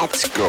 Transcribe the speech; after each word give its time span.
Let's 0.00 0.28
go. 0.28 0.46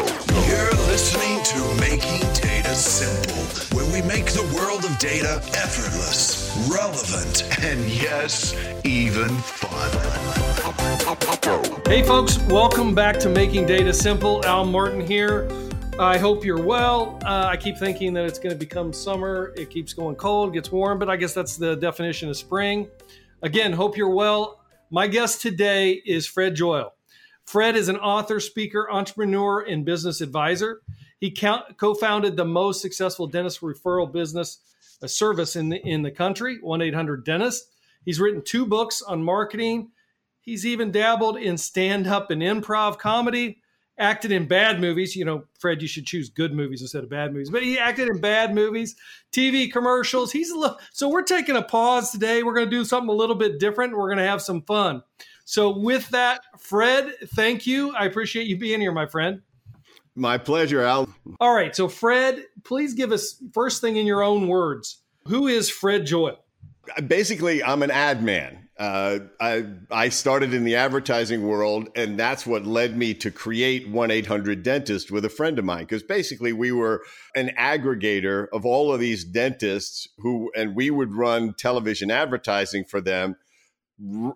You're 0.47 0.71
listening 0.85 1.43
to 1.43 1.81
Making 1.81 2.19
Data 2.33 2.75
Simple, 2.75 3.75
where 3.75 3.91
we 3.91 4.07
make 4.07 4.27
the 4.27 4.43
world 4.55 4.85
of 4.85 4.95
data 4.99 5.41
effortless, 5.55 6.55
relevant, 6.71 7.49
and 7.63 7.83
yes, 7.89 8.53
even 8.85 9.29
fun. 9.39 9.89
Hey, 11.87 12.03
folks, 12.03 12.37
welcome 12.43 12.93
back 12.93 13.17
to 13.21 13.29
Making 13.29 13.65
Data 13.65 13.91
Simple. 13.91 14.45
Al 14.45 14.65
Martin 14.65 15.01
here. 15.01 15.49
I 15.97 16.19
hope 16.19 16.45
you're 16.45 16.63
well. 16.63 17.17
Uh, 17.25 17.45
I 17.47 17.57
keep 17.57 17.75
thinking 17.75 18.13
that 18.13 18.25
it's 18.25 18.37
going 18.37 18.53
to 18.53 18.59
become 18.59 18.93
summer. 18.93 19.51
It 19.57 19.71
keeps 19.71 19.93
going 19.93 20.15
cold, 20.15 20.53
gets 20.53 20.71
warm, 20.71 20.99
but 20.99 21.09
I 21.09 21.15
guess 21.15 21.33
that's 21.33 21.57
the 21.57 21.75
definition 21.75 22.29
of 22.29 22.37
spring. 22.37 22.87
Again, 23.41 23.73
hope 23.73 23.97
you're 23.97 24.13
well. 24.13 24.59
My 24.91 25.07
guest 25.07 25.41
today 25.41 25.93
is 26.05 26.27
Fred 26.27 26.53
Joyal. 26.53 26.93
Fred 27.49 27.75
is 27.75 27.89
an 27.89 27.97
author, 27.97 28.39
speaker, 28.39 28.87
entrepreneur, 28.91 29.61
and 29.61 29.83
business 29.83 30.21
advisor. 30.21 30.81
He 31.19 31.31
co 31.31 31.95
founded 31.95 32.37
the 32.37 32.45
most 32.45 32.79
successful 32.79 33.25
dentist 33.25 33.61
referral 33.61 34.11
business 34.11 34.59
a 35.01 35.07
service 35.07 35.55
in 35.55 35.69
the, 35.69 35.81
in 35.83 36.03
the 36.03 36.11
country, 36.11 36.59
1 36.61 36.81
800 36.83 37.25
Dentist. 37.25 37.71
He's 38.05 38.19
written 38.19 38.43
two 38.43 38.67
books 38.67 39.01
on 39.01 39.23
marketing. 39.23 39.89
He's 40.41 40.63
even 40.63 40.91
dabbled 40.91 41.37
in 41.37 41.57
stand 41.57 42.05
up 42.05 42.29
and 42.29 42.43
improv 42.43 42.99
comedy, 42.99 43.63
acted 43.97 44.31
in 44.31 44.47
bad 44.47 44.79
movies. 44.79 45.15
You 45.15 45.25
know, 45.25 45.45
Fred, 45.57 45.81
you 45.81 45.87
should 45.87 46.05
choose 46.05 46.29
good 46.29 46.53
movies 46.53 46.81
instead 46.81 47.03
of 47.03 47.09
bad 47.09 47.33
movies, 47.33 47.49
but 47.49 47.63
he 47.63 47.79
acted 47.79 48.09
in 48.09 48.21
bad 48.21 48.53
movies, 48.53 48.95
TV 49.31 49.71
commercials. 49.71 50.31
He's 50.31 50.51
a 50.51 50.55
little, 50.55 50.77
so 50.93 51.09
we're 51.09 51.23
taking 51.23 51.55
a 51.55 51.63
pause 51.63 52.11
today. 52.11 52.43
We're 52.43 52.53
going 52.53 52.69
to 52.69 52.77
do 52.77 52.85
something 52.85 53.09
a 53.09 53.17
little 53.17 53.35
bit 53.35 53.59
different. 53.59 53.97
We're 53.97 54.09
going 54.09 54.19
to 54.19 54.29
have 54.29 54.43
some 54.43 54.61
fun. 54.61 55.01
So, 55.49 55.75
with 55.75 56.09
that, 56.09 56.41
Fred, 56.59 57.11
thank 57.33 57.65
you. 57.65 57.91
I 57.95 58.05
appreciate 58.05 58.45
you 58.45 58.55
being 58.55 58.81
here, 58.81 58.91
my 58.91 59.07
friend. 59.07 59.41
My 60.13 60.37
pleasure, 60.37 60.83
Al. 60.83 61.09
All 61.39 61.55
right. 61.55 61.75
So, 61.75 61.87
Fred, 61.87 62.45
please 62.63 62.93
give 62.93 63.11
us 63.11 63.41
first 63.51 63.81
thing 63.81 63.95
in 63.95 64.05
your 64.05 64.21
own 64.21 64.47
words. 64.47 65.01
Who 65.25 65.47
is 65.47 65.67
Fred 65.67 66.05
Joyal? 66.05 66.37
Basically, 67.07 67.63
I'm 67.63 67.81
an 67.81 67.89
ad 67.89 68.21
man. 68.21 68.69
Uh, 68.77 69.21
I 69.41 69.65
I 69.89 70.09
started 70.09 70.53
in 70.53 70.65
the 70.65 70.75
advertising 70.75 71.47
world, 71.47 71.89
and 71.95 72.19
that's 72.19 72.45
what 72.45 72.67
led 72.67 72.95
me 72.95 73.15
to 73.15 73.31
create 73.31 73.89
one 73.89 74.11
eight 74.11 74.27
hundred 74.27 74.61
dentist 74.61 75.09
with 75.09 75.25
a 75.25 75.29
friend 75.29 75.57
of 75.57 75.65
mine. 75.65 75.85
Because 75.85 76.03
basically, 76.03 76.53
we 76.53 76.71
were 76.71 77.01
an 77.35 77.49
aggregator 77.57 78.45
of 78.53 78.67
all 78.67 78.93
of 78.93 78.99
these 78.99 79.23
dentists 79.23 80.07
who, 80.19 80.51
and 80.55 80.75
we 80.75 80.91
would 80.91 81.15
run 81.15 81.55
television 81.55 82.11
advertising 82.11 82.85
for 82.85 83.01
them, 83.01 83.35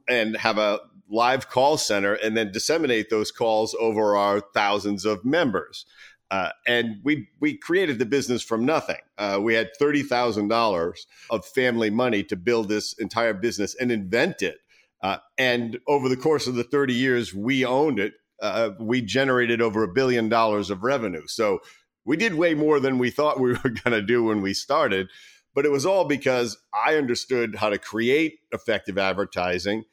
and 0.09 0.35
have 0.37 0.57
a 0.57 0.79
live 1.09 1.49
call 1.49 1.77
center 1.77 2.13
and 2.13 2.35
then 2.35 2.51
disseminate 2.51 3.09
those 3.09 3.31
calls 3.31 3.75
over 3.79 4.15
our 4.15 4.39
thousands 4.39 5.05
of 5.05 5.23
members. 5.25 5.85
Uh, 6.31 6.49
and 6.65 6.97
we 7.03 7.27
we 7.39 7.55
created 7.55 7.99
the 7.99 8.05
business 8.05 8.41
from 8.41 8.65
nothing. 8.65 8.97
Uh, 9.17 9.39
we 9.41 9.53
had 9.53 9.69
thirty 9.77 10.01
thousand 10.01 10.47
dollars 10.47 11.05
of 11.29 11.45
family 11.45 11.91
money 11.91 12.23
to 12.23 12.35
build 12.35 12.69
this 12.69 12.93
entire 12.93 13.33
business 13.33 13.75
and 13.75 13.91
invent 13.91 14.41
it. 14.41 14.57
Uh, 15.03 15.17
and 15.37 15.79
over 15.87 16.09
the 16.09 16.17
course 16.17 16.47
of 16.47 16.55
the 16.55 16.63
thirty 16.63 16.93
years 16.93 17.35
we 17.35 17.63
owned 17.63 17.99
it, 17.99 18.13
uh, 18.41 18.71
we 18.79 19.01
generated 19.01 19.61
over 19.61 19.83
a 19.83 19.87
billion 19.87 20.27
dollars 20.27 20.71
of 20.71 20.83
revenue. 20.83 21.27
So 21.27 21.59
we 22.03 22.17
did 22.17 22.33
way 22.33 22.55
more 22.55 22.79
than 22.79 22.97
we 22.97 23.11
thought 23.11 23.39
we 23.39 23.51
were 23.63 23.69
going 23.69 23.91
to 23.91 24.01
do 24.01 24.23
when 24.23 24.41
we 24.41 24.55
started. 24.55 25.09
But 25.53 25.65
it 25.65 25.71
was 25.71 25.85
all 25.85 26.05
because 26.05 26.57
I 26.73 26.95
understood 26.95 27.57
how 27.57 27.69
to 27.69 27.77
create 27.77 28.39
effective 28.51 28.97
advertising 28.97 29.83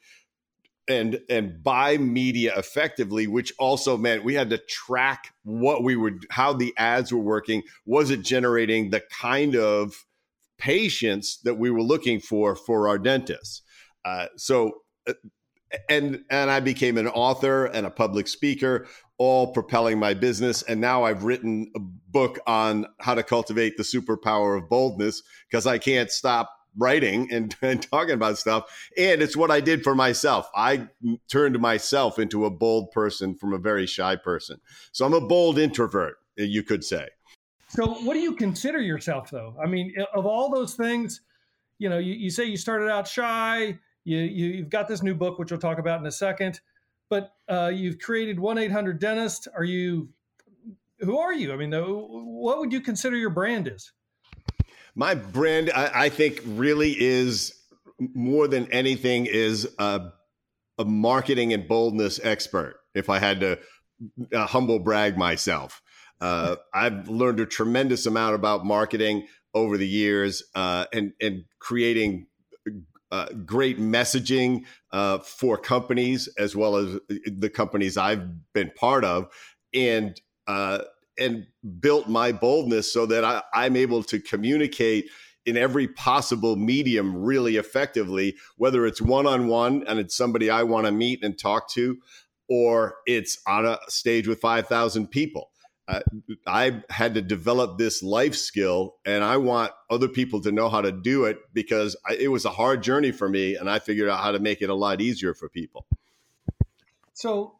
and 0.87 1.19
and 1.29 1.63
buy 1.63 1.97
media 1.97 2.53
effectively 2.57 3.27
which 3.27 3.53
also 3.59 3.97
meant 3.97 4.23
we 4.23 4.33
had 4.33 4.49
to 4.49 4.57
track 4.57 5.33
what 5.43 5.83
we 5.83 5.95
would 5.95 6.25
how 6.31 6.53
the 6.53 6.73
ads 6.77 7.13
were 7.13 7.19
working 7.19 7.61
was 7.85 8.09
it 8.09 8.21
generating 8.21 8.89
the 8.89 9.01
kind 9.11 9.55
of 9.55 10.05
patients 10.57 11.39
that 11.43 11.55
we 11.55 11.69
were 11.69 11.83
looking 11.83 12.19
for 12.19 12.55
for 12.55 12.87
our 12.87 12.97
dentists 12.97 13.61
uh, 14.05 14.25
so 14.35 14.71
uh, 15.07 15.13
and 15.89 16.23
and 16.29 16.51
I 16.51 16.59
became 16.59 16.97
an 16.97 17.07
author 17.07 17.65
and 17.65 17.85
a 17.85 17.91
public 17.91 18.27
speaker, 18.27 18.87
all 19.17 19.53
propelling 19.53 19.99
my 19.99 20.13
business. 20.13 20.63
And 20.63 20.81
now 20.81 21.03
I've 21.03 21.23
written 21.23 21.71
a 21.75 21.79
book 21.79 22.39
on 22.47 22.87
how 22.99 23.15
to 23.15 23.23
cultivate 23.23 23.77
the 23.77 23.83
superpower 23.83 24.57
of 24.57 24.69
boldness 24.69 25.21
because 25.49 25.67
I 25.67 25.77
can't 25.77 26.11
stop 26.11 26.51
writing 26.77 27.31
and, 27.31 27.55
and 27.61 27.81
talking 27.81 28.13
about 28.13 28.37
stuff. 28.37 28.89
And 28.97 29.21
it's 29.21 29.35
what 29.35 29.51
I 29.51 29.59
did 29.59 29.83
for 29.83 29.95
myself. 29.95 30.49
I 30.55 30.87
turned 31.29 31.59
myself 31.59 32.19
into 32.19 32.45
a 32.45 32.49
bold 32.49 32.91
person 32.91 33.35
from 33.35 33.53
a 33.53 33.57
very 33.57 33.85
shy 33.85 34.15
person. 34.15 34.59
So 34.91 35.05
I'm 35.05 35.13
a 35.13 35.21
bold 35.21 35.57
introvert, 35.57 36.17
you 36.37 36.63
could 36.63 36.83
say. 36.83 37.09
So, 37.69 37.87
what 37.87 38.15
do 38.15 38.19
you 38.19 38.35
consider 38.35 38.81
yourself, 38.81 39.31
though? 39.31 39.55
I 39.63 39.65
mean, 39.65 39.95
of 40.13 40.25
all 40.25 40.49
those 40.49 40.75
things, 40.75 41.21
you 41.79 41.87
know, 41.87 41.99
you, 41.99 42.13
you 42.13 42.29
say 42.29 42.43
you 42.43 42.57
started 42.57 42.89
out 42.89 43.07
shy, 43.07 43.79
you, 44.03 44.17
you, 44.17 44.57
have 44.57 44.69
got 44.69 44.89
this 44.89 45.01
new 45.01 45.15
book, 45.15 45.39
which 45.39 45.51
we'll 45.51 45.59
talk 45.59 45.79
about 45.79 46.01
in 46.01 46.05
a 46.05 46.11
second, 46.11 46.59
but 47.09 47.33
uh, 47.47 47.71
you've 47.73 47.97
created 47.99 48.37
1 48.37 48.57
800 48.57 48.99
Dentist. 48.99 49.47
Are 49.55 49.63
you, 49.63 50.09
who 50.99 51.17
are 51.17 51.33
you? 51.33 51.53
I 51.53 51.55
mean, 51.55 51.71
what 51.71 52.59
would 52.59 52.73
you 52.73 52.81
consider 52.81 53.15
your 53.15 53.29
brand 53.29 53.69
is? 53.69 53.93
My 55.01 55.15
brand, 55.15 55.71
I, 55.73 56.03
I 56.03 56.09
think, 56.09 56.41
really 56.45 56.91
is 56.91 57.55
more 58.13 58.47
than 58.47 58.71
anything 58.71 59.25
is 59.25 59.67
a, 59.79 60.11
a, 60.77 60.85
marketing 60.85 61.53
and 61.53 61.67
boldness 61.67 62.19
expert. 62.21 62.75
If 62.93 63.09
I 63.09 63.17
had 63.17 63.39
to 63.39 63.59
uh, 64.31 64.45
humble 64.45 64.77
brag 64.77 65.17
myself, 65.17 65.81
uh, 66.21 66.57
I've 66.75 67.09
learned 67.09 67.39
a 67.39 67.47
tremendous 67.47 68.05
amount 68.05 68.35
about 68.35 68.63
marketing 68.63 69.25
over 69.55 69.75
the 69.75 69.87
years 69.87 70.43
uh, 70.53 70.85
and 70.93 71.13
and 71.19 71.45
creating 71.57 72.27
uh, 73.11 73.25
great 73.43 73.79
messaging 73.79 74.65
uh, 74.91 75.17
for 75.17 75.57
companies 75.57 76.29
as 76.37 76.55
well 76.55 76.75
as 76.75 76.99
the 77.25 77.49
companies 77.49 77.97
I've 77.97 78.53
been 78.53 78.69
part 78.75 79.03
of, 79.03 79.33
and 79.73 80.21
uh, 80.45 80.81
and 81.21 81.45
built 81.79 82.07
my 82.07 82.31
boldness 82.31 82.91
so 82.91 83.05
that 83.05 83.23
I, 83.23 83.43
I'm 83.53 83.75
able 83.75 84.03
to 84.03 84.19
communicate 84.19 85.09
in 85.45 85.57
every 85.57 85.87
possible 85.87 86.55
medium 86.55 87.15
really 87.15 87.57
effectively, 87.57 88.35
whether 88.57 88.85
it's 88.85 89.01
one 89.01 89.25
on 89.25 89.47
one 89.47 89.83
and 89.87 89.99
it's 89.99 90.15
somebody 90.15 90.49
I 90.49 90.63
want 90.63 90.85
to 90.85 90.91
meet 90.91 91.23
and 91.23 91.37
talk 91.37 91.69
to, 91.71 91.97
or 92.49 92.95
it's 93.05 93.39
on 93.47 93.65
a 93.65 93.79
stage 93.87 94.27
with 94.27 94.39
5,000 94.39 95.07
people. 95.07 95.49
Uh, 95.87 96.01
I 96.45 96.83
had 96.89 97.15
to 97.15 97.21
develop 97.21 97.77
this 97.77 98.03
life 98.03 98.35
skill, 98.35 98.95
and 99.03 99.23
I 99.23 99.37
want 99.37 99.71
other 99.89 100.07
people 100.07 100.39
to 100.41 100.51
know 100.51 100.69
how 100.69 100.81
to 100.81 100.91
do 100.91 101.25
it 101.25 101.39
because 101.53 101.97
I, 102.07 102.13
it 102.13 102.27
was 102.29 102.45
a 102.45 102.49
hard 102.51 102.83
journey 102.83 103.11
for 103.11 103.27
me, 103.27 103.55
and 103.55 103.69
I 103.69 103.79
figured 103.79 104.07
out 104.07 104.19
how 104.19 104.31
to 104.31 104.39
make 104.39 104.61
it 104.61 104.69
a 104.69 104.75
lot 104.75 105.01
easier 105.01 105.33
for 105.33 105.49
people. 105.49 105.85
So, 107.13 107.55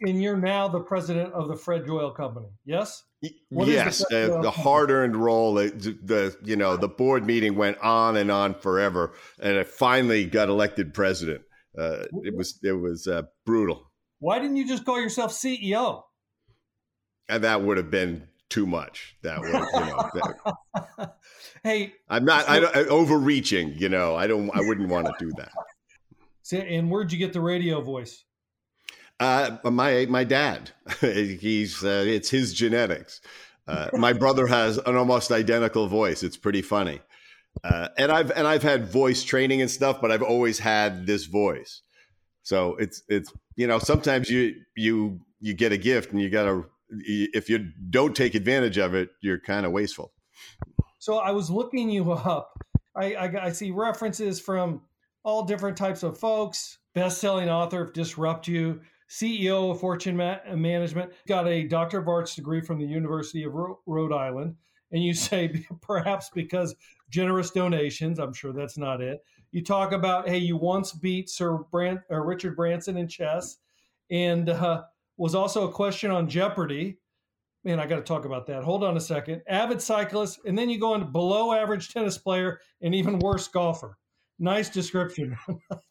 and 0.00 0.22
you're 0.22 0.36
now 0.36 0.68
the 0.68 0.80
president 0.80 1.32
of 1.32 1.48
the 1.48 1.56
Fred 1.56 1.86
Joyal 1.86 2.10
Company. 2.10 2.48
Yes. 2.64 3.02
What 3.48 3.66
yes, 3.66 4.04
the, 4.10 4.36
uh, 4.36 4.42
the 4.42 4.50
hard-earned 4.50 5.16
role. 5.16 5.54
The, 5.54 5.70
the 5.70 6.36
you 6.44 6.54
know 6.54 6.76
the 6.76 6.88
board 6.88 7.26
meeting 7.26 7.56
went 7.56 7.78
on 7.78 8.16
and 8.16 8.30
on 8.30 8.54
forever, 8.54 9.14
and 9.40 9.58
I 9.58 9.64
finally 9.64 10.24
got 10.24 10.48
elected 10.48 10.94
president. 10.94 11.42
Uh, 11.76 12.04
it 12.22 12.36
was 12.36 12.60
it 12.62 12.72
was 12.72 13.08
uh, 13.08 13.22
brutal. 13.44 13.90
Why 14.20 14.38
didn't 14.38 14.56
you 14.56 14.68
just 14.68 14.84
call 14.84 15.00
yourself 15.00 15.32
CEO? 15.32 16.02
And 17.28 17.42
that 17.44 17.62
would 17.62 17.76
have 17.76 17.90
been 17.90 18.28
too 18.48 18.66
much. 18.66 19.16
That 19.22 19.40
would, 19.40 19.48
you 19.48 19.54
know. 19.54 20.10
That, 20.14 21.16
hey, 21.64 21.92
I'm 22.08 22.24
not. 22.24 22.46
So, 22.46 22.52
I, 22.52 22.58
I 22.58 22.84
overreaching. 22.86 23.74
You 23.78 23.88
know, 23.88 24.14
I 24.14 24.28
don't. 24.28 24.48
I 24.54 24.60
wouldn't 24.60 24.88
want 24.88 25.06
to 25.06 25.14
do 25.18 25.32
that. 25.38 25.50
And 26.50 26.90
where'd 26.90 27.12
you 27.12 27.18
get 27.18 27.34
the 27.34 27.42
radio 27.42 27.82
voice? 27.82 28.24
Uh, 29.20 29.56
my 29.64 30.06
my 30.06 30.24
dad. 30.24 30.70
He's 31.00 31.84
uh, 31.84 32.04
it's 32.06 32.30
his 32.30 32.54
genetics. 32.54 33.20
Uh, 33.66 33.90
my 33.94 34.12
brother 34.12 34.46
has 34.46 34.78
an 34.78 34.96
almost 34.96 35.30
identical 35.30 35.88
voice. 35.88 36.22
It's 36.22 36.36
pretty 36.36 36.62
funny. 36.62 37.00
Uh, 37.62 37.88
and 37.98 38.10
I've 38.10 38.30
and 38.30 38.46
I've 38.46 38.62
had 38.62 38.90
voice 38.90 39.22
training 39.22 39.60
and 39.60 39.70
stuff, 39.70 40.00
but 40.00 40.10
I've 40.10 40.22
always 40.22 40.58
had 40.58 41.06
this 41.06 41.26
voice. 41.26 41.82
So 42.42 42.76
it's 42.76 43.02
it's 43.08 43.32
you 43.56 43.66
know 43.66 43.78
sometimes 43.78 44.30
you 44.30 44.54
you 44.76 45.20
you 45.40 45.54
get 45.54 45.72
a 45.72 45.76
gift 45.76 46.12
and 46.12 46.20
you 46.20 46.30
got 46.30 46.44
to 46.44 46.66
if 46.90 47.50
you 47.50 47.70
don't 47.90 48.16
take 48.16 48.34
advantage 48.34 48.78
of 48.78 48.94
it, 48.94 49.10
you're 49.20 49.38
kind 49.38 49.66
of 49.66 49.72
wasteful. 49.72 50.12
So 50.98 51.18
I 51.18 51.32
was 51.32 51.50
looking 51.50 51.90
you 51.90 52.12
up. 52.12 52.58
I, 52.96 53.14
I, 53.14 53.46
I 53.46 53.52
see 53.52 53.70
references 53.70 54.40
from 54.40 54.82
all 55.22 55.44
different 55.44 55.76
types 55.76 56.02
of 56.02 56.18
folks. 56.18 56.78
Best-selling 56.94 57.48
author 57.48 57.82
of 57.82 57.92
Disrupt 57.92 58.48
You, 58.48 58.80
CEO 59.08 59.70
of 59.70 59.80
Fortune 59.80 60.16
Ma- 60.16 60.38
Management, 60.54 61.12
got 61.26 61.48
a 61.48 61.64
Doctor 61.64 61.98
of 61.98 62.08
Arts 62.08 62.34
degree 62.34 62.60
from 62.60 62.78
the 62.78 62.86
University 62.86 63.44
of 63.44 63.52
Rhode 63.86 64.12
Island. 64.12 64.54
And 64.92 65.02
you 65.02 65.14
say 65.14 65.64
perhaps 65.80 66.30
because 66.34 66.74
generous 67.10 67.50
donations. 67.50 68.18
I'm 68.18 68.32
sure 68.32 68.52
that's 68.52 68.78
not 68.78 69.00
it. 69.00 69.24
You 69.50 69.64
talk 69.64 69.92
about 69.92 70.28
hey, 70.28 70.38
you 70.38 70.56
once 70.56 70.92
beat 70.92 71.30
Sir 71.30 71.58
uh, 71.74 71.96
Richard 72.10 72.54
Branson 72.54 72.98
in 72.98 73.08
chess, 73.08 73.56
and 74.10 74.50
uh, 74.50 74.82
was 75.16 75.34
also 75.34 75.68
a 75.68 75.72
question 75.72 76.10
on 76.10 76.28
Jeopardy. 76.28 76.98
Man, 77.64 77.80
I 77.80 77.86
got 77.86 77.96
to 77.96 78.02
talk 78.02 78.24
about 78.24 78.46
that. 78.46 78.62
Hold 78.62 78.84
on 78.84 78.96
a 78.96 79.00
second. 79.00 79.42
Avid 79.48 79.82
cyclist, 79.82 80.40
and 80.46 80.56
then 80.56 80.70
you 80.70 80.78
go 80.78 80.94
into 80.94 81.06
below 81.06 81.52
average 81.52 81.92
tennis 81.92 82.16
player 82.16 82.60
and 82.82 82.94
even 82.94 83.18
worse 83.18 83.48
golfer. 83.48 83.98
Nice 84.38 84.68
description. 84.68 85.36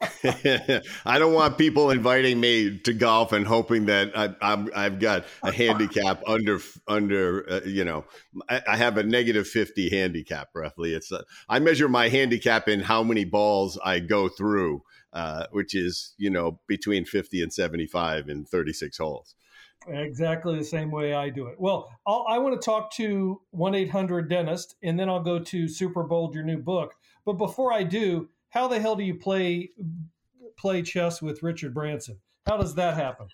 I 1.04 1.18
don't 1.18 1.34
want 1.34 1.58
people 1.58 1.90
inviting 1.90 2.40
me 2.40 2.78
to 2.78 2.94
golf 2.94 3.32
and 3.32 3.46
hoping 3.46 3.86
that 3.86 4.12
I, 4.16 4.84
have 4.84 4.98
got 4.98 5.26
a 5.42 5.52
handicap 5.52 6.22
under 6.26 6.58
under 6.86 7.50
uh, 7.50 7.60
you 7.66 7.84
know 7.84 8.04
I, 8.48 8.62
I, 8.68 8.76
have 8.76 8.96
a 8.96 9.02
negative 9.02 9.46
fifty 9.46 9.90
handicap 9.90 10.48
roughly. 10.54 10.94
It's 10.94 11.12
uh, 11.12 11.22
I 11.48 11.58
measure 11.58 11.88
my 11.88 12.08
handicap 12.08 12.68
in 12.68 12.80
how 12.80 13.02
many 13.02 13.24
balls 13.24 13.78
I 13.84 13.98
go 14.00 14.28
through, 14.28 14.82
uh, 15.12 15.44
which 15.50 15.74
is 15.74 16.14
you 16.16 16.30
know 16.30 16.58
between 16.66 17.04
fifty 17.04 17.42
and 17.42 17.52
seventy 17.52 17.86
five 17.86 18.30
in 18.30 18.46
thirty 18.46 18.72
six 18.72 18.96
holes. 18.96 19.34
Exactly 19.86 20.58
the 20.58 20.64
same 20.64 20.90
way 20.90 21.14
I 21.14 21.28
do 21.28 21.46
it. 21.46 21.60
Well, 21.60 21.90
I'll, 22.06 22.24
I 22.28 22.38
want 22.38 22.60
to 22.60 22.64
talk 22.64 22.92
to 22.94 23.42
one 23.50 23.74
eight 23.74 23.90
hundred 23.90 24.30
dentist, 24.30 24.76
and 24.82 24.98
then 24.98 25.10
I'll 25.10 25.22
go 25.22 25.38
to 25.38 25.68
Super 25.68 26.02
Bold, 26.02 26.34
your 26.34 26.44
new 26.44 26.58
book. 26.58 26.94
But 27.26 27.34
before 27.34 27.72
I 27.72 27.82
do 27.82 28.30
how 28.50 28.68
the 28.68 28.80
hell 28.80 28.96
do 28.96 29.04
you 29.04 29.14
play 29.14 29.70
play 30.56 30.82
chess 30.82 31.22
with 31.22 31.42
Richard 31.42 31.74
Branson? 31.74 32.18
How 32.46 32.56
does 32.56 32.74
that 32.76 32.94
happen? 32.94 33.28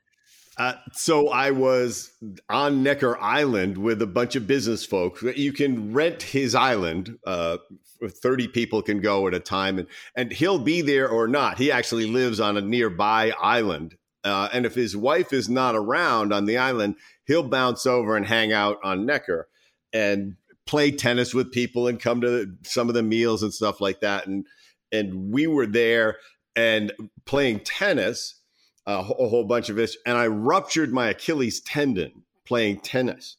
Uh, 0.57 0.75
so 0.93 1.31
I 1.31 1.51
was 1.51 2.13
on 2.49 2.83
Necker 2.83 3.19
Island 3.19 3.77
with 3.77 4.01
a 4.03 4.07
bunch 4.07 4.37
of 4.37 4.47
business 4.47 4.87
folks. 4.87 5.23
You 5.23 5.53
can 5.53 5.93
rent 5.93 6.23
his 6.23 6.55
island. 6.55 7.19
Uh, 7.27 7.59
Thirty 8.07 8.49
people 8.49 8.83
can 8.83 9.01
go 9.01 9.27
at 9.29 9.35
a 9.35 9.41
time, 9.41 9.79
and 9.79 9.89
and 10.15 10.31
he'll 10.31 10.59
be 10.59 10.83
there 10.83 11.09
or 11.09 11.27
not. 11.27 11.57
He 11.57 11.73
actually 11.73 12.07
lives 12.07 12.39
on 12.39 12.57
a 12.57 12.61
nearby 12.61 13.33
island, 13.41 13.97
uh, 14.25 14.49
and 14.53 14.67
if 14.67 14.75
his 14.75 14.95
wife 14.97 15.33
is 15.33 15.49
not 15.49 15.75
around 15.75 16.33
on 16.33 16.45
the 16.45 16.59
island, 16.59 16.97
he'll 17.25 17.49
bounce 17.49 17.87
over 17.87 18.17
and 18.17 18.27
hang 18.27 18.53
out 18.53 18.79
on 18.83 19.07
Necker 19.07 19.49
and 19.93 20.37
play 20.67 20.91
tennis 20.91 21.33
with 21.33 21.53
people 21.53 21.87
and 21.87 22.01
come 22.01 22.21
to 22.21 22.53
some 22.63 22.89
of 22.89 22.95
the 22.95 23.03
meals 23.03 23.43
and 23.43 23.55
stuff 23.55 23.81
like 23.81 24.01
that. 24.01 24.27
And 24.27 24.47
and 24.95 25.33
we 25.33 25.47
were 25.47 25.67
there 25.67 26.17
and 26.57 26.93
playing 27.27 27.61
tennis, 27.61 28.41
a 28.87 29.03
whole 29.03 29.45
bunch 29.45 29.69
of 29.69 29.79
us, 29.79 29.97
and 30.07 30.17
I 30.17 30.27
ruptured 30.27 30.93
my 30.93 31.09
Achilles 31.09 31.61
tendon 31.61 32.23
playing 32.47 32.81
tennis. 32.81 33.37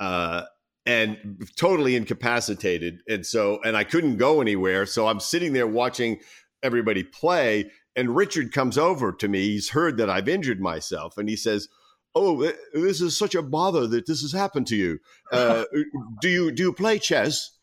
Uh, 0.00 0.42
and 0.86 1.44
totally 1.56 1.96
incapacitated. 1.96 3.00
And 3.08 3.26
so, 3.26 3.60
and 3.64 3.76
I 3.76 3.84
couldn't 3.84 4.18
go 4.18 4.40
anywhere. 4.40 4.86
So 4.86 5.08
I'm 5.08 5.20
sitting 5.20 5.52
there 5.52 5.66
watching 5.66 6.20
everybody 6.62 7.02
play. 7.02 7.70
And 7.96 8.14
Richard 8.14 8.52
comes 8.52 8.78
over 8.78 9.12
to 9.12 9.28
me. 9.28 9.48
He's 9.48 9.70
heard 9.70 9.96
that 9.96 10.08
I've 10.08 10.28
injured 10.28 10.60
myself. 10.60 11.18
And 11.18 11.28
he 11.28 11.36
says, 11.36 11.68
Oh, 12.14 12.50
this 12.72 13.02
is 13.02 13.14
such 13.16 13.34
a 13.34 13.42
bother 13.42 13.86
that 13.88 14.06
this 14.06 14.22
has 14.22 14.32
happened 14.32 14.66
to 14.68 14.76
you. 14.76 14.98
Uh, 15.30 15.64
do 16.22 16.28
you 16.28 16.50
do 16.50 16.62
you 16.62 16.72
play 16.72 16.98
chess? 16.98 17.55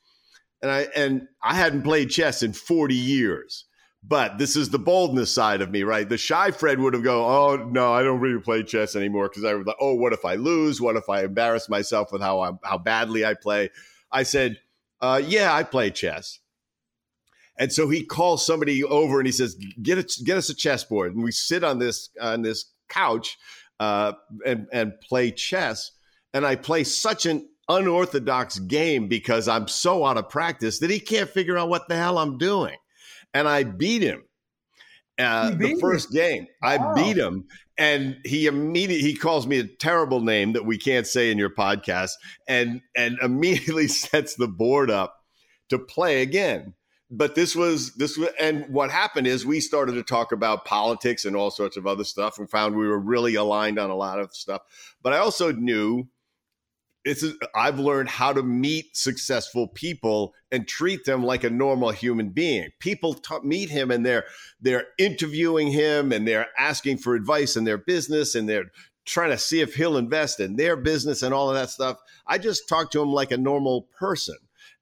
And 0.64 0.72
I 0.72 0.88
and 0.96 1.28
I 1.44 1.54
hadn't 1.54 1.84
played 1.84 2.10
chess 2.10 2.42
in 2.42 2.54
40 2.54 2.96
years. 2.96 3.66
But 4.06 4.38
this 4.38 4.58
is 4.58 4.70
the 4.70 4.80
boldness 4.80 5.32
side 5.32 5.62
of 5.62 5.72
me, 5.72 5.84
right? 5.84 6.08
The 6.08 6.18
shy 6.18 6.52
Fred 6.52 6.80
would 6.80 6.94
have 6.94 7.04
go, 7.04 7.26
"Oh 7.26 7.56
no, 7.72 7.94
I 7.94 8.04
don't 8.04 8.20
really 8.20 8.42
play 8.42 8.64
chess 8.64 8.98
anymore," 8.98 9.30
because 9.30 9.46
I 9.46 9.54
was 9.54 9.66
like, 9.66 9.78
"Oh, 9.80 9.94
what 9.94 10.12
if 10.12 10.26
I 10.26 10.36
lose? 10.36 10.82
What 10.82 10.98
if 10.98 11.10
I 11.10 11.24
embarrass 11.24 11.70
myself 11.70 12.12
with 12.12 12.22
how 12.22 12.42
I, 12.42 12.52
how 12.64 12.78
badly 12.78 13.26
I 13.26 13.34
play?" 13.34 13.70
I 14.12 14.24
said, 14.24 14.60
uh, 15.00 15.22
"Yeah, 15.26 15.54
I 15.54 15.64
play 15.64 15.90
chess." 15.90 16.40
And 17.58 17.72
so 17.72 17.88
he 17.88 18.04
calls 18.04 18.46
somebody 18.46 18.84
over 18.84 19.20
and 19.20 19.28
he 19.28 19.32
says, 19.32 19.56
"Get 19.82 19.98
a, 19.98 20.24
get 20.24 20.38
us 20.38 20.50
a 20.50 20.56
chessboard." 20.56 21.16
And 21.16 21.24
we 21.24 21.32
sit 21.32 21.64
on 21.64 21.80
this 21.80 22.10
on 22.20 22.42
this 22.42 22.66
couch 22.90 23.38
uh, 23.80 24.14
and 24.46 24.68
and 24.74 25.00
play 25.00 25.32
chess. 25.32 25.92
And 26.34 26.46
I 26.46 26.56
play 26.58 26.84
such 26.84 27.26
an 27.26 27.48
unorthodox 27.70 28.60
game 28.60 29.08
because 29.08 29.48
I'm 29.48 29.68
so 29.68 30.06
out 30.06 30.18
of 30.18 30.30
practice 30.30 30.80
that 30.80 30.90
he 30.90 31.00
can't 31.00 31.30
figure 31.30 31.58
out 31.58 31.70
what 31.70 31.88
the 31.88 31.96
hell 31.96 32.18
I'm 32.18 32.38
doing. 32.38 32.76
And 33.34 33.48
I 33.48 33.64
beat 33.64 34.02
him. 34.02 34.24
Uh, 35.20 35.52
beat 35.52 35.76
the 35.76 35.80
first 35.80 36.10
him. 36.10 36.16
game, 36.16 36.48
I 36.64 36.94
beat 36.94 37.18
him, 37.18 37.46
and 37.78 38.18
he 38.26 38.48
immediately 38.48 39.08
he 39.08 39.16
calls 39.16 39.46
me 39.46 39.60
a 39.60 39.68
terrible 39.68 40.22
name 40.22 40.54
that 40.54 40.66
we 40.66 40.78
can't 40.78 41.06
say 41.06 41.30
in 41.30 41.38
your 41.38 41.52
podcast, 41.52 42.12
and 42.48 42.82
and 42.98 43.20
immediately 43.22 43.88
sets 43.90 44.36
the 44.36 44.48
board 44.48 44.90
up 44.90 45.16
to 45.70 45.78
play 45.78 46.24
again. 46.24 46.74
But 47.12 47.36
this 47.36 47.56
was 47.56 47.94
this 47.94 48.18
was, 48.18 48.30
and 48.40 48.66
what 48.70 48.90
happened 48.90 49.28
is 49.28 49.46
we 49.46 49.60
started 49.60 49.94
to 49.94 50.04
talk 50.04 50.32
about 50.32 50.66
politics 50.66 51.26
and 51.26 51.36
all 51.36 51.52
sorts 51.52 51.78
of 51.78 51.86
other 51.86 52.04
stuff, 52.04 52.40
and 52.40 52.50
found 52.50 52.76
we 52.76 52.88
were 52.88 53.00
really 53.00 53.36
aligned 53.36 53.78
on 53.78 53.92
a 53.92 53.96
lot 53.96 54.20
of 54.20 54.34
stuff. 54.34 54.64
But 55.04 55.14
I 55.14 55.20
also 55.20 55.52
knew 55.52 56.08
it's 57.06 57.26
I've 57.54 57.80
learned 57.80 58.10
how 58.10 58.32
to 58.34 58.44
meet 58.44 58.96
successful 58.96 59.68
people 59.68 60.34
and 60.52 60.68
treat 60.68 61.04
them 61.06 61.24
like 61.24 61.44
a 61.44 61.50
normal 61.50 61.92
human 61.92 62.30
being. 62.30 62.70
People 62.80 63.14
t- 63.16 63.36
meet 63.44 63.70
him 63.70 63.92
and 63.92 64.06
they're 64.06 64.26
they're 64.62 64.88
interviewing 64.98 65.72
him 65.72 66.12
and 66.12 66.28
they're 66.28 66.48
asking 66.58 66.98
for 66.98 67.16
advice 67.16 67.56
in 67.58 67.66
their 67.66 67.78
business 67.78 68.36
and 68.36 68.48
they're 68.48 68.72
trying 69.06 69.32
to 69.32 69.38
see 69.38 69.60
if 69.60 69.76
he'll 69.76 69.98
invest 69.98 70.40
in 70.40 70.56
their 70.56 70.78
business 70.78 71.24
and 71.24 71.34
all 71.34 71.50
of 71.50 71.56
that 71.56 71.70
stuff. 71.70 71.98
I 72.26 72.38
just 72.38 72.70
talked 72.70 72.94
to 72.94 73.02
him 73.02 73.12
like 73.12 73.32
a 73.32 73.38
normal 73.38 73.90
person, 74.00 74.38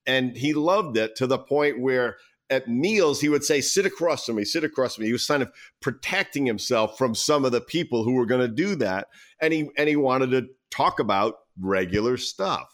and 0.06 0.38
he 0.38 0.54
loved 0.54 0.98
it 0.98 1.16
to 1.16 1.28
the 1.28 1.40
point 1.40 1.80
where 1.80 2.18
at 2.52 2.68
meals 2.68 3.22
he 3.22 3.30
would 3.30 3.46
say 3.46 3.62
sit 3.62 3.86
across 3.86 4.26
from 4.26 4.36
me 4.36 4.44
sit 4.44 4.66
across 4.66 4.96
from 4.96 5.04
me 5.04 5.08
he 5.08 5.14
was 5.14 5.26
kind 5.26 5.42
of 5.42 5.50
protecting 5.80 6.46
himself 6.46 6.98
from 6.98 7.16
some 7.16 7.46
of 7.46 7.54
the 7.54 7.62
people 7.62 8.04
who 8.04 8.14
were 8.14 8.26
going 8.26 8.42
to 8.42 8.54
do 8.54 8.76
that 8.76 9.08
and 9.40 9.54
he 9.54 9.70
and 9.78 9.88
he 9.88 9.96
wanted 9.96 10.32
to 10.32 10.46
talk 10.70 11.00
about 11.00 11.36
regular 11.62 12.18
stuff. 12.18 12.74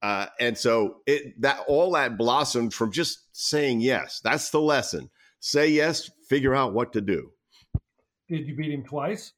Uh, 0.00 0.26
and 0.38 0.56
so 0.56 0.98
it 1.06 1.40
that 1.40 1.60
all 1.66 1.92
that 1.92 2.16
blossomed 2.16 2.72
from 2.72 2.92
just 2.92 3.20
saying 3.32 3.80
yes. 3.80 4.20
That's 4.22 4.50
the 4.50 4.60
lesson. 4.60 5.10
Say 5.40 5.70
yes, 5.70 6.10
figure 6.28 6.54
out 6.54 6.72
what 6.72 6.92
to 6.92 7.00
do. 7.00 7.32
Did 8.28 8.46
you 8.46 8.54
beat 8.54 8.72
him 8.72 8.84
twice? 8.84 9.32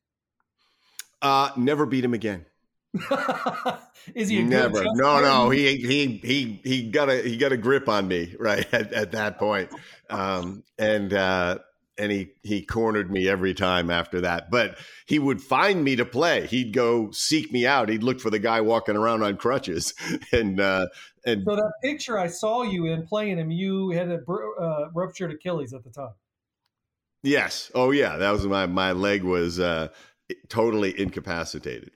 Uh, 1.23 1.51
never 1.57 1.87
beat 1.87 2.05
him 2.05 2.15
again. 2.15 2.47
Is 4.15 4.29
he 4.29 4.43
never? 4.43 4.83
No, 4.95 5.21
no. 5.21 5.51
He 5.51 5.77
he 5.77 6.21
he 6.23 6.61
he 6.65 6.91
got 6.91 7.09
a 7.09 7.23
he 7.23 7.37
got 7.37 7.53
a 7.53 7.57
grip 7.57 7.89
on 7.89 8.09
me 8.09 8.35
right 8.41 8.67
at, 8.73 8.93
at 8.93 9.13
that 9.13 9.39
point. 9.39 9.71
Um, 10.09 10.65
and 10.79 11.13
uh, 11.13 11.59
and 12.01 12.11
he 12.11 12.31
he 12.43 12.65
cornered 12.65 13.11
me 13.11 13.29
every 13.29 13.53
time 13.53 13.91
after 13.91 14.23
that. 14.23 14.51
But 14.51 14.79
he 15.07 15.19
would 15.19 15.41
find 15.41 15.85
me 15.85 15.97
to 15.97 16.05
play. 16.05 16.47
He'd 16.47 16.73
go 16.73 17.11
seek 17.11 17.53
me 17.53 17.67
out. 17.67 17.91
He'd 17.91 18.03
look 18.03 18.21
for 18.21 18.31
the 18.31 18.39
guy 18.39 18.63
walking 18.63 18.97
around 18.97 19.23
on 19.23 19.37
crutches, 19.37 19.95
and 20.33 20.59
uh, 20.59 20.87
and 21.25 21.45
so 21.47 21.55
that 21.55 21.73
picture 21.83 22.19
I 22.19 22.29
saw 22.29 22.63
you 22.63 22.87
in 22.87 23.07
playing 23.07 23.39
him, 23.39 23.51
you 23.51 23.91
had 23.91 24.09
a 24.09 24.21
uh, 24.29 24.89
ruptured 24.95 25.31
Achilles 25.33 25.75
at 25.75 25.85
the 25.85 25.91
time. 25.91 26.15
Yes. 27.23 27.71
Oh 27.75 27.91
yeah, 27.91 28.17
that 28.17 28.31
was 28.31 28.47
my 28.47 28.67
my 28.67 28.93
leg 28.93 29.23
was 29.23 29.61
uh, 29.61 29.89
totally 30.49 30.99
incapacitated. 30.99 31.91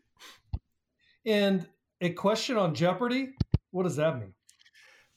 And 1.24 1.66
a 2.02 2.10
question 2.10 2.58
on 2.58 2.74
Jeopardy. 2.74 3.30
What 3.70 3.84
does 3.84 3.96
that 3.96 4.20
mean? 4.20 4.34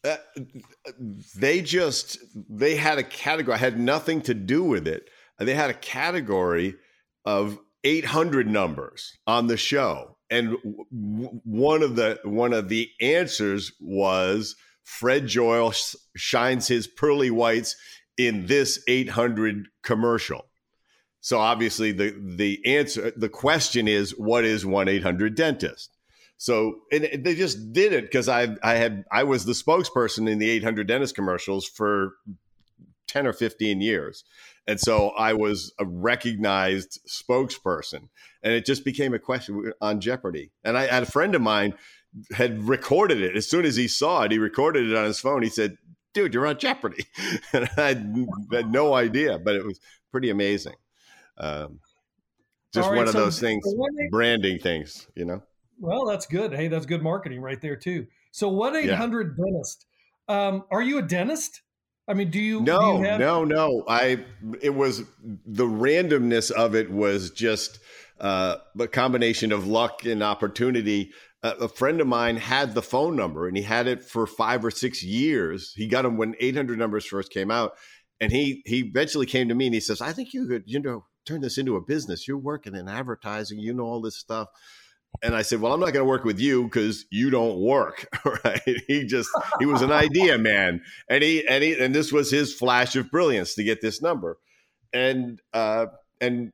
Uh, 0.04 0.18
they 1.36 1.62
just 1.62 2.20
they 2.50 2.76
had 2.76 2.98
a 2.98 3.04
category 3.04 3.56
I 3.56 3.60
had 3.60 3.80
nothing 3.80 4.22
to 4.22 4.34
do 4.34 4.64
with 4.64 4.88
it. 4.88 5.10
They 5.40 5.54
had 5.54 5.70
a 5.70 5.76
category 5.76 6.76
of 7.26 7.60
800 7.84 8.48
numbers 8.48 9.18
on 9.28 9.48
the 9.48 9.58
show. 9.58 10.18
And 10.30 10.58
w- 10.92 11.42
one 11.44 11.84
of 11.84 11.96
the 11.96 12.20
one 12.24 12.54
of 12.54 12.70
the 12.70 12.90
answers 13.02 13.72
was 13.80 14.56
fred 14.84 15.28
joyal 15.28 15.72
sh- 15.72 15.96
shines 16.16 16.68
his 16.68 16.88
pearly 16.88 17.32
whites 17.32 17.76
in 18.18 18.46
this 18.46 18.84
800 18.88 19.68
commercial. 19.84 20.46
So 21.22 21.40
obviously 21.40 21.92
the 21.92 22.16
the 22.18 22.60
answer 22.66 23.12
the 23.16 23.30
question 23.30 23.88
is 23.88 24.12
what 24.12 24.46
is 24.46 24.64
1-800 24.64 25.36
dentist 25.36 25.97
so 26.38 26.82
and 26.92 27.04
they 27.24 27.36
just 27.36 27.74
did 27.74 27.94
it 27.94 28.06
because 28.06 28.30
I 28.30 28.56
I 28.64 28.76
had 28.76 29.06
I 29.12 29.24
was 29.24 29.46
the 29.46 29.54
spokesperson 29.54 30.30
in 30.30 30.40
the 30.40 30.50
800 30.50 30.88
dentist 30.88 31.16
commercials 31.16 31.66
for 31.68 32.14
10 33.08 33.26
or 33.26 33.34
15 33.34 33.82
years. 33.82 34.24
And 34.68 34.80
so 34.80 35.10
I 35.12 35.34
was 35.34 35.74
a 35.80 35.86
recognized 35.86 37.00
spokesperson. 37.08 38.10
And 38.44 38.54
it 38.54 38.66
just 38.66 38.84
became 38.86 39.14
a 39.14 39.20
question 39.20 39.72
on 39.82 40.02
Jeopardy. 40.02 40.52
And 40.64 40.78
I 40.78 40.88
had 40.88 41.04
a 41.04 41.08
friend 41.08 41.34
of 41.36 41.42
mine 41.42 41.74
had 42.32 42.68
recorded 42.68 43.22
it. 43.22 43.36
As 43.36 43.50
soon 43.50 43.66
as 43.66 43.76
he 43.76 43.88
saw 43.88 44.24
it, 44.24 44.32
he 44.32 44.40
recorded 44.40 44.92
it 44.92 44.98
on 44.98 45.06
his 45.06 45.20
phone. 45.20 45.42
He 45.42 45.50
said, 45.50 45.78
Dude, 46.14 46.34
you're 46.34 46.48
on 46.48 46.58
Jeopardy. 46.58 47.06
and 47.54 47.70
I 47.78 47.88
had, 47.90 48.72
no 48.72 48.94
idea, 48.94 49.38
but 49.38 49.56
it 49.56 49.64
was 49.64 49.80
pretty 50.12 50.30
amazing. 50.30 50.74
Um, 51.38 51.80
just 52.74 52.90
right, 52.90 52.98
one 52.98 53.08
of 53.08 53.14
so 53.14 53.20
those 53.20 53.40
things, 53.40 53.64
branding 54.10 54.60
things, 54.60 55.08
you 55.16 55.26
know? 55.26 55.44
Well, 55.80 56.06
that's 56.06 56.26
good. 56.26 56.54
Hey, 56.54 56.68
that's 56.68 56.86
good 56.86 57.04
marketing 57.04 57.42
right 57.42 57.62
there 57.62 57.76
too. 57.76 58.08
So, 58.32 58.50
one 58.50 58.76
eight 58.76 58.90
hundred 58.92 59.38
dentist. 59.38 59.86
Um, 60.28 60.64
are 60.72 60.82
you 60.82 60.98
a 60.98 61.02
dentist? 61.02 61.62
I 62.08 62.14
mean, 62.14 62.30
do 62.32 62.40
you? 62.40 62.62
No, 62.62 62.80
do 62.80 62.86
you 63.00 63.04
have- 63.10 63.20
no, 63.20 63.44
no. 63.44 63.84
I. 63.88 64.24
It 64.62 64.74
was 64.76 65.04
the 65.46 65.66
randomness 65.66 66.52
of 66.52 66.76
it 66.76 66.92
was 66.92 67.32
just. 67.32 67.80
uh, 68.20 68.56
a 68.80 68.88
combination 68.88 69.52
of 69.52 69.68
luck 69.68 70.04
and 70.04 70.24
opportunity. 70.24 71.12
Uh, 71.44 71.54
a 71.62 71.68
friend 71.68 72.02
of 72.02 72.08
mine 72.08 72.36
had 72.38 72.74
the 72.74 72.82
phone 72.82 73.16
number 73.16 73.48
and 73.48 73.56
he 73.56 73.62
had 73.62 73.86
it 73.86 74.04
for 74.04 74.26
five 74.26 74.66
or 74.66 74.72
six 74.72 75.04
years. 75.04 75.72
He 75.76 75.86
got 75.88 76.02
them 76.02 76.18
when 76.18 76.34
800 76.40 76.80
numbers 76.80 77.06
first 77.06 77.32
came 77.32 77.52
out. 77.52 77.74
And 78.20 78.32
he, 78.32 78.64
he 78.66 78.80
eventually 78.80 79.28
came 79.28 79.48
to 79.50 79.54
me 79.54 79.68
and 79.68 79.76
he 79.76 79.80
says, 79.80 80.02
I 80.02 80.14
think 80.14 80.34
you 80.34 80.48
could, 80.48 80.64
you 80.66 80.80
know, 80.80 81.06
turn 81.28 81.42
this 81.42 81.60
into 81.60 81.76
a 81.76 81.82
business. 81.82 82.28
You're 82.28 82.40
working 82.40 82.74
in 82.76 82.90
advertising, 82.90 83.60
you 83.60 83.72
know, 83.72 83.84
all 83.84 84.02
this 84.02 84.18
stuff. 84.18 84.48
And 85.24 85.36
I 85.36 85.42
said, 85.42 85.62
Well, 85.62 85.74
I'm 85.74 85.80
not 85.80 85.94
going 85.94 86.06
to 86.06 86.10
work 86.10 86.24
with 86.24 86.40
you 86.40 86.64
because 86.64 87.06
you 87.10 87.30
don't 87.30 87.60
work. 87.60 88.08
Right. 88.44 88.62
He 88.88 89.06
just, 89.06 89.30
he 89.60 89.66
was 89.66 89.82
an 89.82 89.92
idea 89.92 90.38
man. 90.38 90.82
And 91.10 91.24
he, 91.24 91.48
and 91.48 91.64
he, 91.64 91.80
and 91.80 91.96
this 91.96 92.12
was 92.12 92.30
his 92.30 92.54
flash 92.54 92.96
of 92.96 93.10
brilliance 93.10 93.56
to 93.56 93.64
get 93.64 93.82
this 93.82 94.02
number. 94.02 94.38
And, 94.94 95.42
uh, 95.54 95.88
and 96.22 96.52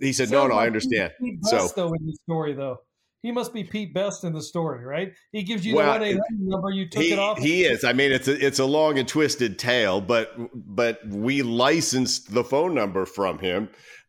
he 0.00 0.12
said, 0.12 0.30
"No, 0.30 0.46
no, 0.46 0.54
like 0.54 0.64
I 0.64 0.66
understand." 0.66 1.12
Pete 1.20 1.42
Best, 1.42 1.50
so, 1.50 1.72
though, 1.74 1.94
in 1.94 2.06
the 2.06 2.16
story, 2.24 2.52
though, 2.54 2.80
he 3.22 3.32
must 3.32 3.52
be 3.52 3.64
Pete 3.64 3.92
Best 3.92 4.24
in 4.24 4.32
the 4.32 4.42
story, 4.42 4.84
right? 4.84 5.12
He 5.32 5.42
gives 5.42 5.66
you 5.66 5.76
well, 5.76 5.86
the 5.94 5.98
one 5.98 6.02
eight 6.02 6.18
hundred 6.30 6.48
number. 6.48 6.70
You 6.70 6.88
took 6.88 7.02
he, 7.02 7.12
it 7.12 7.18
off. 7.18 7.38
He 7.38 7.64
is. 7.64 7.84
I 7.84 7.92
mean, 7.92 8.12
it's 8.12 8.28
a 8.28 8.46
it's 8.46 8.58
a 8.58 8.64
long 8.64 8.98
and 8.98 9.08
twisted 9.08 9.58
tale, 9.58 10.00
but 10.00 10.32
but 10.54 11.06
we 11.06 11.42
licensed 11.42 12.32
the 12.32 12.44
phone 12.44 12.74
number 12.74 13.06
from 13.06 13.38
him, 13.38 13.68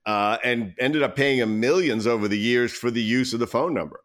uh, 0.09 0.39
and 0.43 0.73
ended 0.79 1.03
up 1.03 1.15
paying 1.15 1.37
him 1.37 1.59
millions 1.59 2.07
over 2.07 2.27
the 2.27 2.39
years 2.39 2.73
for 2.73 2.89
the 2.89 3.01
use 3.01 3.31
of 3.31 3.39
the 3.39 3.45
phone 3.45 3.75
number. 3.75 3.99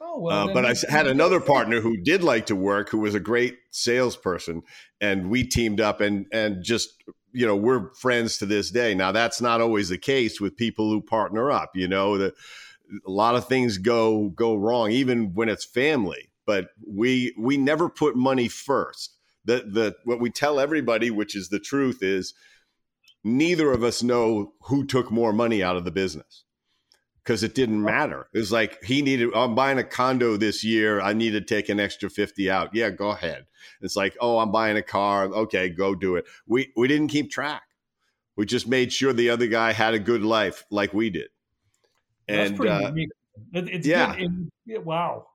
Oh, 0.00 0.20
well, 0.20 0.48
uh, 0.48 0.54
but 0.54 0.64
I 0.64 0.74
had 0.88 1.06
another 1.06 1.38
partner 1.38 1.82
who 1.82 1.98
did 1.98 2.24
like 2.24 2.46
to 2.46 2.56
work, 2.56 2.88
who 2.88 3.00
was 3.00 3.14
a 3.14 3.20
great 3.20 3.58
salesperson, 3.70 4.62
and 5.02 5.28
we 5.28 5.44
teamed 5.44 5.82
up 5.82 6.00
and 6.00 6.24
and 6.32 6.64
just 6.64 7.04
you 7.32 7.46
know 7.46 7.54
we're 7.54 7.92
friends 7.92 8.38
to 8.38 8.46
this 8.46 8.70
day. 8.70 8.94
Now 8.94 9.12
that's 9.12 9.42
not 9.42 9.60
always 9.60 9.90
the 9.90 9.98
case 9.98 10.40
with 10.40 10.56
people 10.56 10.88
who 10.88 11.02
partner 11.02 11.50
up. 11.50 11.72
You 11.74 11.86
know, 11.86 12.16
the, 12.16 12.32
a 13.06 13.10
lot 13.10 13.34
of 13.34 13.46
things 13.46 13.76
go 13.76 14.30
go 14.30 14.54
wrong, 14.54 14.90
even 14.92 15.34
when 15.34 15.50
it's 15.50 15.66
family. 15.66 16.30
But 16.46 16.68
we 16.86 17.34
we 17.38 17.58
never 17.58 17.90
put 17.90 18.16
money 18.16 18.48
first. 18.48 19.18
The 19.44 19.56
the 19.56 19.96
what 20.04 20.20
we 20.20 20.30
tell 20.30 20.58
everybody, 20.58 21.10
which 21.10 21.36
is 21.36 21.50
the 21.50 21.60
truth, 21.60 22.02
is 22.02 22.32
neither 23.24 23.72
of 23.72 23.82
us 23.82 24.02
know 24.02 24.52
who 24.64 24.84
took 24.84 25.10
more 25.10 25.32
money 25.32 25.62
out 25.62 25.76
of 25.76 25.84
the 25.84 25.90
business 25.90 26.44
because 27.22 27.42
it 27.42 27.54
didn't 27.54 27.82
matter. 27.82 28.28
It 28.34 28.38
was 28.38 28.52
like 28.52 28.84
he 28.84 29.00
needed, 29.00 29.30
I'm 29.34 29.54
buying 29.54 29.78
a 29.78 29.84
condo 29.84 30.36
this 30.36 30.62
year. 30.62 31.00
I 31.00 31.14
need 31.14 31.30
to 31.30 31.40
take 31.40 31.68
an 31.70 31.80
extra 31.80 32.10
50 32.10 32.50
out. 32.50 32.70
Yeah, 32.74 32.90
go 32.90 33.10
ahead. 33.10 33.46
It's 33.80 33.96
like, 33.96 34.16
oh, 34.20 34.38
I'm 34.38 34.52
buying 34.52 34.76
a 34.76 34.82
car. 34.82 35.24
Okay, 35.24 35.70
go 35.70 35.94
do 35.94 36.16
it. 36.16 36.26
We 36.46 36.72
we 36.76 36.86
didn't 36.86 37.08
keep 37.08 37.30
track. 37.30 37.62
We 38.36 38.44
just 38.46 38.68
made 38.68 38.92
sure 38.92 39.12
the 39.12 39.30
other 39.30 39.46
guy 39.46 39.72
had 39.72 39.94
a 39.94 39.98
good 39.98 40.22
life 40.22 40.64
like 40.70 40.92
we 40.92 41.08
did. 41.08 41.28
And 42.28 42.60
uh, 42.60 42.92
it, 42.94 43.10
it's 43.68 43.86
yeah. 43.86 44.14
And, 44.14 44.50
wow. 44.84 45.26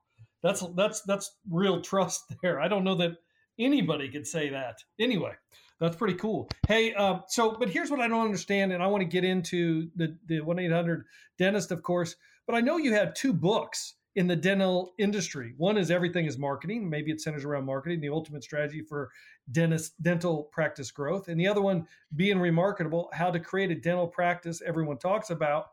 That's 0.42 0.64
that's 0.74 1.02
that's 1.02 1.36
real 1.50 1.80
trust 1.80 2.32
there. 2.42 2.60
I 2.60 2.68
don't 2.68 2.84
know 2.84 2.96
that 2.96 3.16
anybody 3.58 4.08
could 4.08 4.26
say 4.26 4.50
that. 4.50 4.78
Anyway, 4.98 5.32
that's 5.80 5.96
pretty 5.96 6.14
cool. 6.14 6.48
Hey, 6.68 6.92
uh, 6.94 7.20
so 7.26 7.56
but 7.58 7.70
here's 7.70 7.90
what 7.90 8.00
I 8.00 8.08
don't 8.08 8.24
understand, 8.24 8.72
and 8.72 8.82
I 8.82 8.86
want 8.86 9.00
to 9.00 9.08
get 9.08 9.24
into 9.24 9.88
the 9.96 10.16
the 10.26 10.40
one 10.40 10.58
eight 10.58 10.70
hundred 10.70 11.06
dentist, 11.38 11.72
of 11.72 11.82
course. 11.82 12.16
But 12.46 12.54
I 12.54 12.60
know 12.60 12.76
you 12.76 12.92
have 12.94 13.14
two 13.14 13.32
books 13.32 13.94
in 14.16 14.26
the 14.26 14.36
dental 14.36 14.92
industry. 14.98 15.54
One 15.56 15.78
is 15.78 15.90
everything 15.90 16.26
is 16.26 16.36
marketing. 16.36 16.88
Maybe 16.90 17.10
it 17.12 17.20
centers 17.20 17.44
around 17.44 17.64
marketing, 17.64 18.00
the 18.00 18.08
ultimate 18.08 18.42
strategy 18.42 18.82
for 18.82 19.10
dentist 19.52 20.00
dental 20.02 20.44
practice 20.52 20.90
growth, 20.90 21.28
and 21.28 21.40
the 21.40 21.48
other 21.48 21.62
one 21.62 21.86
being 22.14 22.38
remarkable, 22.38 23.08
how 23.12 23.30
to 23.30 23.40
create 23.40 23.70
a 23.70 23.74
dental 23.74 24.06
practice 24.06 24.62
everyone 24.64 24.98
talks 24.98 25.30
about. 25.30 25.66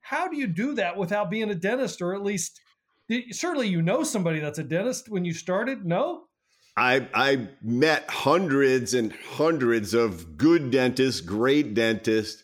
How 0.00 0.26
do 0.26 0.36
you 0.36 0.46
do 0.46 0.74
that 0.74 0.96
without 0.96 1.30
being 1.30 1.50
a 1.50 1.54
dentist, 1.54 2.00
or 2.00 2.14
at 2.14 2.22
least 2.22 2.60
certainly 3.30 3.68
you 3.68 3.82
know 3.82 4.04
somebody 4.04 4.40
that's 4.40 4.58
a 4.58 4.64
dentist 4.64 5.08
when 5.08 5.24
you 5.24 5.34
started? 5.34 5.84
No, 5.84 6.24
I 6.76 7.08
I 7.14 7.48
met 7.62 8.08
hundreds 8.08 8.94
and 8.94 9.12
hundreds 9.12 9.94
of 9.94 10.36
good 10.36 10.70
dentists, 10.70 11.20
great 11.20 11.74
dentists, 11.74 12.42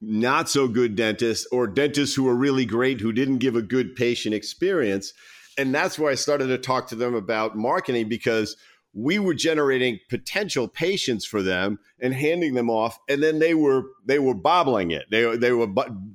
not 0.00 0.48
so 0.48 0.68
good 0.68 0.96
dentists, 0.96 1.46
or 1.52 1.66
dentists 1.66 2.16
who 2.16 2.24
were 2.24 2.34
really 2.34 2.64
great 2.64 3.00
who 3.00 3.12
didn't 3.12 3.38
give 3.38 3.56
a 3.56 3.62
good 3.62 3.96
patient 3.96 4.34
experience. 4.34 5.12
And 5.56 5.74
that's 5.74 5.98
where 5.98 6.10
I 6.10 6.14
started 6.14 6.46
to 6.48 6.58
talk 6.58 6.88
to 6.88 6.94
them 6.94 7.14
about 7.14 7.56
marketing 7.56 8.08
because 8.08 8.56
we 8.94 9.18
were 9.18 9.34
generating 9.34 10.00
potential 10.08 10.66
patients 10.66 11.24
for 11.24 11.42
them 11.42 11.78
and 12.00 12.14
handing 12.14 12.54
them 12.54 12.70
off 12.70 12.98
and 13.08 13.22
then 13.22 13.38
they 13.38 13.54
were 13.54 13.82
they 14.06 14.18
were 14.18 14.34
bobbling 14.34 14.90
it. 14.90 15.06
They, 15.10 15.36
they 15.36 15.52
were 15.52 15.68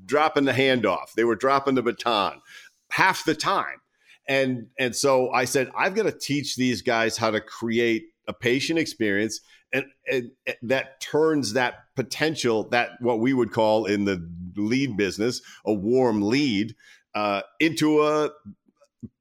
dropping 0.05 0.45
the 0.45 0.53
handoff. 0.53 1.13
They 1.15 1.23
were 1.23 1.35
dropping 1.35 1.75
the 1.75 1.83
baton 1.83 2.41
half 2.89 3.25
the 3.25 3.33
time 3.33 3.81
and 4.27 4.67
and 4.79 4.95
so 4.95 5.31
I 5.31 5.45
said, 5.45 5.69
I've 5.77 5.95
got 5.95 6.03
to 6.03 6.11
teach 6.11 6.55
these 6.55 6.81
guys 6.81 7.17
how 7.17 7.31
to 7.31 7.41
create 7.41 8.05
a 8.27 8.33
patient 8.33 8.79
experience 8.79 9.41
and, 9.73 9.85
and, 10.09 10.31
and, 10.45 10.55
that 10.61 11.01
turns 11.01 11.53
that 11.53 11.75
potential 11.95 12.69
that 12.69 12.91
what 13.01 13.19
we 13.19 13.33
would 13.33 13.51
call 13.51 13.85
in 13.85 14.05
the 14.05 14.25
lead 14.55 14.95
business 14.95 15.41
a 15.65 15.73
warm 15.73 16.21
lead 16.21 16.75
uh, 17.15 17.41
into 17.59 18.03
a 18.03 18.29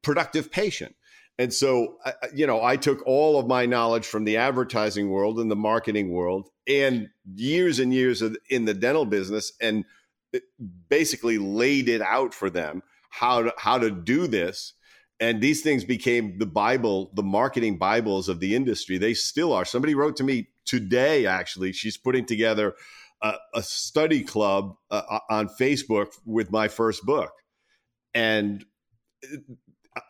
productive 0.03 0.53
patient. 0.53 0.95
And 1.39 1.53
so 1.53 1.97
you 2.33 2.47
know 2.47 2.63
i 2.63 2.77
took 2.77 3.05
all 3.07 3.39
of 3.39 3.47
my 3.47 3.67
knowledge 3.67 4.07
from 4.07 4.25
the 4.25 4.37
advertising 4.37 5.09
world 5.11 5.41
and 5.41 5.51
the 5.51 5.57
marketing 5.57 6.13
world 6.13 6.49
and 6.69 7.09
years 7.35 7.79
and 7.79 7.93
years 7.93 8.23
of, 8.23 8.37
in 8.49 8.65
the 8.65 8.75
dental 8.75 9.07
business 9.07 9.53
and 9.61 9.85
basically 10.89 11.39
laid 11.39 11.89
it 11.89 12.01
out 12.01 12.33
for 12.33 12.49
them 12.49 12.83
how 13.11 13.43
to, 13.43 13.53
how 13.57 13.79
to 13.79 13.91
do 13.91 14.27
this 14.27 14.75
and 15.23 15.41
these 15.41 15.63
things 15.63 15.85
became 15.85 16.37
the 16.39 16.47
bible 16.47 17.11
the 17.15 17.23
marketing 17.23 17.79
bibles 17.79 18.29
of 18.29 18.41
the 18.41 18.57
industry. 18.57 18.99
They 18.99 19.15
still 19.15 19.53
are. 19.53 19.65
Somebody 19.65 19.95
wrote 19.95 20.17
to 20.17 20.25
me 20.25 20.49
today 20.67 21.27
actually. 21.27 21.73
She's 21.73 21.97
putting 21.97 22.27
together 22.27 22.75
a, 23.23 23.37
a 23.55 23.63
study 23.63 24.23
club 24.25 24.75
uh, 24.91 25.03
uh 25.09 25.19
on 25.31 25.49
facebook 25.49 26.09
with 26.27 26.51
my 26.51 26.69
first 26.69 27.07
book. 27.07 27.33
And 28.13 28.65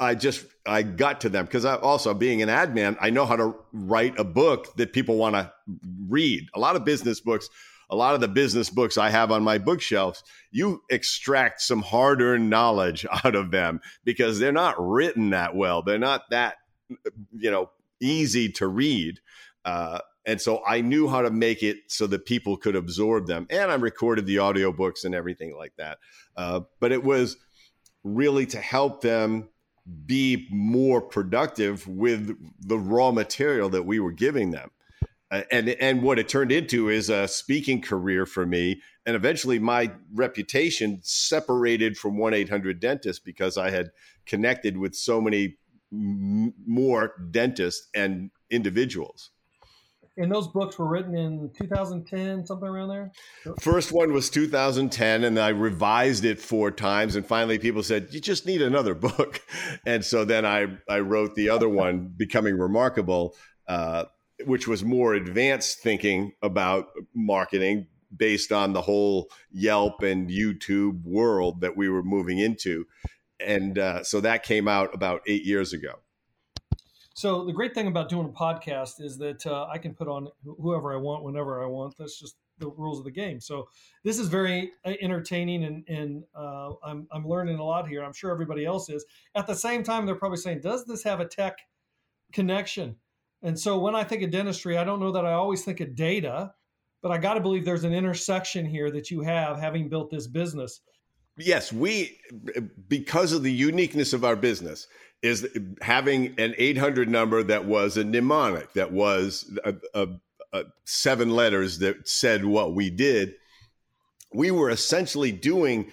i 0.00 0.14
just 0.14 0.46
i 0.64 0.80
got 0.80 1.20
to 1.20 1.28
them 1.28 1.44
because 1.44 1.64
i 1.64 1.74
also 1.74 2.14
being 2.14 2.40
an 2.40 2.48
ad 2.48 2.72
man 2.72 2.96
i 3.00 3.10
know 3.10 3.26
how 3.26 3.34
to 3.34 3.52
write 3.72 4.16
a 4.16 4.22
book 4.22 4.74
that 4.76 4.92
people 4.92 5.16
want 5.16 5.34
to 5.34 5.52
read. 6.08 6.46
A 6.54 6.60
lot 6.60 6.76
of 6.76 6.84
business 6.84 7.20
books 7.20 7.50
a 7.92 7.94
lot 7.94 8.14
of 8.14 8.22
the 8.22 8.28
business 8.28 8.70
books 8.70 8.96
I 8.96 9.10
have 9.10 9.30
on 9.30 9.44
my 9.44 9.58
bookshelves, 9.58 10.24
you 10.50 10.82
extract 10.88 11.60
some 11.60 11.82
hard 11.82 12.22
earned 12.22 12.48
knowledge 12.48 13.04
out 13.24 13.34
of 13.34 13.50
them 13.50 13.82
because 14.02 14.38
they're 14.38 14.50
not 14.50 14.76
written 14.78 15.30
that 15.30 15.54
well. 15.54 15.82
They're 15.82 15.98
not 15.98 16.30
that, 16.30 16.56
you 16.88 17.50
know, 17.50 17.70
easy 18.00 18.48
to 18.52 18.66
read. 18.66 19.20
Uh, 19.66 19.98
and 20.24 20.40
so 20.40 20.62
I 20.66 20.80
knew 20.80 21.06
how 21.06 21.20
to 21.20 21.30
make 21.30 21.62
it 21.62 21.80
so 21.88 22.06
that 22.06 22.24
people 22.24 22.56
could 22.56 22.76
absorb 22.76 23.26
them. 23.26 23.46
And 23.50 23.70
I 23.70 23.74
recorded 23.74 24.24
the 24.24 24.36
audiobooks 24.36 25.04
and 25.04 25.14
everything 25.14 25.54
like 25.54 25.74
that. 25.76 25.98
Uh, 26.34 26.60
but 26.80 26.92
it 26.92 27.04
was 27.04 27.36
really 28.04 28.46
to 28.46 28.58
help 28.58 29.02
them 29.02 29.50
be 30.06 30.48
more 30.50 31.02
productive 31.02 31.86
with 31.86 32.38
the 32.58 32.78
raw 32.78 33.10
material 33.10 33.68
that 33.68 33.84
we 33.84 34.00
were 34.00 34.12
giving 34.12 34.50
them 34.50 34.70
and 35.50 35.70
and 35.70 36.02
what 36.02 36.18
it 36.18 36.28
turned 36.28 36.52
into 36.52 36.88
is 36.88 37.08
a 37.08 37.26
speaking 37.26 37.80
career 37.80 38.26
for 38.26 38.44
me. 38.44 38.82
And 39.06 39.16
eventually 39.16 39.58
my 39.58 39.90
reputation 40.14 41.00
separated 41.02 41.96
from 41.96 42.16
1-800 42.16 42.78
dentist 42.80 43.24
because 43.24 43.56
i 43.56 43.70
had 43.70 43.90
connected 44.26 44.76
with 44.76 44.94
so 44.94 45.20
many 45.20 45.56
m- 45.92 46.54
more 46.66 47.14
dentists 47.30 47.88
and 47.94 48.30
individuals. 48.50 49.30
And 50.18 50.30
those 50.30 50.46
books 50.48 50.78
were 50.78 50.86
written 50.86 51.16
in 51.16 51.50
2010 51.58 52.44
something 52.44 52.68
around 52.68 52.88
there? 52.88 53.12
First 53.58 53.92
one 53.92 54.12
was 54.12 54.28
2010 54.28 55.24
and 55.24 55.38
i 55.38 55.48
revised 55.48 56.26
it 56.26 56.40
four 56.40 56.70
times 56.70 57.16
and 57.16 57.24
finally 57.24 57.58
people 57.58 57.82
said 57.82 58.08
you 58.10 58.20
just 58.20 58.44
need 58.44 58.60
another 58.60 58.94
book. 59.08 59.40
And 59.86 60.04
so 60.04 60.26
then 60.26 60.44
i 60.44 60.66
i 60.90 60.98
wrote 60.98 61.34
the 61.36 61.48
other 61.48 61.68
one 61.84 62.12
becoming 62.14 62.58
remarkable 62.58 63.34
uh, 63.66 64.04
which 64.46 64.68
was 64.68 64.84
more 64.84 65.14
advanced 65.14 65.78
thinking 65.80 66.32
about 66.42 66.88
marketing 67.14 67.86
based 68.14 68.52
on 68.52 68.72
the 68.72 68.82
whole 68.82 69.30
Yelp 69.50 70.02
and 70.02 70.28
YouTube 70.28 71.04
world 71.04 71.60
that 71.62 71.76
we 71.76 71.88
were 71.88 72.02
moving 72.02 72.38
into. 72.38 72.86
And 73.40 73.78
uh, 73.78 74.04
so 74.04 74.20
that 74.20 74.42
came 74.42 74.68
out 74.68 74.94
about 74.94 75.22
eight 75.26 75.44
years 75.44 75.72
ago. 75.72 76.00
So 77.14 77.44
the 77.44 77.52
great 77.52 77.74
thing 77.74 77.86
about 77.86 78.08
doing 78.08 78.26
a 78.26 78.30
podcast 78.30 79.00
is 79.00 79.18
that 79.18 79.46
uh, 79.46 79.66
I 79.66 79.78
can 79.78 79.94
put 79.94 80.08
on 80.08 80.28
whoever 80.44 80.92
I 80.92 80.96
want 80.96 81.24
whenever 81.24 81.62
I 81.62 81.66
want. 81.66 81.94
That's 81.98 82.18
just 82.18 82.36
the 82.58 82.68
rules 82.68 82.98
of 82.98 83.04
the 83.04 83.10
game. 83.10 83.40
So 83.40 83.68
this 84.04 84.18
is 84.18 84.28
very 84.28 84.72
uh, 84.84 84.92
entertaining, 85.00 85.64
and, 85.64 85.84
and 85.88 86.24
uh, 86.34 86.70
I'm 86.82 87.06
I'm 87.12 87.26
learning 87.26 87.58
a 87.58 87.64
lot 87.64 87.88
here. 87.88 88.02
I'm 88.02 88.12
sure 88.12 88.30
everybody 88.30 88.64
else 88.64 88.88
is. 88.88 89.04
At 89.34 89.46
the 89.46 89.54
same 89.54 89.82
time, 89.82 90.06
they're 90.06 90.14
probably 90.14 90.38
saying, 90.38 90.60
"Does 90.60 90.86
this 90.86 91.02
have 91.04 91.20
a 91.20 91.26
tech 91.26 91.58
connection?" 92.32 92.96
And 93.42 93.58
so 93.58 93.78
when 93.78 93.94
I 93.94 94.04
think 94.04 94.22
of 94.22 94.30
dentistry, 94.30 94.76
I 94.78 94.84
don't 94.84 95.00
know 95.00 95.12
that 95.12 95.26
I 95.26 95.32
always 95.32 95.64
think 95.64 95.80
of 95.80 95.94
data. 95.94 96.54
but 97.02 97.10
I 97.10 97.18
got 97.18 97.34
to 97.34 97.40
believe 97.40 97.64
there's 97.64 97.82
an 97.82 97.92
intersection 97.92 98.64
here 98.64 98.88
that 98.92 99.10
you 99.10 99.22
have 99.22 99.58
having 99.58 99.88
built 99.88 100.10
this 100.10 100.28
business. 100.28 100.80
Yes, 101.36 101.72
we, 101.72 102.20
because 102.88 103.32
of 103.32 103.42
the 103.42 103.52
uniqueness 103.52 104.12
of 104.12 104.24
our 104.24 104.36
business, 104.36 104.86
is 105.22 105.48
having 105.80 106.34
an 106.38 106.54
800 106.58 107.08
number 107.08 107.42
that 107.42 107.64
was 107.64 107.96
a 107.96 108.04
mnemonic, 108.04 108.72
that 108.74 108.92
was 108.92 109.50
a, 109.64 109.74
a, 109.94 110.08
a 110.52 110.64
seven 110.84 111.30
letters 111.30 111.78
that 111.78 112.08
said 112.08 112.44
what 112.44 112.74
we 112.74 112.90
did. 112.90 113.34
We 114.34 114.50
were 114.50 114.70
essentially 114.70 115.32
doing 115.32 115.90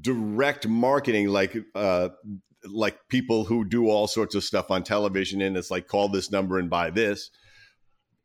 direct 0.00 0.66
marketing, 0.66 1.28
like 1.28 1.56
uh, 1.74 2.10
like 2.68 2.98
people 3.08 3.44
who 3.44 3.64
do 3.64 3.88
all 3.88 4.06
sorts 4.06 4.34
of 4.34 4.44
stuff 4.44 4.70
on 4.70 4.82
television, 4.82 5.40
and 5.42 5.56
it's 5.56 5.70
like 5.70 5.88
call 5.88 6.08
this 6.08 6.30
number 6.30 6.58
and 6.58 6.70
buy 6.70 6.90
this 6.90 7.30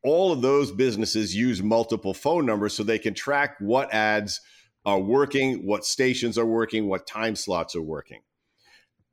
all 0.03 0.31
of 0.31 0.41
those 0.41 0.71
businesses 0.71 1.35
use 1.35 1.61
multiple 1.61 2.13
phone 2.13 2.45
numbers 2.45 2.73
so 2.73 2.83
they 2.83 2.99
can 2.99 3.13
track 3.13 3.55
what 3.59 3.93
ads 3.93 4.41
are 4.85 4.99
working, 4.99 5.65
what 5.65 5.85
stations 5.85 6.37
are 6.37 6.45
working, 6.45 6.87
what 6.87 7.05
time 7.05 7.35
slots 7.35 7.75
are 7.75 7.81
working. 7.81 8.21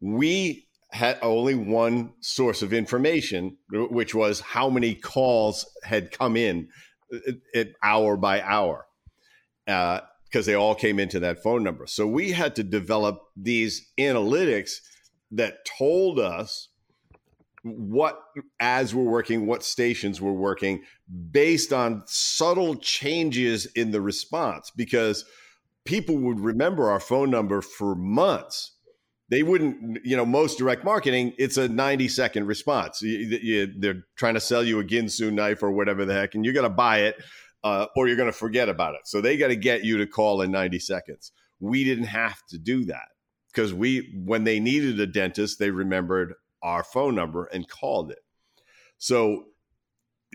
We 0.00 0.66
had 0.90 1.18
only 1.20 1.54
one 1.54 2.14
source 2.20 2.62
of 2.62 2.72
information, 2.72 3.58
which 3.70 4.14
was 4.14 4.40
how 4.40 4.70
many 4.70 4.94
calls 4.94 5.66
had 5.84 6.10
come 6.10 6.36
in 6.36 6.68
uh, 7.54 7.64
hour 7.82 8.16
by 8.16 8.40
hour, 8.40 8.86
because 9.66 10.00
uh, 10.34 10.42
they 10.46 10.54
all 10.54 10.74
came 10.74 10.98
into 10.98 11.20
that 11.20 11.42
phone 11.42 11.62
number. 11.62 11.86
So 11.86 12.06
we 12.06 12.32
had 12.32 12.56
to 12.56 12.62
develop 12.62 13.20
these 13.36 13.92
analytics 14.00 14.76
that 15.30 15.64
told 15.64 16.18
us 16.18 16.68
what 17.62 18.20
ads 18.60 18.94
were 18.94 19.04
working, 19.04 19.46
what 19.46 19.62
stations 19.62 20.20
were 20.20 20.32
working 20.32 20.82
based 21.30 21.72
on 21.72 22.02
subtle 22.06 22.76
changes 22.76 23.66
in 23.66 23.90
the 23.90 24.00
response 24.00 24.70
because 24.74 25.24
people 25.84 26.16
would 26.16 26.40
remember 26.40 26.90
our 26.90 27.00
phone 27.00 27.30
number 27.30 27.60
for 27.60 27.94
months. 27.94 28.76
They 29.30 29.42
wouldn't, 29.42 29.98
you 30.04 30.16
know, 30.16 30.24
most 30.24 30.58
direct 30.58 30.84
marketing, 30.84 31.34
it's 31.36 31.58
a 31.58 31.68
90 31.68 32.08
second 32.08 32.46
response. 32.46 33.02
You, 33.02 33.38
you, 33.42 33.74
they're 33.76 34.04
trying 34.16 34.34
to 34.34 34.40
sell 34.40 34.64
you 34.64 34.80
a 34.80 34.84
Ginsu 34.84 35.30
knife 35.32 35.62
or 35.62 35.70
whatever 35.70 36.04
the 36.04 36.14
heck, 36.14 36.34
and 36.34 36.44
you're 36.44 36.54
going 36.54 36.64
to 36.64 36.70
buy 36.70 37.00
it 37.00 37.16
uh, 37.62 37.86
or 37.94 38.06
you're 38.06 38.16
going 38.16 38.30
to 38.30 38.36
forget 38.36 38.68
about 38.68 38.94
it. 38.94 39.02
So 39.04 39.20
they 39.20 39.36
got 39.36 39.48
to 39.48 39.56
get 39.56 39.84
you 39.84 39.98
to 39.98 40.06
call 40.06 40.40
in 40.40 40.50
90 40.50 40.78
seconds. 40.78 41.32
We 41.60 41.84
didn't 41.84 42.04
have 42.04 42.38
to 42.50 42.58
do 42.58 42.84
that 42.86 43.08
because 43.52 43.72
we, 43.74 44.12
when 44.24 44.44
they 44.44 44.60
needed 44.60 45.00
a 45.00 45.06
dentist, 45.06 45.58
they 45.58 45.70
remembered 45.70 46.34
our 46.62 46.84
phone 46.84 47.14
number 47.14 47.44
and 47.46 47.68
called 47.68 48.10
it. 48.10 48.22
So 48.98 49.46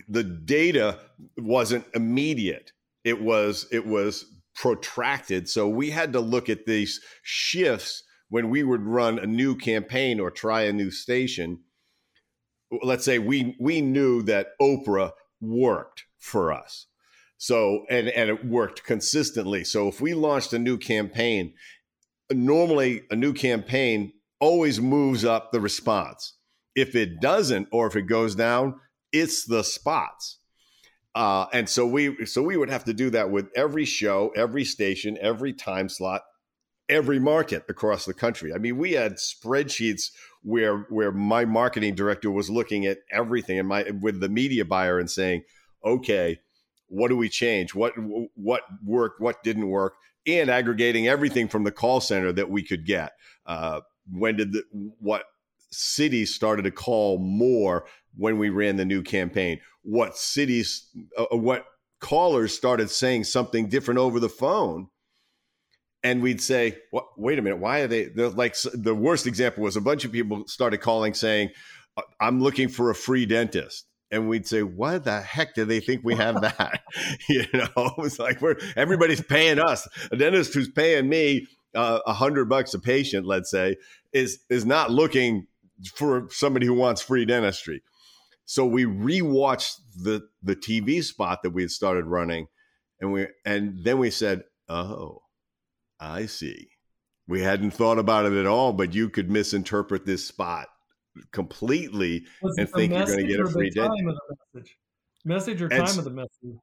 the 0.07 0.23
data 0.23 0.99
wasn't 1.37 1.85
immediate. 1.93 2.71
It 3.03 3.21
was 3.21 3.67
it 3.71 3.85
was 3.85 4.25
protracted. 4.55 5.49
So 5.49 5.67
we 5.67 5.89
had 5.89 6.13
to 6.13 6.19
look 6.19 6.49
at 6.49 6.65
these 6.65 7.01
shifts 7.21 8.03
when 8.29 8.49
we 8.49 8.63
would 8.63 8.83
run 8.83 9.19
a 9.19 9.27
new 9.27 9.55
campaign 9.55 10.19
or 10.19 10.31
try 10.31 10.63
a 10.63 10.73
new 10.73 10.91
station. 10.91 11.59
Let's 12.81 13.05
say 13.05 13.19
we 13.19 13.55
we 13.59 13.81
knew 13.81 14.21
that 14.23 14.57
Oprah 14.61 15.11
worked 15.41 16.05
for 16.17 16.51
us. 16.51 16.87
So 17.37 17.85
and 17.89 18.07
and 18.09 18.29
it 18.29 18.45
worked 18.45 18.83
consistently. 18.83 19.63
So 19.63 19.87
if 19.87 19.99
we 19.99 20.13
launched 20.13 20.53
a 20.53 20.59
new 20.59 20.77
campaign, 20.77 21.53
normally 22.33 23.03
a 23.11 23.15
new 23.15 23.33
campaign 23.33 24.13
always 24.39 24.81
moves 24.81 25.23
up 25.23 25.51
the 25.51 25.59
response. 25.59 26.35
If 26.75 26.95
it 26.95 27.21
doesn't, 27.21 27.67
or 27.71 27.87
if 27.87 27.95
it 27.95 28.03
goes 28.03 28.35
down, 28.35 28.75
it's 29.11 29.45
the 29.45 29.63
spots. 29.63 30.39
Uh, 31.15 31.45
and 31.53 31.69
so 31.69 31.85
we 31.85 32.25
so 32.25 32.41
we 32.41 32.57
would 32.57 32.69
have 32.69 32.85
to 32.85 32.93
do 32.93 33.11
that 33.11 33.29
with 33.29 33.49
every 33.55 33.85
show, 33.85 34.31
every 34.35 34.65
station, 34.65 35.17
every 35.21 35.53
time 35.53 35.87
slot, 35.87 36.23
every 36.89 37.19
market 37.19 37.63
across 37.69 38.05
the 38.05 38.13
country. 38.13 38.51
I 38.53 38.57
mean, 38.57 38.77
we 38.77 38.93
had 38.93 39.13
spreadsheets 39.13 40.11
where 40.41 40.79
where 40.89 41.11
my 41.11 41.45
marketing 41.45 41.93
director 41.93 42.31
was 42.31 42.49
looking 42.49 42.87
at 42.87 42.97
everything 43.11 43.59
and 43.59 43.67
my 43.67 43.85
with 44.01 44.19
the 44.19 44.29
media 44.29 44.65
buyer 44.65 44.97
and 44.97 45.09
saying, 45.09 45.43
okay, 45.85 46.39
what 46.87 47.09
do 47.09 47.17
we 47.17 47.29
change? 47.29 47.75
What 47.75 47.93
what 48.35 48.63
worked? 48.83 49.21
What 49.21 49.43
didn't 49.43 49.69
work? 49.69 49.93
And 50.25 50.49
aggregating 50.49 51.07
everything 51.07 51.47
from 51.47 51.63
the 51.63 51.71
call 51.71 51.99
center 51.99 52.31
that 52.31 52.49
we 52.49 52.63
could 52.63 52.85
get. 52.85 53.11
Uh, 53.45 53.81
when 54.09 54.37
did 54.37 54.53
the, 54.53 54.63
what 54.99 55.25
cities 55.71 56.33
started 56.33 56.63
to 56.63 56.71
call 56.71 57.17
more 57.17 57.85
when 58.15 58.37
we 58.37 58.49
ran 58.49 58.77
the 58.77 58.85
new 58.85 59.01
campaign? 59.01 59.59
What 59.81 60.17
cities, 60.17 60.87
uh, 61.17 61.25
uh, 61.31 61.37
what 61.37 61.65
callers 61.99 62.53
started 62.53 62.89
saying 62.89 63.25
something 63.25 63.67
different 63.67 63.99
over 63.99 64.19
the 64.19 64.29
phone? 64.29 64.87
And 66.03 66.21
we'd 66.21 66.41
say, 66.41 66.77
what, 66.91 67.05
wait 67.17 67.39
a 67.39 67.41
minute, 67.41 67.59
why 67.59 67.79
are 67.79 67.87
they 67.87 68.09
like 68.09 68.55
the 68.73 68.93
worst 68.93 69.25
example 69.25 69.63
was 69.63 69.77
a 69.77 69.81
bunch 69.81 70.03
of 70.03 70.11
people 70.11 70.45
started 70.47 70.79
calling 70.79 71.13
saying, 71.13 71.49
uh, 71.95 72.01
I'm 72.19 72.41
looking 72.41 72.67
for 72.67 72.89
a 72.89 72.95
free 72.95 73.25
dentist 73.25 73.85
and 74.13 74.29
we'd 74.29 74.47
say, 74.47 74.61
"Why 74.61 74.99
the 74.99 75.19
heck 75.19 75.55
do 75.55 75.65
they 75.65 75.79
think 75.79 76.03
we 76.03 76.15
have 76.15 76.41
that?" 76.41 76.81
you 77.29 77.45
know, 77.53 77.93
it's 77.99 78.19
like 78.19 78.41
we're 78.41 78.55
everybody's 78.77 79.21
paying 79.21 79.59
us. 79.59 79.87
A 80.11 80.15
dentist 80.15 80.53
who's 80.53 80.69
paying 80.69 81.09
me 81.09 81.47
uh, 81.75 81.99
a 82.05 82.09
uh, 82.09 82.13
hundred 82.13 82.47
bucks 82.47 82.73
a 82.73 82.79
patient, 82.79 83.25
let's 83.25 83.49
say, 83.49 83.75
is 84.13 84.39
is 84.49 84.65
not 84.65 84.91
looking 84.91 85.47
for 85.95 86.27
somebody 86.29 86.65
who 86.65 86.75
wants 86.75 87.01
free 87.01 87.25
dentistry. 87.25 87.81
So 88.45 88.65
we 88.65 88.85
rewatched 88.85 89.79
the 89.95 90.21
the 90.43 90.55
TV 90.55 91.03
spot 91.03 91.41
that 91.43 91.49
we 91.49 91.63
had 91.63 91.71
started 91.71 92.05
running, 92.05 92.47
and 93.01 93.11
we 93.11 93.27
and 93.45 93.83
then 93.83 93.97
we 93.97 94.11
said, 94.11 94.43
"Oh, 94.69 95.23
I 95.99 96.27
see. 96.27 96.69
We 97.25 97.41
hadn't 97.41 97.71
thought 97.71 97.99
about 97.99 98.25
it 98.25 98.33
at 98.33 98.45
all, 98.45 98.73
but 98.73 98.93
you 98.93 99.09
could 99.09 99.31
misinterpret 99.31 100.05
this 100.05 100.27
spot 100.27 100.67
completely 101.31 102.25
and 102.41 102.69
think 102.69 102.93
you're 102.93 103.05
going 103.05 103.19
to 103.19 103.27
get 103.27 103.39
a 103.39 103.47
free 103.47 103.69
dentistry." 103.69 104.15
Message? 104.53 104.77
message 105.25 105.61
or 105.61 105.69
time 105.69 105.81
and, 105.81 105.97
of 105.97 106.03
the 106.03 106.09
message? 106.09 106.59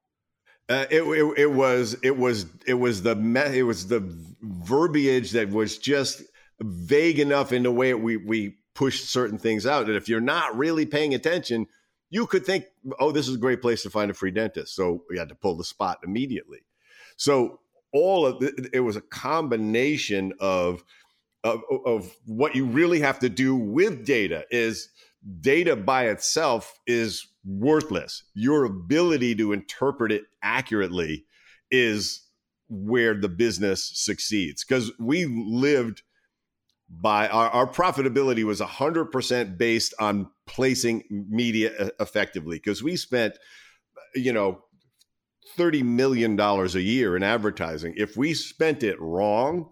Uh, 0.69 0.85
it, 0.89 1.01
it, 1.01 1.37
it, 1.37 1.51
was 1.51 1.97
it 2.03 2.17
was 2.17 2.45
it 2.65 2.75
was 2.75 3.01
the 3.01 3.15
me- 3.15 3.57
it 3.57 3.63
was 3.63 3.87
the 3.87 3.99
verbiage 4.41 5.31
that 5.31 5.49
was 5.49 5.77
just 5.77 6.23
vague 6.61 7.19
enough 7.19 7.51
in 7.51 7.63
the 7.63 7.71
way 7.71 7.93
we 7.93 8.17
we 8.17 8.55
pushed 8.73 9.09
certain 9.09 9.37
things 9.37 9.65
out 9.65 9.87
that 9.87 9.95
if 9.95 10.07
you're 10.07 10.21
not 10.21 10.55
really 10.57 10.85
paying 10.85 11.13
attention, 11.13 11.67
you 12.09 12.25
could 12.25 12.45
think, 12.45 12.65
oh, 12.99 13.11
this 13.11 13.27
is 13.27 13.35
a 13.35 13.39
great 13.39 13.61
place 13.61 13.83
to 13.83 13.89
find 13.89 14.09
a 14.11 14.13
free 14.13 14.31
dentist. 14.31 14.75
So 14.75 15.03
we 15.09 15.17
had 15.17 15.29
to 15.29 15.35
pull 15.35 15.57
the 15.57 15.63
spot 15.63 15.99
immediately. 16.03 16.59
So 17.17 17.59
all 17.93 18.25
of 18.25 18.41
it, 18.41 18.69
it 18.73 18.79
was 18.79 18.95
a 18.95 19.01
combination 19.01 20.33
of, 20.39 20.83
of 21.43 21.61
of 21.85 22.15
what 22.25 22.55
you 22.55 22.65
really 22.65 22.99
have 22.99 23.19
to 23.19 23.29
do 23.29 23.55
with 23.55 24.05
data 24.05 24.45
is 24.51 24.89
data 25.39 25.75
by 25.75 26.07
itself 26.07 26.79
is 26.87 27.27
worthless. 27.45 28.23
Your 28.33 28.65
ability 28.65 29.35
to 29.35 29.53
interpret 29.53 30.11
it 30.11 30.23
accurately 30.41 31.25
is 31.69 32.27
where 32.69 33.15
the 33.15 33.29
business 33.29 33.91
succeeds. 33.93 34.63
Because 34.63 34.91
we 34.99 35.25
lived 35.25 36.03
by 36.89 37.27
our, 37.27 37.49
our 37.49 37.67
profitability 37.67 38.43
was 38.43 38.59
100% 38.59 39.57
based 39.57 39.93
on 39.99 40.29
placing 40.45 41.03
media 41.09 41.91
effectively. 41.99 42.57
Because 42.57 42.83
we 42.83 42.95
spent 42.95 43.37
you 44.15 44.33
know 44.33 44.63
30 45.55 45.83
million 45.83 46.35
dollars 46.35 46.75
a 46.75 46.81
year 46.81 47.15
in 47.15 47.23
advertising. 47.23 47.93
If 47.97 48.15
we 48.15 48.33
spent 48.33 48.83
it 48.83 48.99
wrong 48.99 49.69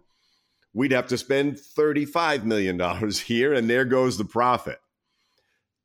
we'd 0.74 0.92
have 0.92 1.08
to 1.08 1.18
spend 1.18 1.60
35 1.60 2.46
million 2.46 2.78
dollars 2.78 3.20
here 3.32 3.54
and 3.54 3.70
there 3.70 3.86
goes 3.86 4.18
the 4.18 4.26
profit 4.26 4.80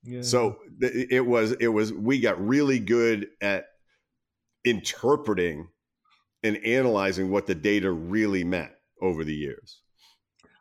yeah. 0.05 0.21
So 0.21 0.59
it 0.81 1.25
was 1.25 1.53
it 1.53 1.69
was 1.69 1.93
we 1.93 2.21
got 2.21 2.45
really 2.45 2.79
good 2.79 3.29
at 3.41 3.67
interpreting 4.65 5.69
and 6.43 6.59
analyzing 6.59 7.31
what 7.31 7.47
the 7.47 7.55
data 7.55 7.91
really 7.91 8.45
meant 8.45 8.73
over 9.01 9.25
the 9.25 9.35
years. 9.35 9.81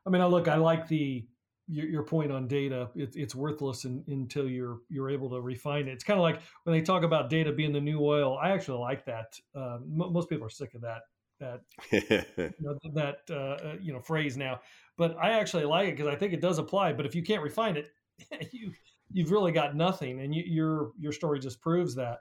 I 0.05 0.09
mean, 0.09 0.21
I 0.21 0.25
look, 0.25 0.47
I 0.47 0.55
like 0.55 0.87
the 0.87 1.25
your, 1.67 1.87
your 1.87 2.03
point 2.03 2.31
on 2.31 2.47
data. 2.47 2.89
It's 2.95 3.17
it's 3.17 3.35
worthless 3.35 3.83
in, 3.83 4.03
until 4.07 4.47
you're 4.47 4.79
you're 4.89 5.09
able 5.09 5.29
to 5.31 5.41
refine 5.41 5.89
it. 5.89 5.91
It's 5.91 6.05
kind 6.05 6.17
of 6.17 6.23
like 6.23 6.39
when 6.63 6.73
they 6.73 6.81
talk 6.81 7.03
about 7.03 7.29
data 7.29 7.51
being 7.51 7.73
the 7.73 7.81
new 7.81 7.99
oil. 7.99 8.39
I 8.41 8.51
actually 8.51 8.79
like 8.79 9.03
that. 9.05 9.37
Uh, 9.53 9.75
m- 9.75 10.13
most 10.13 10.29
people 10.29 10.47
are 10.47 10.49
sick 10.49 10.73
of 10.73 10.81
that 10.81 11.01
that 11.43 11.61
you 12.37 12.51
know, 12.59 12.77
that 12.93 13.19
uh, 13.29 13.33
uh, 13.33 13.75
you 13.81 13.93
know 13.93 13.99
phrase 13.99 14.37
now, 14.37 14.59
but 14.97 15.15
I 15.21 15.31
actually 15.31 15.65
like 15.65 15.89
it 15.89 15.97
because 15.97 16.07
I 16.07 16.15
think 16.15 16.33
it 16.33 16.41
does 16.41 16.57
apply. 16.57 16.93
But 16.93 17.05
if 17.05 17.15
you 17.15 17.23
can't 17.23 17.43
refine 17.43 17.77
it, 17.77 17.89
you 18.51 18.71
you've 19.11 19.31
really 19.31 19.51
got 19.51 19.75
nothing, 19.75 20.21
and 20.21 20.33
you, 20.33 20.43
your 20.45 20.91
your 20.97 21.11
story 21.11 21.39
just 21.39 21.61
proves 21.61 21.95
that. 21.95 22.19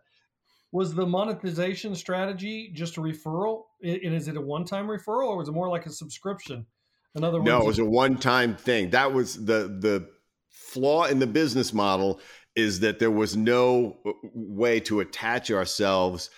Was 0.73 0.95
the 0.95 1.07
monetization 1.07 1.95
strategy 1.95 2.73
just 2.75 2.97
a 2.97 3.01
referral? 3.01 3.65
And 3.83 4.15
is 4.15 4.27
it 4.29 4.37
a 4.37 4.41
one 4.41 4.65
time 4.65 4.87
referral, 4.87 5.29
or 5.29 5.37
was 5.37 5.49
it 5.49 5.53
more 5.53 5.69
like 5.69 5.87
a 5.87 5.91
subscription? 5.91 6.67
In 7.15 7.25
other 7.25 7.39
words, 7.39 7.47
no, 7.47 7.61
it 7.61 7.67
was 7.67 7.79
a 7.79 7.85
one 7.85 8.17
time 8.17 8.57
thing. 8.57 8.91
That 8.91 9.13
was 9.13 9.35
the 9.35 9.77
the 9.81 10.09
flaw 10.49 11.05
in 11.05 11.19
the 11.19 11.27
business 11.27 11.73
model 11.73 12.21
is 12.55 12.81
that 12.81 12.99
there 12.99 13.11
was 13.11 13.37
no 13.37 13.99
way 14.35 14.79
to 14.81 15.01
attach 15.01 15.51
ourselves 15.51 16.31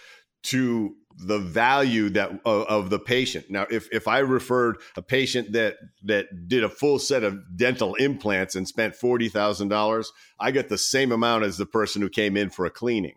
to 0.44 0.94
the 1.16 1.38
value 1.38 2.10
that 2.10 2.30
of, 2.44 2.66
of, 2.66 2.90
the 2.90 2.98
patient. 2.98 3.46
Now, 3.48 3.66
if 3.70 3.88
if 3.92 4.08
I 4.08 4.18
referred 4.18 4.78
a 4.96 5.02
patient 5.02 5.52
that 5.52 5.76
that 6.04 6.48
did 6.48 6.64
a 6.64 6.68
full 6.68 6.98
set 6.98 7.22
of 7.22 7.56
dental 7.56 7.94
implants 7.94 8.54
and 8.54 8.66
spent 8.66 8.94
forty 8.94 9.28
thousand 9.28 9.68
dollars, 9.68 10.12
I 10.40 10.50
get 10.50 10.68
the 10.68 10.78
same 10.78 11.12
amount 11.12 11.44
as 11.44 11.56
the 11.56 11.66
person 11.66 12.02
who 12.02 12.08
came 12.08 12.36
in 12.36 12.50
for 12.50 12.66
a 12.66 12.70
cleaning, 12.70 13.16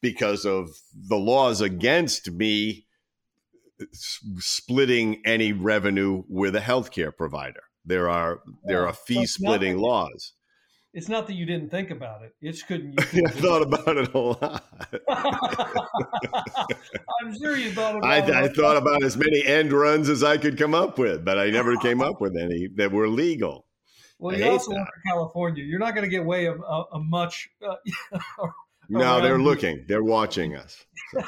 because 0.00 0.44
of 0.44 0.70
the 0.94 1.18
laws 1.18 1.60
against 1.60 2.30
me 2.30 2.86
splitting 3.94 5.22
any 5.24 5.52
revenue 5.52 6.22
with 6.28 6.54
a 6.54 6.60
healthcare 6.60 7.14
provider. 7.16 7.62
There 7.84 8.08
are 8.08 8.40
there 8.64 8.86
are 8.86 8.92
fee 8.92 9.26
splitting 9.26 9.78
laws 9.78 10.34
it's 10.98 11.08
not 11.08 11.28
that 11.28 11.34
you 11.34 11.46
didn't 11.46 11.70
think 11.70 11.92
about 11.92 12.22
it. 12.22 12.34
It's 12.42 12.60
couldn't. 12.64 12.90
You 12.90 12.96
couldn't 13.06 13.28
I 13.28 13.30
thought 13.30 13.62
about 13.62 13.96
it 13.96 14.12
a 14.12 14.18
lot. 14.18 14.64
I'm 17.20 17.38
sure 17.38 17.56
you 17.56 17.70
thought 17.70 17.98
about. 17.98 18.10
I, 18.10 18.18
it. 18.18 18.30
I 18.30 18.48
thought 18.48 18.76
about 18.76 19.04
as 19.04 19.16
many 19.16 19.46
end 19.46 19.72
runs 19.72 20.08
as 20.08 20.24
I 20.24 20.38
could 20.38 20.58
come 20.58 20.74
up 20.74 20.98
with, 20.98 21.24
but 21.24 21.38
I 21.38 21.50
never 21.50 21.76
came 21.76 22.02
up 22.02 22.20
with 22.20 22.36
any 22.36 22.66
that 22.74 22.90
were 22.90 23.06
legal. 23.06 23.64
Well, 24.18 24.36
you 24.36 24.44
also 24.44 24.72
live 24.72 24.80
in 24.80 25.12
California. 25.12 25.62
You're 25.62 25.78
not 25.78 25.94
going 25.94 26.02
to 26.02 26.10
get 26.10 26.22
away 26.22 26.46
a, 26.46 26.54
a, 26.54 26.84
a 26.94 26.98
much. 26.98 27.48
Uh, 27.64 27.76
no, 28.88 29.20
they're 29.20 29.38
looking. 29.38 29.84
They're 29.86 30.02
watching 30.02 30.56
us. 30.56 30.84
So. 31.14 31.22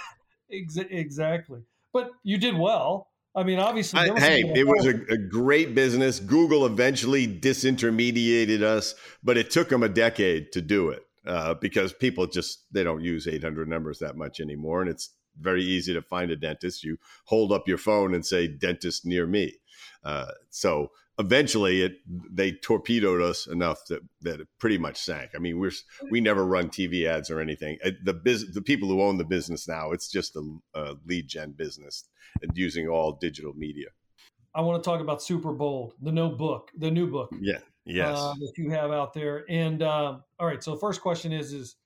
exactly. 0.50 1.60
But 1.92 2.10
you 2.24 2.38
did 2.38 2.56
well. 2.58 3.09
I 3.34 3.44
mean, 3.44 3.60
obviously, 3.60 4.00
I, 4.00 4.18
hey, 4.18 4.42
it 4.56 4.66
was 4.66 4.86
a, 4.86 4.94
a, 5.12 5.16
great 5.16 5.72
business. 5.74 6.18
Google 6.18 6.66
eventually 6.66 7.28
disintermediated 7.28 8.62
us, 8.62 8.96
but 9.22 9.36
it 9.36 9.50
took 9.50 9.68
them 9.68 9.84
a 9.84 9.88
decade 9.88 10.50
to 10.52 10.60
do 10.60 10.88
it 10.88 11.02
uh, 11.26 11.54
because 11.54 11.92
people 11.92 12.26
just 12.26 12.66
they 12.72 12.82
don't 12.82 13.02
use 13.02 13.28
800 13.28 13.68
numbers 13.68 14.00
that 14.00 14.16
much 14.16 14.40
anymore, 14.40 14.80
and 14.80 14.90
it's 14.90 15.10
very 15.38 15.62
easy 15.62 15.94
to 15.94 16.02
find 16.02 16.32
a 16.32 16.36
dentist. 16.36 16.82
You 16.82 16.98
hold 17.26 17.52
up 17.52 17.68
your 17.68 17.78
phone 17.78 18.14
and 18.14 18.26
say 18.26 18.48
"dentist 18.48 19.06
near 19.06 19.28
me." 19.28 19.54
Uh, 20.02 20.32
so 20.50 20.88
eventually, 21.16 21.82
it 21.82 21.98
they 22.08 22.50
torpedoed 22.50 23.22
us 23.22 23.46
enough 23.46 23.84
that 23.90 24.00
that 24.22 24.40
it 24.40 24.48
pretty 24.58 24.78
much 24.78 24.96
sank. 24.96 25.30
I 25.36 25.38
mean, 25.38 25.60
we're 25.60 25.70
we 26.10 26.20
never 26.20 26.44
run 26.44 26.68
TV 26.68 27.06
ads 27.06 27.30
or 27.30 27.38
anything. 27.38 27.78
The 28.02 28.14
biz, 28.14 28.52
the 28.52 28.62
people 28.62 28.88
who 28.88 29.00
own 29.02 29.18
the 29.18 29.24
business 29.24 29.68
now, 29.68 29.92
it's 29.92 30.10
just 30.10 30.34
a, 30.34 30.42
a 30.74 30.96
lead 31.06 31.28
gen 31.28 31.52
business 31.52 32.06
and 32.42 32.56
using 32.56 32.88
all 32.88 33.18
digital 33.20 33.52
media. 33.54 33.88
I 34.54 34.62
want 34.62 34.82
to 34.82 34.88
talk 34.88 35.00
about 35.00 35.22
Super 35.22 35.52
Bold, 35.52 35.94
the 36.00 36.12
new 36.12 36.30
book, 36.30 36.70
the 36.76 36.90
new 36.90 37.06
book. 37.06 37.30
Yeah. 37.40 37.58
Yes. 37.84 38.18
Uh, 38.18 38.34
that 38.34 38.52
you 38.56 38.70
have 38.70 38.90
out 38.90 39.14
there. 39.14 39.44
And 39.48 39.82
uh, 39.82 40.18
all 40.38 40.46
right, 40.46 40.62
so 40.62 40.76
first 40.76 41.00
question 41.00 41.32
is 41.32 41.52
is 41.52 41.76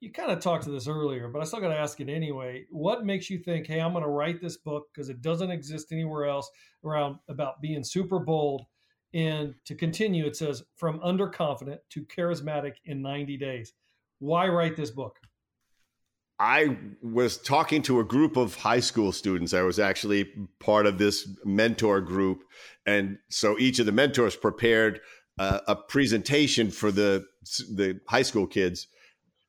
you 0.00 0.12
kind 0.12 0.30
of 0.30 0.40
talked 0.40 0.64
to 0.64 0.70
this 0.70 0.86
earlier, 0.86 1.28
but 1.28 1.40
I 1.40 1.44
still 1.44 1.60
got 1.60 1.68
to 1.68 1.78
ask 1.78 1.98
it 2.00 2.10
anyway. 2.10 2.66
What 2.70 3.06
makes 3.06 3.30
you 3.30 3.38
think, 3.38 3.66
hey, 3.66 3.80
I'm 3.80 3.92
going 3.92 4.04
to 4.04 4.10
write 4.10 4.40
this 4.40 4.58
book 4.58 4.88
because 4.92 5.08
it 5.08 5.22
doesn't 5.22 5.50
exist 5.50 5.92
anywhere 5.92 6.26
else 6.26 6.50
around 6.84 7.16
about 7.28 7.62
being 7.62 7.82
super 7.82 8.18
bold? 8.18 8.62
And 9.14 9.54
to 9.64 9.74
continue, 9.74 10.26
it 10.26 10.36
says 10.36 10.62
from 10.76 11.00
underconfident 11.00 11.78
to 11.90 12.04
charismatic 12.04 12.74
in 12.84 13.00
90 13.00 13.36
days. 13.38 13.72
Why 14.18 14.48
write 14.48 14.76
this 14.76 14.90
book? 14.90 15.18
I 16.38 16.76
was 17.02 17.38
talking 17.38 17.82
to 17.82 18.00
a 18.00 18.04
group 18.04 18.36
of 18.36 18.56
high 18.56 18.80
school 18.80 19.12
students. 19.12 19.54
I 19.54 19.62
was 19.62 19.78
actually 19.78 20.24
part 20.58 20.86
of 20.86 20.98
this 20.98 21.28
mentor 21.44 22.00
group. 22.00 22.42
And 22.86 23.18
so 23.28 23.58
each 23.58 23.78
of 23.78 23.86
the 23.86 23.92
mentors 23.92 24.34
prepared 24.34 25.00
uh, 25.38 25.60
a 25.68 25.76
presentation 25.76 26.70
for 26.70 26.90
the, 26.90 27.24
the 27.72 28.00
high 28.08 28.22
school 28.22 28.46
kids 28.46 28.88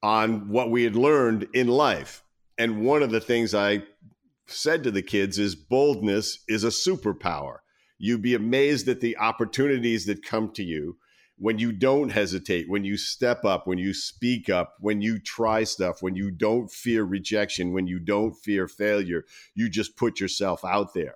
on 0.03 0.49
what 0.49 0.69
we 0.69 0.83
had 0.83 0.95
learned 0.95 1.47
in 1.53 1.67
life. 1.67 2.23
And 2.57 2.85
one 2.85 3.01
of 3.01 3.09
the 3.09 3.19
things 3.19 3.55
I 3.55 3.83
said 4.47 4.83
to 4.83 4.91
the 4.91 5.01
kids 5.01 5.39
is 5.39 5.55
boldness 5.55 6.43
is 6.47 6.63
a 6.63 6.67
superpower. 6.67 7.57
You'd 7.97 8.21
be 8.21 8.35
amazed 8.35 8.87
at 8.87 9.01
the 9.01 9.17
opportunities 9.17 10.05
that 10.05 10.23
come 10.23 10.51
to 10.53 10.63
you 10.63 10.97
when 11.37 11.59
you 11.59 11.71
don't 11.71 12.09
hesitate, 12.09 12.69
when 12.69 12.85
you 12.85 12.97
step 12.97 13.43
up, 13.43 13.67
when 13.67 13.77
you 13.77 13.93
speak 13.93 14.49
up, 14.49 14.75
when 14.79 15.01
you 15.01 15.19
try 15.19 15.63
stuff, 15.63 16.01
when 16.01 16.15
you 16.15 16.31
don't 16.31 16.71
fear 16.71 17.03
rejection, 17.03 17.73
when 17.73 17.87
you 17.87 17.99
don't 17.99 18.33
fear 18.33 18.67
failure, 18.67 19.25
you 19.53 19.69
just 19.69 19.97
put 19.97 20.19
yourself 20.19 20.63
out 20.63 20.93
there. 20.93 21.15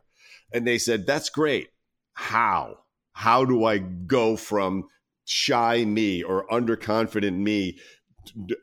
And 0.51 0.67
they 0.67 0.77
said, 0.77 1.05
That's 1.05 1.29
great. 1.29 1.69
How? 2.13 2.79
How 3.13 3.45
do 3.45 3.63
I 3.63 3.77
go 3.77 4.36
from 4.36 4.86
shy 5.25 5.86
me 5.86 6.23
or 6.23 6.47
underconfident 6.47 7.38
me 7.38 7.79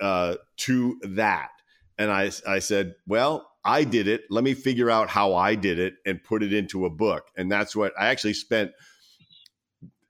uh, 0.01 0.37
to 0.59 1.01
that? 1.03 1.51
And 1.99 2.11
I, 2.11 2.31
I 2.47 2.59
said, 2.59 2.95
Well, 3.07 3.51
I 3.65 3.85
did 3.85 4.09
it. 4.09 4.25
Let 4.31 4.45
me 4.45 4.55
figure 4.55 4.91
out 4.91 5.09
how 5.09 5.35
I 5.35 5.55
did 5.55 5.79
it 5.79 5.95
and 6.05 6.23
put 6.23 6.43
it 6.43 6.53
into 6.53 6.85
a 6.85 6.91
book. 6.91 7.25
And 7.37 7.51
that's 7.51 7.75
what 7.75 7.93
I 7.99 8.09
actually 8.09 8.35
spent 8.35 8.73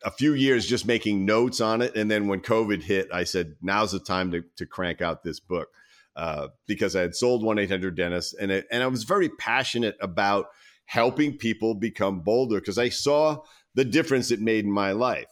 a 0.07 0.11
few 0.11 0.35
years 0.35 0.67
just 0.67 0.87
making 0.87 1.27
notes 1.27 1.61
on 1.61 1.83
it. 1.83 1.97
And 1.97 2.09
then 2.09 2.29
when 2.29 2.41
COVID 2.41 2.81
hit, 2.81 3.09
I 3.13 3.25
said, 3.25 3.57
now's 3.61 3.91
the 3.91 3.99
time 3.99 4.31
to, 4.31 4.45
to 4.57 4.65
crank 4.65 5.03
out 5.03 5.25
this 5.25 5.41
book 5.41 5.69
uh, 6.15 6.49
because 6.69 6.95
I 6.95 7.01
had 7.01 7.17
sold 7.17 7.43
1 7.43 7.59
800 7.59 7.97
Dentist 7.97 8.37
and, 8.41 8.53
and 8.53 8.83
I 8.85 8.87
was 8.87 9.03
very 9.03 9.29
passionate 9.29 9.97
about 10.01 10.47
helping 10.85 11.37
people 11.37 11.75
become 11.75 12.21
bolder 12.21 12.61
because 12.61 12.79
I 12.79 12.89
saw 12.89 13.43
the 13.75 13.85
difference 13.85 14.31
it 14.31 14.41
made 14.41 14.65
in 14.65 14.71
my 14.71 14.93
life. 14.93 15.27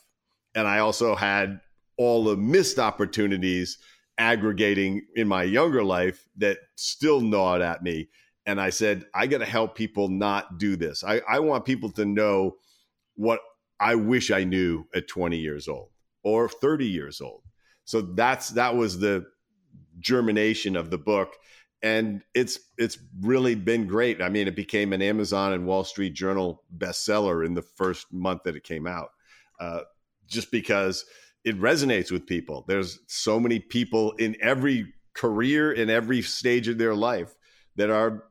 And 0.56 0.66
I 0.66 0.80
also 0.80 1.14
had 1.14 1.60
all 1.96 2.24
the 2.24 2.36
missed 2.36 2.80
opportunities 2.80 3.78
aggregating 4.18 5.06
in 5.14 5.28
my 5.28 5.44
younger 5.44 5.84
life 5.84 6.26
that 6.38 6.58
still 6.74 7.20
gnawed 7.20 7.62
at 7.62 7.84
me. 7.84 8.08
And 8.44 8.60
I 8.60 8.70
said, 8.70 9.04
I 9.14 9.28
got 9.28 9.38
to 9.38 9.46
help 9.46 9.76
people 9.76 10.08
not 10.08 10.58
do 10.58 10.74
this. 10.74 11.04
I, 11.04 11.20
I 11.28 11.38
want 11.38 11.64
people 11.64 11.92
to 11.92 12.04
know 12.04 12.56
what 13.14 13.38
I 13.84 13.94
wish 13.96 14.30
I 14.30 14.44
knew 14.44 14.86
at 14.94 15.08
20 15.08 15.36
years 15.36 15.68
old 15.68 15.90
or 16.22 16.48
30 16.48 16.86
years 16.86 17.20
old. 17.20 17.42
So 17.84 18.00
that's 18.00 18.48
that 18.50 18.74
was 18.74 18.98
the 18.98 19.26
germination 20.00 20.74
of 20.74 20.90
the 20.90 20.98
book 20.98 21.34
and 21.82 22.22
it's 22.32 22.58
it's 22.78 22.96
really 23.20 23.54
been 23.54 23.86
great. 23.86 24.22
I 24.22 24.30
mean, 24.30 24.48
it 24.48 24.56
became 24.56 24.94
an 24.94 25.02
Amazon 25.02 25.52
and 25.52 25.66
Wall 25.66 25.84
Street 25.84 26.14
Journal 26.14 26.64
bestseller 26.78 27.44
in 27.44 27.52
the 27.52 27.62
first 27.62 28.10
month 28.10 28.44
that 28.44 28.56
it 28.56 28.64
came 28.64 28.86
out, 28.86 29.10
uh, 29.60 29.80
just 30.26 30.50
because 30.50 31.04
it 31.44 31.60
resonates 31.60 32.10
with 32.10 32.26
people. 32.26 32.64
There's 32.66 33.00
so 33.06 33.38
many 33.38 33.58
people 33.58 34.12
in 34.12 34.34
every 34.40 34.94
career 35.12 35.72
in 35.72 35.90
every 35.90 36.22
stage 36.22 36.68
of 36.68 36.78
their 36.78 36.94
life 36.94 37.34
that 37.76 37.90
are 37.90 38.24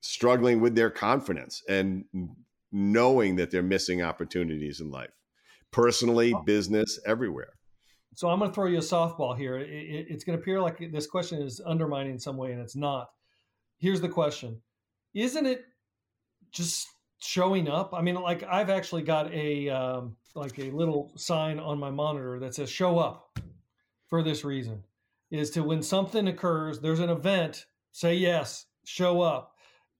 struggling 0.00 0.60
with 0.60 0.76
their 0.76 0.90
confidence 0.90 1.60
and 1.68 2.04
knowing 2.72 3.36
that 3.36 3.50
they're 3.50 3.62
missing 3.62 4.02
opportunities 4.02 4.80
in 4.80 4.90
life, 4.90 5.10
personally, 5.70 6.34
business, 6.46 6.98
everywhere. 7.06 7.52
So 8.14 8.28
I'm 8.28 8.38
going 8.38 8.50
to 8.50 8.54
throw 8.54 8.66
you 8.66 8.78
a 8.78 8.80
softball 8.80 9.36
here. 9.36 9.58
It, 9.58 9.70
it, 9.70 10.06
it's 10.10 10.24
going 10.24 10.36
to 10.36 10.42
appear 10.42 10.60
like 10.60 10.90
this 10.92 11.06
question 11.06 11.40
is 11.40 11.60
undermining 11.64 12.12
in 12.12 12.18
some 12.18 12.36
way, 12.36 12.52
and 12.52 12.60
it's 12.60 12.76
not. 12.76 13.08
Here's 13.78 14.00
the 14.00 14.08
question: 14.08 14.60
Isn't 15.14 15.46
it 15.46 15.64
just 16.50 16.88
showing 17.20 17.68
up? 17.68 17.94
I 17.94 18.02
mean, 18.02 18.16
like 18.16 18.42
I've 18.42 18.70
actually 18.70 19.02
got 19.02 19.32
a 19.32 19.68
um, 19.70 20.16
like 20.34 20.58
a 20.58 20.70
little 20.70 21.12
sign 21.16 21.58
on 21.58 21.78
my 21.78 21.90
monitor 21.90 22.38
that 22.40 22.54
says 22.54 22.70
"Show 22.70 22.98
up" 22.98 23.38
for 24.08 24.22
this 24.22 24.44
reason. 24.44 24.82
Is 25.30 25.48
to 25.52 25.62
when 25.62 25.82
something 25.82 26.28
occurs, 26.28 26.80
there's 26.80 27.00
an 27.00 27.08
event, 27.08 27.64
say 27.92 28.14
yes, 28.14 28.66
show 28.84 29.22
up 29.22 29.51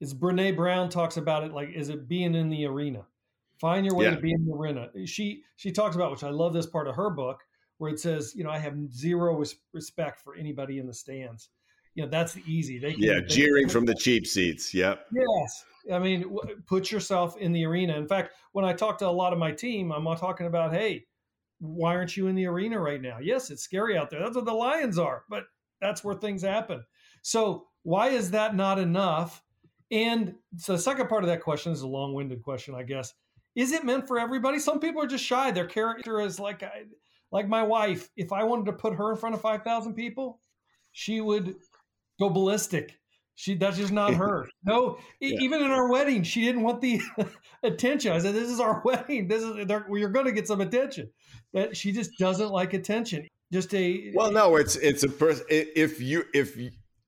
is 0.03 0.12
Brene 0.12 0.57
Brown 0.57 0.88
talks 0.88 1.17
about 1.17 1.45
it 1.45 1.53
like 1.53 1.71
is 1.75 1.88
it 1.88 2.09
being 2.09 2.35
in 2.35 2.51
the 2.51 2.67
arena. 2.67 3.07
Find 3.61 3.87
your 3.87 3.95
way 3.95 4.07
yeah. 4.07 4.17
to 4.17 4.21
be 4.21 4.33
in 4.33 4.45
the 4.45 4.53
arena. 4.53 4.88
She 5.07 5.45
she 5.55 5.71
talks 5.71 5.95
about 5.95 6.11
which 6.11 6.25
I 6.25 6.31
love 6.31 6.53
this 6.53 6.67
part 6.67 6.88
of 6.88 6.97
her 6.97 7.09
book 7.09 7.41
where 7.79 7.93
it 7.93 8.01
says, 8.01 8.35
you 8.35 8.43
know, 8.43 8.51
I 8.51 8.59
have 8.59 8.77
zero 8.93 9.37
res- 9.37 9.55
respect 9.73 10.21
for 10.21 10.35
anybody 10.35 10.81
in 10.81 10.88
the 10.88 10.93
stands. 10.93 11.51
You 11.95 12.03
know, 12.03 12.11
that's 12.11 12.37
easy. 12.47 12.81
They 12.81 12.95
can, 12.95 13.03
yeah, 13.03 13.21
they 13.21 13.27
jeering 13.27 13.69
from 13.71 13.85
the 13.85 13.95
cheap 13.95 14.27
seats. 14.27 14.75
Yep. 14.75 15.07
Yes. 15.12 15.65
I 15.93 16.01
mean, 16.01 16.23
w- 16.23 16.61
put 16.67 16.91
yourself 16.91 17.37
in 17.37 17.53
the 17.53 17.65
arena. 17.65 17.97
In 17.97 18.09
fact, 18.09 18.33
when 18.53 18.65
I 18.65 18.73
talk 18.73 18.99
to 18.99 19.09
a 19.09 19.11
lot 19.11 19.33
of 19.33 19.38
my 19.38 19.53
team, 19.53 19.93
I'm 19.93 20.05
talking 20.17 20.47
about, 20.47 20.73
hey, 20.73 21.05
why 21.61 21.95
aren't 21.95 22.17
you 22.17 22.27
in 22.27 22.35
the 22.35 22.47
arena 22.47 22.81
right 22.81 23.01
now? 23.01 23.19
Yes, 23.21 23.51
it's 23.51 23.62
scary 23.62 23.97
out 23.97 24.11
there. 24.11 24.21
That's 24.21 24.35
what 24.35 24.47
the 24.47 24.53
Lions 24.53 24.99
are, 24.99 25.25
but 25.29 25.45
that's 25.81 26.03
where 26.03 26.15
things 26.15 26.43
happen. 26.43 26.85
So 27.23 27.67
why 27.85 28.09
is 28.09 28.33
that 28.33 28.57
not 28.57 28.81
enough? 28.81 29.43
And 29.93 30.35
so 30.57 30.73
the 30.73 30.79
second 30.79 31.09
part 31.09 31.23
of 31.23 31.29
that 31.29 31.43
question 31.43 31.71
is 31.71 31.83
a 31.83 31.87
long-winded 31.87 32.43
question, 32.43 32.75
I 32.75 32.83
guess. 32.83 33.13
Is 33.55 33.73
it 33.73 33.85
meant 33.85 34.09
for 34.09 34.19
everybody? 34.19 34.59
Some 34.59 34.81
people 34.81 35.03
are 35.03 35.07
just 35.07 35.25
shy. 35.25 35.51
Their 35.51 35.67
character 35.67 36.21
is 36.21 36.41
like 36.41 36.65
like 37.31 37.49
my 37.49 37.63
wife. 37.63 38.09
If 38.17 38.33
I 38.33 38.45
wanted 38.45 38.67
to 38.67 38.73
put 38.73 38.95
her 38.95 39.11
in 39.11 39.19
front 39.19 39.35
of 39.35 39.43
5,000 39.43 39.95
people, 39.95 40.41
she 40.93 41.21
would 41.21 41.55
go 42.19 42.31
ballistic. 42.31 42.99
She 43.35 43.55
that's 43.55 43.77
just 43.77 43.93
not 43.93 44.15
her. 44.15 44.49
No, 44.65 44.99
yeah. 45.21 45.39
even 45.41 45.63
in 45.63 45.71
our 45.71 45.91
wedding, 45.91 46.23
she 46.23 46.43
didn't 46.43 46.63
want 46.63 46.81
the 46.81 47.01
attention. 47.63 48.13
I 48.13 48.19
said, 48.19 48.35
"This 48.35 48.49
is 48.49 48.61
our 48.61 48.83
wedding. 48.85 49.27
This 49.27 49.43
is 49.43 49.57
you're 49.91 50.11
going 50.11 50.27
to 50.27 50.33
get 50.33 50.47
some 50.47 50.61
attention." 50.61 51.11
That 51.53 51.77
she 51.77 51.93
just 51.93 52.11
doesn't 52.19 52.51
like 52.51 52.75
attention. 52.75 53.27
Just 53.53 53.75
a 53.75 54.13
well, 54.15 54.31
no, 54.31 54.57
it's 54.57 54.77
it's 54.77 55.03
a 55.03 55.09
person. 55.09 55.47
If 55.49 56.01
you 56.01 56.25
if 56.35 56.57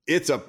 it's 0.06 0.30
a 0.30 0.42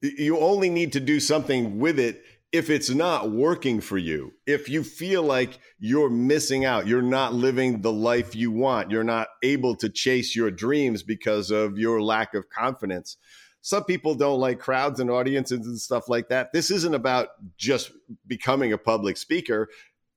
you 0.00 0.38
only 0.38 0.70
need 0.70 0.92
to 0.92 1.00
do 1.00 1.20
something 1.20 1.78
with 1.78 1.98
it 1.98 2.22
if 2.50 2.70
it's 2.70 2.88
not 2.88 3.30
working 3.30 3.80
for 3.80 3.98
you, 3.98 4.32
if 4.46 4.70
you 4.70 4.82
feel 4.82 5.22
like 5.22 5.58
you're 5.78 6.08
missing 6.08 6.64
out, 6.64 6.86
you're 6.86 7.02
not 7.02 7.34
living 7.34 7.82
the 7.82 7.92
life 7.92 8.34
you 8.34 8.50
want, 8.50 8.90
you're 8.90 9.04
not 9.04 9.28
able 9.42 9.76
to 9.76 9.90
chase 9.90 10.34
your 10.34 10.50
dreams 10.50 11.02
because 11.02 11.50
of 11.50 11.76
your 11.76 12.00
lack 12.00 12.32
of 12.32 12.48
confidence. 12.48 13.18
Some 13.60 13.84
people 13.84 14.14
don't 14.14 14.40
like 14.40 14.60
crowds 14.60 14.98
and 14.98 15.10
audiences 15.10 15.66
and 15.66 15.78
stuff 15.78 16.08
like 16.08 16.28
that. 16.28 16.52
This 16.52 16.70
isn't 16.70 16.94
about 16.94 17.28
just 17.58 17.90
becoming 18.26 18.72
a 18.72 18.78
public 18.78 19.18
speaker, 19.18 19.68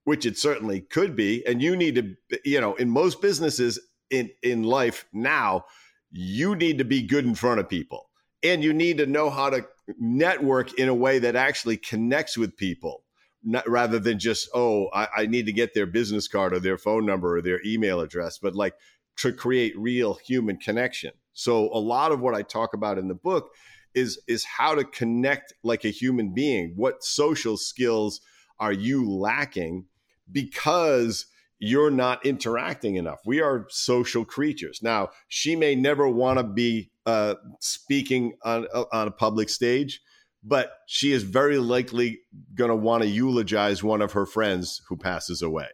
which 0.05 0.25
it 0.25 0.37
certainly 0.37 0.79
could 0.79 1.17
be. 1.17 1.45
And 1.45 1.61
you 1.61 1.75
need 1.75 1.95
to, 1.95 2.39
you 2.45 2.61
know, 2.61 2.75
in 2.75 2.89
most 2.89 3.21
businesses 3.21 3.77
in, 4.09 4.29
in 4.41 4.63
life 4.63 5.05
now, 5.11 5.65
you 6.11 6.55
need 6.55 6.77
to 6.77 6.85
be 6.85 7.01
good 7.01 7.25
in 7.25 7.35
front 7.35 7.59
of 7.59 7.67
people 7.67 8.10
and 8.43 8.63
you 8.63 8.73
need 8.73 8.97
to 8.97 9.05
know 9.05 9.29
how 9.29 9.49
to 9.49 9.65
network 9.99 10.73
in 10.79 10.87
a 10.89 10.95
way 10.95 11.19
that 11.19 11.35
actually 11.35 11.77
connects 11.77 12.37
with 12.37 12.57
people 12.57 13.03
not, 13.43 13.67
rather 13.69 13.99
than 13.99 14.19
just 14.19 14.49
oh 14.53 14.87
I, 14.93 15.07
I, 15.17 15.25
need 15.25 15.45
to 15.47 15.53
get 15.53 15.73
their 15.73 15.85
business 15.85 16.27
card 16.27 16.53
or 16.53 16.59
their 16.59 16.77
phone 16.77 17.05
number 17.05 17.37
or 17.37 17.41
their 17.41 17.59
email 17.65 17.99
address 17.99 18.37
but 18.37 18.55
like 18.55 18.75
to 19.17 19.33
create 19.33 19.77
real 19.77 20.13
human 20.25 20.57
connection 20.57 21.11
so 21.33 21.69
a 21.73 21.79
lot 21.79 22.11
of 22.11 22.19
what 22.19 22.35
i 22.35 22.41
talk 22.41 22.73
about 22.73 22.97
in 22.97 23.07
the 23.07 23.15
book 23.15 23.49
is 23.93 24.21
is 24.27 24.45
how 24.45 24.75
to 24.75 24.83
connect 24.83 25.53
like 25.63 25.83
a 25.83 25.89
human 25.89 26.33
being 26.33 26.73
what 26.75 27.03
social 27.03 27.57
skills 27.57 28.21
are 28.59 28.71
you 28.71 29.09
lacking 29.09 29.85
because 30.31 31.25
you're 31.61 31.91
not 31.91 32.25
interacting 32.25 32.95
enough. 32.95 33.19
We 33.23 33.39
are 33.39 33.67
social 33.69 34.25
creatures. 34.25 34.79
Now, 34.81 35.09
she 35.27 35.55
may 35.55 35.75
never 35.75 36.09
want 36.09 36.39
to 36.39 36.43
be 36.43 36.90
uh, 37.05 37.35
speaking 37.59 38.33
on, 38.43 38.67
on 38.91 39.07
a 39.07 39.11
public 39.11 39.49
stage, 39.49 40.01
but 40.43 40.73
she 40.87 41.11
is 41.11 41.23
very 41.23 41.57
likely 41.57 42.19
going 42.55 42.69
to 42.69 42.75
want 42.75 43.03
to 43.03 43.09
eulogize 43.09 43.83
one 43.83 44.01
of 44.01 44.13
her 44.13 44.25
friends 44.25 44.81
who 44.87 44.97
passes 44.97 45.41
away. 45.41 45.67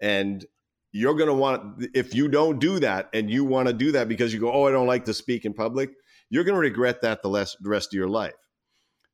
And 0.00 0.44
you're 0.92 1.14
going 1.14 1.28
to 1.28 1.34
want, 1.34 1.86
if 1.94 2.14
you 2.14 2.28
don't 2.28 2.58
do 2.58 2.78
that 2.80 3.08
and 3.12 3.30
you 3.30 3.44
want 3.44 3.68
to 3.68 3.74
do 3.74 3.92
that 3.92 4.08
because 4.08 4.32
you 4.32 4.40
go, 4.40 4.52
oh, 4.52 4.66
I 4.66 4.72
don't 4.72 4.86
like 4.86 5.04
to 5.06 5.14
speak 5.14 5.44
in 5.44 5.54
public, 5.54 5.90
you're 6.30 6.44
going 6.44 6.54
to 6.54 6.60
regret 6.60 7.02
that 7.02 7.22
the, 7.22 7.28
less, 7.28 7.56
the 7.60 7.68
rest 7.68 7.92
of 7.92 7.98
your 7.98 8.08
life. 8.08 8.34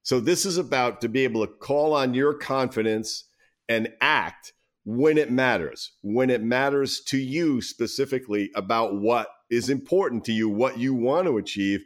So, 0.02 0.20
this 0.20 0.46
is 0.46 0.56
about 0.56 1.00
to 1.00 1.08
be 1.08 1.24
able 1.24 1.44
to 1.44 1.52
call 1.52 1.92
on 1.92 2.14
your 2.14 2.34
confidence 2.34 3.24
and 3.68 3.88
act 4.00 4.52
when 4.84 5.18
it 5.18 5.32
matters, 5.32 5.90
when 6.02 6.30
it 6.30 6.42
matters 6.42 7.00
to 7.08 7.18
you 7.18 7.60
specifically 7.60 8.50
about 8.54 9.00
what 9.00 9.26
is 9.50 9.68
important 9.68 10.24
to 10.24 10.32
you, 10.32 10.48
what 10.48 10.78
you 10.78 10.94
want 10.94 11.26
to 11.26 11.38
achieve, 11.38 11.84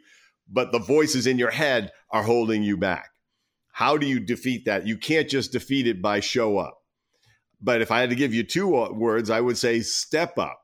but 0.49 0.71
the 0.71 0.79
voices 0.79 1.27
in 1.27 1.37
your 1.37 1.51
head 1.51 1.91
are 2.11 2.23
holding 2.23 2.63
you 2.63 2.77
back. 2.77 3.09
How 3.71 3.97
do 3.97 4.05
you 4.05 4.19
defeat 4.19 4.65
that? 4.65 4.85
You 4.85 4.97
can't 4.97 5.29
just 5.29 5.51
defeat 5.51 5.87
it 5.87 6.01
by 6.01 6.19
show 6.19 6.57
up. 6.57 6.77
But 7.61 7.81
if 7.81 7.91
I 7.91 7.99
had 7.99 8.09
to 8.09 8.15
give 8.15 8.33
you 8.33 8.43
two 8.43 8.75
uh, 8.75 8.91
words, 8.91 9.29
I 9.29 9.39
would 9.39 9.57
say 9.57 9.81
step 9.81 10.37
up, 10.37 10.59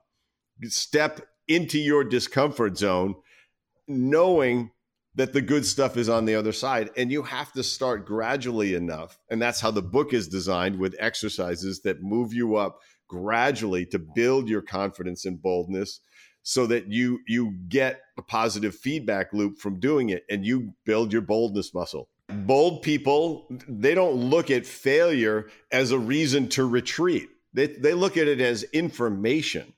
step 0.63 1.21
into 1.47 1.79
your 1.79 2.03
discomfort 2.03 2.77
zone, 2.77 3.15
knowing 3.87 4.71
that 5.15 5.33
the 5.33 5.41
good 5.41 5.65
stuff 5.65 5.97
is 5.97 6.09
on 6.09 6.25
the 6.25 6.35
other 6.35 6.51
side. 6.51 6.89
And 6.97 7.11
you 7.11 7.23
have 7.23 7.51
to 7.53 7.63
start 7.63 8.05
gradually 8.05 8.75
enough. 8.75 9.17
And 9.29 9.41
that's 9.41 9.61
how 9.61 9.71
the 9.71 9.81
book 9.81 10.13
is 10.13 10.27
designed 10.27 10.77
with 10.77 10.95
exercises 10.99 11.81
that 11.81 12.03
move 12.03 12.33
you 12.33 12.55
up 12.55 12.79
gradually 13.07 13.85
to 13.87 13.99
build 13.99 14.49
your 14.49 14.61
confidence 14.61 15.25
and 15.25 15.41
boldness 15.41 16.01
so 16.47 16.65
that 16.65 16.87
you 16.87 17.19
you 17.27 17.51
get 17.67 17.99
a 18.17 18.21
positive 18.21 18.73
feedback 18.73 19.33
loop 19.33 19.57
from 19.57 19.81
doing 19.81 20.07
it 20.07 20.23
and 20.29 20.45
you 20.45 20.73
build 20.85 21.11
your 21.11 21.21
boldness 21.21 21.73
muscle. 21.73 22.07
Bold 22.29 22.83
people, 22.83 23.49
they 23.67 23.93
don't 23.93 24.15
look 24.15 24.49
at 24.49 24.65
failure 24.65 25.49
as 25.73 25.91
a 25.91 25.99
reason 25.99 26.47
to 26.49 26.65
retreat. 26.65 27.27
They, 27.53 27.67
they 27.67 27.93
look 27.93 28.15
at 28.15 28.29
it 28.29 28.39
as 28.39 28.63
information 28.63 29.73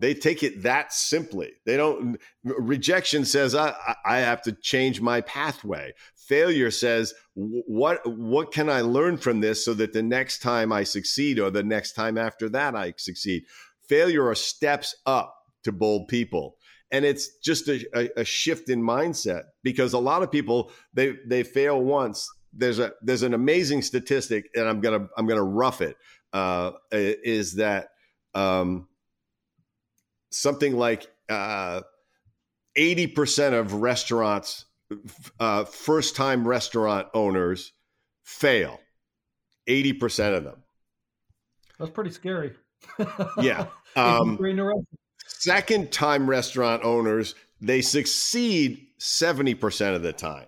they 0.00 0.14
take 0.14 0.44
it 0.44 0.62
that 0.62 0.92
simply. 0.92 1.54
They 1.66 1.76
don't. 1.76 2.20
Rejection 2.44 3.24
says 3.24 3.56
I, 3.56 3.74
I 4.04 4.18
have 4.18 4.42
to 4.42 4.52
change 4.52 5.00
my 5.00 5.22
pathway. 5.22 5.92
Failure 6.14 6.70
says 6.70 7.14
what 7.34 8.00
what 8.06 8.52
can 8.52 8.70
I 8.70 8.82
learn 8.82 9.16
from 9.16 9.40
this 9.40 9.64
so 9.64 9.74
that 9.74 9.92
the 9.92 10.02
next 10.04 10.38
time 10.38 10.72
I 10.72 10.84
succeed 10.84 11.40
or 11.40 11.50
the 11.50 11.64
next 11.64 11.94
time 11.94 12.16
after 12.16 12.48
that 12.50 12.76
I 12.76 12.94
succeed. 12.96 13.42
Failure 13.88 14.28
are 14.28 14.36
steps 14.36 14.94
up 15.04 15.37
to 15.68 15.72
bold 15.72 16.08
people, 16.08 16.56
and 16.90 17.04
it's 17.04 17.36
just 17.38 17.68
a, 17.68 17.86
a, 17.94 18.20
a 18.20 18.24
shift 18.24 18.70
in 18.70 18.82
mindset 18.82 19.44
because 19.62 19.92
a 19.92 19.98
lot 19.98 20.22
of 20.22 20.30
people 20.30 20.72
they 20.92 21.16
they 21.26 21.42
fail 21.42 21.80
once. 21.80 22.28
There's 22.52 22.78
a 22.78 22.92
there's 23.02 23.22
an 23.22 23.34
amazing 23.34 23.82
statistic, 23.82 24.48
and 24.54 24.68
I'm 24.68 24.80
gonna 24.80 25.08
I'm 25.16 25.26
gonna 25.26 25.42
rough 25.44 25.80
it. 25.80 25.96
Uh, 26.32 26.72
is 26.90 27.54
that 27.54 27.88
um, 28.34 28.88
something 30.30 30.76
like 30.76 31.06
uh, 31.28 31.82
80% 32.76 33.58
of 33.58 33.74
restaurants, 33.74 34.64
uh, 35.40 35.64
first 35.64 36.16
time 36.16 36.46
restaurant 36.46 37.08
owners 37.14 37.72
fail. 38.24 38.80
80% 39.68 40.36
of 40.36 40.44
them. 40.44 40.62
That's 41.78 41.90
pretty 41.90 42.10
scary. 42.10 42.54
yeah. 43.40 43.66
Um, 43.96 44.38
second 45.38 45.92
time 45.92 46.28
restaurant 46.28 46.84
owners, 46.84 47.34
they 47.60 47.80
succeed 47.80 48.86
70% 49.00 49.94
of 49.94 50.02
the 50.02 50.12
time. 50.12 50.46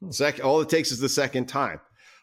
Hmm. 0.00 0.10
Second, 0.10 0.44
all 0.44 0.60
it 0.60 0.68
takes 0.68 0.92
is 0.92 1.00
the 1.00 1.08
second 1.08 1.46
time. 1.46 1.80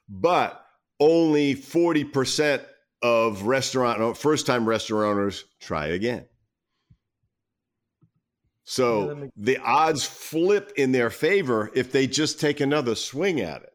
But 0.07 0.61
only 0.99 1.55
40% 1.55 2.63
of 3.01 3.43
restaurant 3.43 4.17
first 4.17 4.47
time 4.47 4.67
restaurant 4.67 5.17
owners 5.17 5.45
try 5.59 5.87
again. 5.87 6.25
So 8.63 9.09
yeah, 9.09 9.13
makes- 9.13 9.33
the 9.37 9.57
odds 9.59 10.05
flip 10.05 10.73
in 10.75 10.91
their 10.91 11.09
favor 11.09 11.71
if 11.75 11.91
they 11.91 12.07
just 12.07 12.39
take 12.39 12.59
another 12.59 12.95
swing 12.95 13.39
at 13.39 13.61
it. 13.61 13.73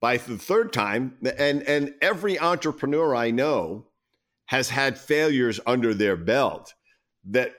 By 0.00 0.18
the 0.18 0.38
third 0.38 0.72
time, 0.72 1.16
and 1.36 1.62
and 1.62 1.94
every 2.00 2.38
entrepreneur 2.38 3.14
I 3.14 3.30
know 3.30 3.86
has 4.46 4.68
had 4.68 4.98
failures 4.98 5.60
under 5.66 5.94
their 5.94 6.16
belt 6.16 6.74
that 7.28 7.54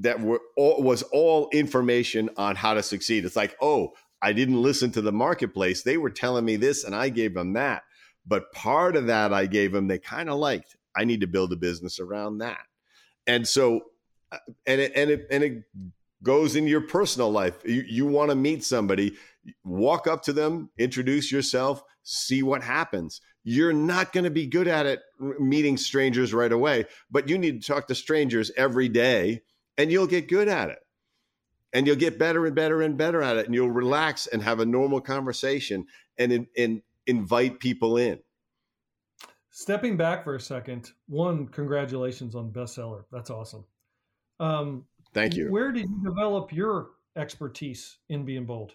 that 0.00 0.20
were 0.20 0.40
all, 0.56 0.82
was 0.82 1.02
all 1.04 1.48
information 1.52 2.28
on 2.36 2.56
how 2.56 2.74
to 2.74 2.82
succeed. 2.82 3.24
It's 3.24 3.36
like, 3.36 3.56
oh, 3.60 3.92
I 4.20 4.32
didn't 4.32 4.60
listen 4.60 4.90
to 4.92 5.02
the 5.02 5.12
marketplace; 5.12 5.82
they 5.82 5.96
were 5.96 6.10
telling 6.10 6.44
me 6.44 6.56
this, 6.56 6.84
and 6.84 6.94
I 6.94 7.08
gave 7.08 7.34
them 7.34 7.52
that. 7.54 7.82
But 8.26 8.52
part 8.52 8.96
of 8.96 9.06
that 9.06 9.32
I 9.32 9.46
gave 9.46 9.72
them, 9.72 9.86
they 9.86 9.98
kind 9.98 10.28
of 10.28 10.38
liked. 10.38 10.76
I 10.96 11.04
need 11.04 11.20
to 11.20 11.26
build 11.26 11.52
a 11.52 11.56
business 11.56 12.00
around 12.00 12.38
that. 12.38 12.60
And 13.26 13.46
so, 13.46 13.80
uh, 14.32 14.38
and 14.66 14.80
it, 14.80 14.92
and 14.94 15.10
it, 15.10 15.26
and 15.30 15.42
it 15.42 15.62
goes 16.22 16.56
in 16.56 16.66
your 16.66 16.80
personal 16.80 17.30
life. 17.30 17.54
You, 17.64 17.84
you 17.86 18.06
want 18.06 18.30
to 18.30 18.34
meet 18.34 18.64
somebody, 18.64 19.16
walk 19.64 20.06
up 20.06 20.22
to 20.22 20.32
them, 20.32 20.70
introduce 20.78 21.30
yourself, 21.30 21.82
see 22.02 22.42
what 22.42 22.62
happens. 22.62 23.20
You're 23.44 23.74
not 23.74 24.12
going 24.12 24.24
to 24.24 24.30
be 24.30 24.46
good 24.46 24.68
at 24.68 24.86
it 24.86 25.02
meeting 25.20 25.76
strangers 25.76 26.32
right 26.32 26.50
away, 26.50 26.86
but 27.10 27.28
you 27.28 27.38
need 27.38 27.62
to 27.62 27.66
talk 27.66 27.86
to 27.88 27.94
strangers 27.94 28.50
every 28.56 28.88
day 28.88 29.42
and 29.76 29.92
you'll 29.92 30.06
get 30.06 30.28
good 30.28 30.48
at 30.48 30.70
it. 30.70 30.78
And 31.72 31.86
you'll 31.86 31.96
get 31.96 32.18
better 32.18 32.46
and 32.46 32.54
better 32.54 32.82
and 32.82 32.96
better 32.96 33.20
at 33.20 33.36
it. 33.36 33.46
And 33.46 33.54
you'll 33.54 33.70
relax 33.70 34.28
and 34.28 34.40
have 34.42 34.60
a 34.60 34.64
normal 34.64 35.00
conversation. 35.00 35.86
And 36.16 36.46
in 36.54 36.82
invite 37.06 37.58
people 37.58 37.96
in. 37.96 38.18
Stepping 39.50 39.96
back 39.96 40.24
for 40.24 40.34
a 40.34 40.40
second, 40.40 40.92
one, 41.06 41.46
congratulations 41.46 42.34
on 42.34 42.50
bestseller. 42.50 43.04
That's 43.12 43.30
awesome. 43.30 43.64
Um, 44.40 44.84
Thank 45.12 45.36
you. 45.36 45.50
Where 45.50 45.70
did 45.70 45.88
you 45.88 46.00
develop 46.02 46.52
your 46.52 46.90
expertise 47.16 47.98
in 48.08 48.24
being 48.24 48.46
bold? 48.46 48.74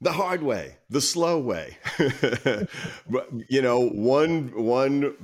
The 0.00 0.12
hard 0.12 0.42
way, 0.42 0.76
the 0.90 1.00
slow 1.00 1.38
way. 1.40 1.76
you 3.48 3.62
know, 3.62 3.88
one 3.88 4.52
one 4.54 5.14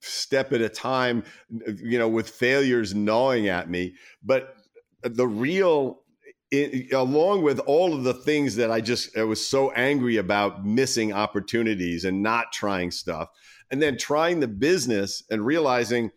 step 0.00 0.52
at 0.52 0.60
a 0.60 0.68
time. 0.68 1.22
You 1.50 1.98
know, 1.98 2.08
with 2.08 2.28
failures 2.28 2.94
gnawing 2.94 3.48
at 3.48 3.70
me, 3.70 3.94
but 4.22 4.56
the 5.02 5.26
real 5.26 6.02
it, 6.50 6.92
along 6.92 7.42
with 7.42 7.58
all 7.60 7.94
of 7.94 8.04
the 8.04 8.14
things 8.14 8.56
that 8.56 8.70
I 8.70 8.80
just 8.80 9.16
I 9.16 9.24
was 9.24 9.44
so 9.46 9.70
angry 9.72 10.16
about 10.16 10.64
missing 10.64 11.12
opportunities 11.12 12.04
and 12.04 12.22
not 12.22 12.52
trying 12.52 12.90
stuff, 12.90 13.28
and 13.70 13.82
then 13.82 13.98
trying 13.98 14.40
the 14.40 14.48
business 14.48 15.22
and 15.30 15.44
realizing 15.44 16.10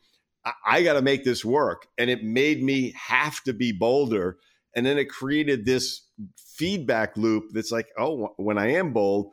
I, 0.45 0.53
I 0.65 0.83
got 0.83 0.93
to 0.93 1.01
make 1.01 1.23
this 1.23 1.43
work, 1.43 1.87
and 1.97 2.09
it 2.09 2.23
made 2.23 2.63
me 2.63 2.93
have 2.95 3.41
to 3.43 3.53
be 3.53 3.71
bolder, 3.71 4.37
and 4.75 4.85
then 4.85 4.97
it 4.97 5.09
created 5.09 5.65
this 5.65 6.01
feedback 6.61 7.17
loop 7.17 7.45
that's 7.53 7.71
like, 7.71 7.89
oh, 7.97 8.35
when 8.37 8.59
I 8.59 8.73
am 8.73 8.93
bold, 8.93 9.31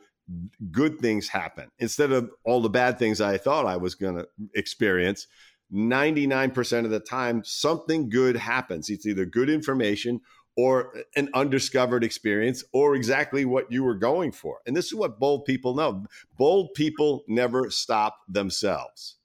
good 0.71 0.99
things 0.99 1.27
happen 1.27 1.69
instead 1.77 2.11
of 2.11 2.31
all 2.43 2.59
the 2.59 2.69
bad 2.69 2.97
things 2.97 3.21
I 3.21 3.37
thought 3.37 3.67
I 3.67 3.77
was 3.77 3.93
going 3.93 4.15
to 4.15 4.27
experience. 4.55 5.27
99% 5.71 6.85
of 6.85 6.89
the 6.89 6.99
time, 6.99 7.43
something 7.45 8.09
good 8.09 8.35
happens. 8.35 8.89
It's 8.89 9.05
either 9.05 9.25
good 9.25 9.47
information 9.47 10.21
or 10.57 10.91
an 11.15 11.29
undiscovered 11.35 12.03
experience 12.03 12.63
or 12.73 12.95
exactly 12.95 13.45
what 13.45 13.71
you 13.71 13.83
were 13.83 13.93
going 13.93 14.31
for. 14.31 14.57
And 14.65 14.75
this 14.75 14.87
is 14.87 14.95
what 14.95 15.19
bold 15.19 15.45
people 15.45 15.75
know. 15.75 16.05
Bold 16.35 16.73
people 16.73 17.23
never 17.27 17.69
stop 17.69 18.17
themselves. 18.27 19.17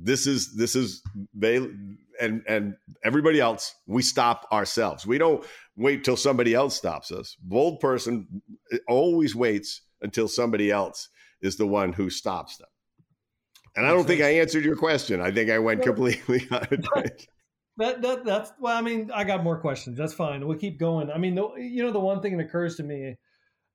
This 0.00 0.26
is 0.26 0.56
this 0.56 0.74
is 0.74 1.00
they 1.32 1.60
and 2.20 2.42
and 2.46 2.74
everybody 3.04 3.40
else 3.40 3.74
we 3.86 4.02
stop 4.02 4.46
ourselves. 4.52 5.06
We 5.06 5.18
don't 5.18 5.44
wait 5.76 6.04
till 6.04 6.16
somebody 6.16 6.54
else 6.54 6.76
stops 6.76 7.10
us. 7.10 7.36
Bold 7.40 7.80
person 7.80 8.42
always 8.88 9.34
waits 9.34 9.82
until 10.02 10.28
somebody 10.28 10.70
else 10.70 11.08
is 11.42 11.56
the 11.56 11.66
one 11.66 11.92
who 11.92 12.10
stops 12.10 12.56
them. 12.58 12.68
And 13.76 13.86
I 13.86 13.90
don't 13.90 14.06
think 14.06 14.20
I 14.20 14.34
answered 14.40 14.64
your 14.64 14.76
question. 14.76 15.20
I 15.20 15.30
think 15.30 15.50
I 15.50 15.58
went 15.58 15.82
completely 15.82 16.46
on 16.50 16.66
that, 17.80 18.02
that 18.02 18.24
that's 18.24 18.52
well 18.60 18.76
i 18.76 18.80
mean 18.80 19.10
i 19.14 19.24
got 19.24 19.42
more 19.42 19.58
questions 19.58 19.96
that's 19.96 20.12
fine 20.12 20.46
we'll 20.46 20.58
keep 20.58 20.78
going 20.78 21.10
i 21.10 21.18
mean 21.18 21.34
the, 21.34 21.48
you 21.56 21.82
know 21.82 21.90
the 21.90 21.98
one 21.98 22.20
thing 22.20 22.36
that 22.36 22.44
occurs 22.44 22.76
to 22.76 22.82
me 22.82 23.16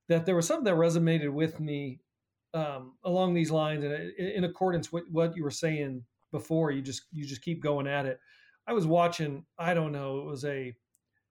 that 0.08 0.24
there 0.24 0.36
was 0.36 0.46
something 0.46 0.64
that 0.64 0.74
resonated 0.74 1.32
with 1.32 1.58
me 1.60 1.98
um, 2.54 2.94
along 3.04 3.34
these 3.34 3.50
lines 3.50 3.84
and 3.84 4.12
in 4.18 4.44
accordance 4.44 4.92
with 4.92 5.04
what 5.10 5.36
you 5.36 5.42
were 5.42 5.50
saying 5.50 6.02
before 6.32 6.70
you 6.70 6.80
just 6.80 7.02
you 7.12 7.26
just 7.26 7.42
keep 7.42 7.62
going 7.62 7.86
at 7.86 8.06
it 8.06 8.18
i 8.66 8.72
was 8.72 8.86
watching 8.86 9.44
i 9.58 9.74
don't 9.74 9.92
know 9.92 10.18
it 10.18 10.26
was 10.26 10.44
a 10.44 10.68
it 10.68 10.74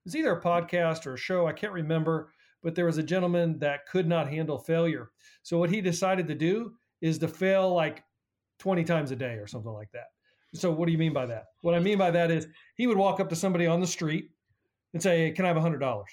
was 0.04 0.16
either 0.16 0.34
a 0.34 0.42
podcast 0.42 1.06
or 1.06 1.14
a 1.14 1.18
show 1.18 1.48
i 1.48 1.54
can't 1.54 1.74
remember 1.74 2.32
but 2.64 2.76
there 2.76 2.86
was 2.86 2.98
a 2.98 3.04
gentleman 3.04 3.60
that 3.60 3.86
could 3.88 4.08
not 4.08 4.30
handle 4.30 4.58
failure 4.58 5.12
so 5.44 5.58
what 5.58 5.70
he 5.70 5.82
decided 5.82 6.28
to 6.28 6.36
do 6.36 6.74
is 7.02 7.18
to 7.18 7.28
fail 7.28 7.74
like 7.74 8.04
20 8.60 8.84
times 8.84 9.12
a 9.12 9.16
day 9.16 9.34
or 9.36 9.48
something 9.48 9.74
like 9.74 9.92
that 9.92 10.08
so 10.56 10.72
what 10.72 10.86
do 10.86 10.92
you 10.92 10.98
mean 10.98 11.14
by 11.14 11.26
that? 11.26 11.48
What 11.62 11.76
I 11.76 11.80
mean 11.80 11.98
by 11.98 12.12
that 12.12 12.32
is 12.32 12.48
he 12.76 12.88
would 12.88 12.98
walk 12.98 13.20
up 13.20 13.30
to 13.30 13.36
somebody 13.36 13.68
on 13.68 13.82
the 13.82 13.88
street 13.88 14.30
and 14.94 15.02
say, 15.02 15.32
"Can 15.32 15.46
I 15.46 15.50
have 15.50 15.58
a 15.58 15.62
hundred 15.62 15.80
dollars?" 15.80 16.10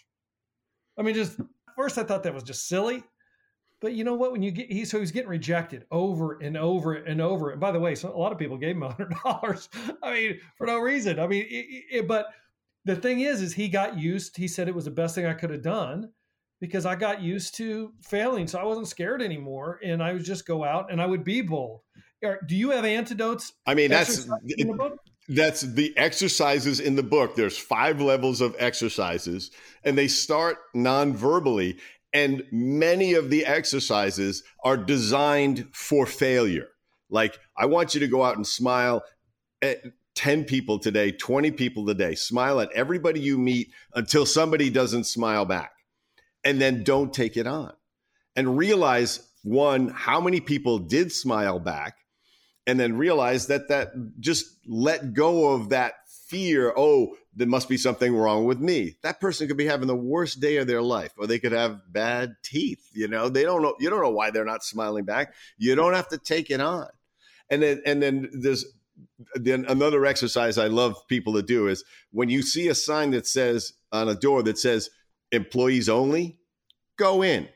I 0.99 1.03
mean, 1.03 1.15
just 1.15 1.41
first 1.77 1.99
I 1.99 2.03
thought 2.03 2.23
that 2.25 2.35
was 2.35 2.43
just 2.43 2.69
silly, 2.69 3.05
but 3.83 3.93
you 3.93 4.05
know 4.05 4.15
what? 4.15 4.33
When 4.33 4.43
you 4.43 4.51
get 4.51 4.71
he 4.71 4.85
so 4.85 5.01
he's 5.01 5.13
getting 5.13 5.29
rejected 5.29 5.85
over 5.91 6.39
and 6.41 6.57
over 6.57 6.95
and 6.95 7.21
over. 7.21 7.51
And 7.51 7.61
by 7.61 7.73
the 7.73 7.81
way, 7.81 7.95
so 7.95 8.15
a 8.15 8.17
lot 8.17 8.33
of 8.33 8.39
people 8.39 8.57
gave 8.57 8.77
him 8.77 8.83
a 8.85 8.93
hundred 8.93 9.15
dollars. 9.23 9.69
I 10.03 10.15
mean, 10.15 10.41
for 10.57 10.67
no 10.67 10.79
reason. 10.79 11.19
I 11.19 11.27
mean, 11.27 11.47
it, 11.51 11.85
it, 11.91 12.09
but 12.09 12.27
the 12.85 12.97
thing 12.97 13.21
is, 13.21 13.43
is 13.43 13.53
he 13.53 13.69
got 13.69 13.99
used. 13.99 14.37
He 14.37 14.49
said 14.49 14.69
it 14.69 14.75
was 14.75 14.87
the 14.87 14.91
best 14.91 15.15
thing 15.15 15.27
I 15.27 15.35
could 15.35 15.51
have 15.51 15.63
done 15.63 16.11
because 16.61 16.87
I 16.87 16.95
got 16.95 17.21
used 17.21 17.57
to 17.57 17.93
failing, 18.03 18.47
so 18.47 18.59
I 18.59 18.65
wasn't 18.65 18.87
scared 18.87 19.21
anymore, 19.21 19.81
and 19.85 20.01
I 20.01 20.13
would 20.13 20.25
just 20.25 20.47
go 20.47 20.63
out 20.63 20.93
and 20.93 21.03
I 21.03 21.07
would 21.07 21.25
be 21.25 21.43
bold 21.43 21.81
Eric, 22.23 22.47
do 22.47 22.55
you 22.55 22.71
have 22.71 22.85
antidotes? 22.85 23.53
I 23.67 23.75
mean, 23.75 23.91
that's 23.91 24.29
that's 25.29 25.63
the 25.63 25.97
exercises 25.97 26.79
in 26.81 26.95
the 26.95 27.03
book. 27.03 27.35
There's 27.35 27.59
five 27.59 28.01
levels 28.01 28.41
of 28.41 28.55
exercises, 28.59 29.51
and 29.85 29.99
they 29.99 30.09
start 30.09 30.59
non-verbally. 30.75 31.79
And 32.13 32.45
many 32.51 33.15
of 33.15 33.31
the 33.31 33.47
exercises 33.47 34.43
are 34.63 34.77
designed 34.77 35.69
for 35.73 36.07
failure. 36.07 36.69
Like, 37.09 37.39
I 37.57 37.67
want 37.67 37.95
you 37.95 38.01
to 38.01 38.09
go 38.09 38.23
out 38.23 38.37
and 38.37 38.47
smile 38.47 39.03
at 39.63 39.83
10 40.15 40.45
people 40.45 40.79
today, 40.79 41.13
20 41.13 41.51
people 41.53 41.87
today. 41.87 42.15
Smile 42.15 42.61
at 42.61 42.73
everybody 42.73 43.21
you 43.21 43.39
meet 43.39 43.71
until 43.95 44.27
somebody 44.27 44.69
doesn't 44.69 45.05
smile 45.05 45.45
back. 45.45 45.73
And 46.45 46.61
then 46.61 46.85
don't 46.85 47.15
take 47.15 47.37
it 47.37 47.47
on. 47.47 47.73
And 48.37 48.59
realize 48.59 49.29
one, 49.43 49.89
how 49.89 50.21
many 50.21 50.41
people 50.41 50.79
did 50.79 51.13
smile 51.13 51.59
back 51.59 51.97
and 52.67 52.79
then 52.79 52.97
realize 52.97 53.47
that 53.49 53.69
that 53.69 53.93
just 54.21 54.47
let 54.67 55.15
go 55.15 55.53
of 55.53 55.71
that 55.71 55.95
fear 56.29 56.73
oh 56.77 57.15
there 57.35 57.47
must 57.47 57.69
be 57.69 57.77
something 57.77 58.15
wrong 58.15 58.45
with 58.45 58.61
me. 58.61 58.97
That 59.03 59.21
person 59.21 59.49
could 59.49 59.57
be 59.57 59.67
having 59.67 59.87
the 59.87 59.97
worst 59.97 60.41
day 60.41 60.59
of 60.59 60.67
their 60.67 60.83
life 60.83 61.13
or 61.17 61.27
they 61.27 61.39
could 61.39 61.53
have 61.53 61.81
bad 61.91 62.37
teeth 62.43 62.91
you 62.93 63.09
know? 63.09 63.29
They 63.29 63.43
don't 63.43 63.63
know 63.63 63.75
you 63.79 63.91
don't 63.91 64.03
know 64.03 64.11
why 64.11 64.31
they're 64.31 64.45
not 64.45 64.65
smiling 64.65 65.05
back. 65.05 65.35
You 65.59 65.75
don't 65.75 65.95
have 65.95 66.09
to 66.09 66.19
take 66.19 66.51
it 66.51 66.61
on. 66.61 66.89
And 67.51 67.63
then 67.63 67.83
and 67.87 68.03
then 68.03 68.31
there's 68.33 68.65
then 69.35 69.65
another 69.69 70.05
exercise 70.05 70.59
i 70.59 70.67
love 70.67 70.97
people 71.09 71.33
to 71.35 71.43
do 71.43 71.69
is 71.69 71.85
when 72.11 72.29
you 72.29 72.43
see 72.43 72.69
a 72.69 72.75
sign 72.75 73.11
that 73.11 73.27
says 73.27 73.73
on 73.91 74.09
a 74.09 74.15
door 74.15 74.43
that 74.43 74.59
says 74.59 74.91
employees 75.31 75.89
only 75.89 76.39
go 76.97 77.23
in. 77.23 77.49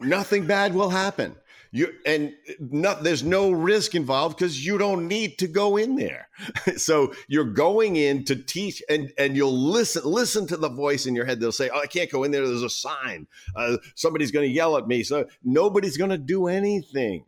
Nothing 0.00 0.46
bad 0.46 0.74
will 0.74 0.90
happen 0.90 1.36
you 1.72 1.92
and 2.04 2.34
not, 2.58 3.02
there's 3.02 3.22
no 3.22 3.50
risk 3.50 3.94
involved 3.94 4.36
because 4.36 4.64
you 4.64 4.78
don't 4.78 5.08
need 5.08 5.38
to 5.38 5.46
go 5.46 5.76
in 5.76 5.96
there. 5.96 6.28
so 6.76 7.12
you're 7.28 7.44
going 7.44 7.96
in 7.96 8.24
to 8.24 8.36
teach, 8.36 8.82
and 8.88 9.12
and 9.18 9.36
you'll 9.36 9.56
listen 9.56 10.02
listen 10.04 10.46
to 10.48 10.56
the 10.56 10.68
voice 10.68 11.06
in 11.06 11.14
your 11.14 11.24
head. 11.24 11.40
They'll 11.40 11.52
say, 11.52 11.70
"Oh, 11.72 11.80
I 11.80 11.86
can't 11.86 12.10
go 12.10 12.24
in 12.24 12.30
there. 12.30 12.46
There's 12.46 12.62
a 12.62 12.70
sign. 12.70 13.26
Uh, 13.54 13.78
somebody's 13.94 14.30
going 14.30 14.48
to 14.48 14.54
yell 14.54 14.76
at 14.76 14.86
me." 14.86 15.02
So 15.02 15.26
nobody's 15.44 15.96
going 15.96 16.10
to 16.10 16.18
do 16.18 16.46
anything 16.46 17.24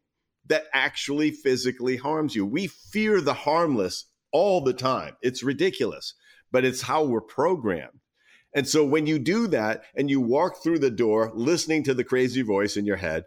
that 0.48 0.64
actually 0.72 1.31
physically 1.31 1.96
harms 1.96 2.35
you. 2.35 2.46
We 2.46 2.66
fear 2.66 3.20
the 3.20 3.35
harmless 3.35 4.07
all 4.33 4.62
the 4.62 4.72
time. 4.72 5.16
It's 5.22 5.42
ridiculous, 5.42 6.14
but 6.51 6.64
it's 6.64 6.83
how 6.83 7.05
we're 7.05 7.20
programmed. 7.20 8.01
And 8.55 8.66
so 8.66 8.85
when 8.85 9.07
you 9.07 9.18
do 9.18 9.46
that 9.48 9.83
and 9.94 10.11
you 10.11 10.20
walk 10.20 10.62
through 10.62 10.79
the 10.79 10.90
door 10.90 11.31
listening 11.35 11.85
to 11.85 11.94
the 11.94 12.05
crazy 12.05 12.42
voice 12.42 12.77
in 12.77 12.87
your 12.87 12.96
head, 12.96 13.24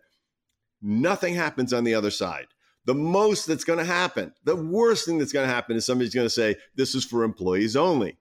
Nothing 0.81 1.35
happens 1.35 1.73
on 1.73 1.83
the 1.83 1.93
other 1.93 2.11
side. 2.11 2.47
The 2.85 2.95
most 2.95 3.45
that's 3.45 3.63
going 3.63 3.79
to 3.79 3.85
happen, 3.85 4.33
the 4.43 4.55
worst 4.55 5.05
thing 5.05 5.19
that's 5.19 5.31
going 5.31 5.47
to 5.47 5.53
happen 5.53 5.75
is 5.75 5.85
somebody's 5.85 6.15
going 6.15 6.25
to 6.25 6.29
say, 6.29 6.55
This 6.75 6.95
is 6.95 7.05
for 7.05 7.23
employees 7.23 7.75
only. 7.75 8.17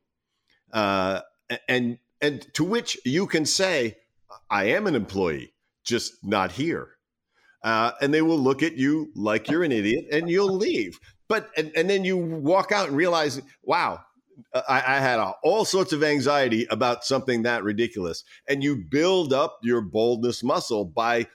Uh, 0.72 1.20
and, 1.68 1.98
and 2.20 2.46
to 2.54 2.64
which 2.64 2.98
you 3.04 3.26
can 3.26 3.46
say, 3.46 3.96
I 4.50 4.64
am 4.64 4.86
an 4.86 4.94
employee, 4.94 5.54
just 5.84 6.24
not 6.24 6.52
here. 6.52 6.90
Uh, 7.62 7.92
and 8.00 8.12
they 8.12 8.22
will 8.22 8.38
look 8.38 8.62
at 8.62 8.76
you 8.76 9.10
like 9.14 9.48
you're 9.48 9.64
an 9.64 9.72
idiot 9.72 10.06
and 10.12 10.30
you'll 10.30 10.54
leave. 10.54 10.98
But, 11.28 11.50
and, 11.56 11.70
and 11.76 11.88
then 11.88 12.04
you 12.04 12.16
walk 12.16 12.72
out 12.72 12.88
and 12.88 12.96
realize, 12.96 13.40
wow, 13.62 14.00
I, 14.54 14.82
I, 14.86 14.98
had 14.98 15.20
all 15.42 15.64
sorts 15.64 15.92
of 15.92 16.02
anxiety 16.02 16.66
about 16.70 17.04
something 17.04 17.42
that 17.42 17.62
ridiculous. 17.62 18.24
And 18.48 18.64
you 18.64 18.76
build 18.76 19.32
up 19.32 19.58
your 19.62 19.80
boldness 19.80 20.42
muscle 20.42 20.84
by 20.84 21.26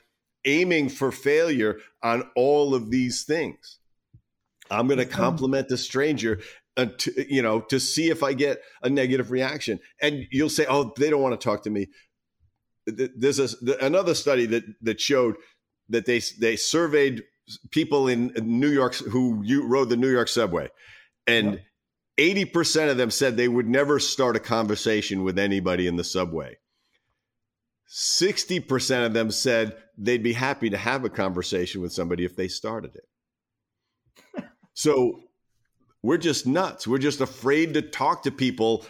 aiming 0.46 0.88
for 0.88 1.12
failure 1.12 1.78
on 2.02 2.28
all 2.34 2.74
of 2.74 2.90
these 2.90 3.24
things. 3.24 3.78
I'm 4.70 4.86
going 4.86 4.98
to 4.98 5.06
compliment 5.06 5.68
the 5.68 5.76
stranger, 5.76 6.40
uh, 6.76 6.86
to, 6.98 7.34
you 7.34 7.42
know, 7.42 7.60
to 7.60 7.78
see 7.78 8.10
if 8.10 8.22
I 8.22 8.32
get 8.32 8.62
a 8.82 8.90
negative 8.90 9.30
reaction. 9.30 9.80
And 10.00 10.26
you'll 10.30 10.48
say, 10.48 10.66
"Oh, 10.68 10.92
they 10.96 11.10
don't 11.10 11.22
want 11.22 11.38
to 11.38 11.44
talk 11.44 11.62
to 11.64 11.70
me." 11.70 11.88
There's 12.86 13.38
a, 13.38 13.48
another 13.80 14.14
study 14.14 14.46
that 14.46 14.64
that 14.82 15.00
showed 15.00 15.36
that 15.88 16.06
they 16.06 16.20
they 16.40 16.56
surveyed 16.56 17.22
people 17.70 18.08
in 18.08 18.32
New 18.36 18.70
York 18.70 18.94
who 18.94 19.44
rode 19.66 19.88
the 19.88 19.96
New 19.96 20.10
York 20.10 20.28
subway, 20.28 20.68
and 21.26 21.60
eighty 22.18 22.44
percent 22.44 22.90
of 22.90 22.96
them 22.96 23.10
said 23.10 23.36
they 23.36 23.48
would 23.48 23.68
never 23.68 23.98
start 24.00 24.36
a 24.36 24.40
conversation 24.40 25.22
with 25.22 25.38
anybody 25.38 25.86
in 25.86 25.96
the 25.96 26.04
subway. 26.04 26.56
60% 27.88 29.06
of 29.06 29.12
them 29.12 29.30
said 29.30 29.76
they'd 29.96 30.22
be 30.22 30.32
happy 30.32 30.70
to 30.70 30.76
have 30.76 31.04
a 31.04 31.10
conversation 31.10 31.80
with 31.80 31.92
somebody 31.92 32.24
if 32.24 32.36
they 32.36 32.48
started 32.48 32.92
it. 32.96 34.44
so 34.74 35.20
we're 36.02 36.18
just 36.18 36.46
nuts. 36.46 36.86
We're 36.86 36.98
just 36.98 37.20
afraid 37.20 37.74
to 37.74 37.82
talk 37.82 38.22
to 38.24 38.30
people 38.30 38.86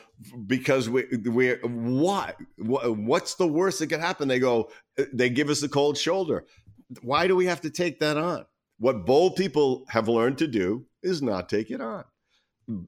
because 0.46 0.88
we 0.88 1.04
we 1.26 1.52
what 1.62 2.36
what's 2.56 3.34
the 3.34 3.46
worst 3.46 3.78
that 3.78 3.88
could 3.88 4.00
happen? 4.00 4.28
They 4.28 4.38
go 4.38 4.70
they 5.12 5.30
give 5.30 5.48
us 5.50 5.60
the 5.60 5.68
cold 5.68 5.98
shoulder. 5.98 6.46
Why 7.02 7.26
do 7.26 7.36
we 7.36 7.46
have 7.46 7.60
to 7.62 7.70
take 7.70 8.00
that 8.00 8.16
on? 8.16 8.46
What 8.78 9.06
bold 9.06 9.36
people 9.36 9.84
have 9.88 10.08
learned 10.08 10.38
to 10.38 10.46
do 10.46 10.86
is 11.02 11.22
not 11.22 11.48
take 11.48 11.70
it 11.70 11.80
on. 11.80 12.04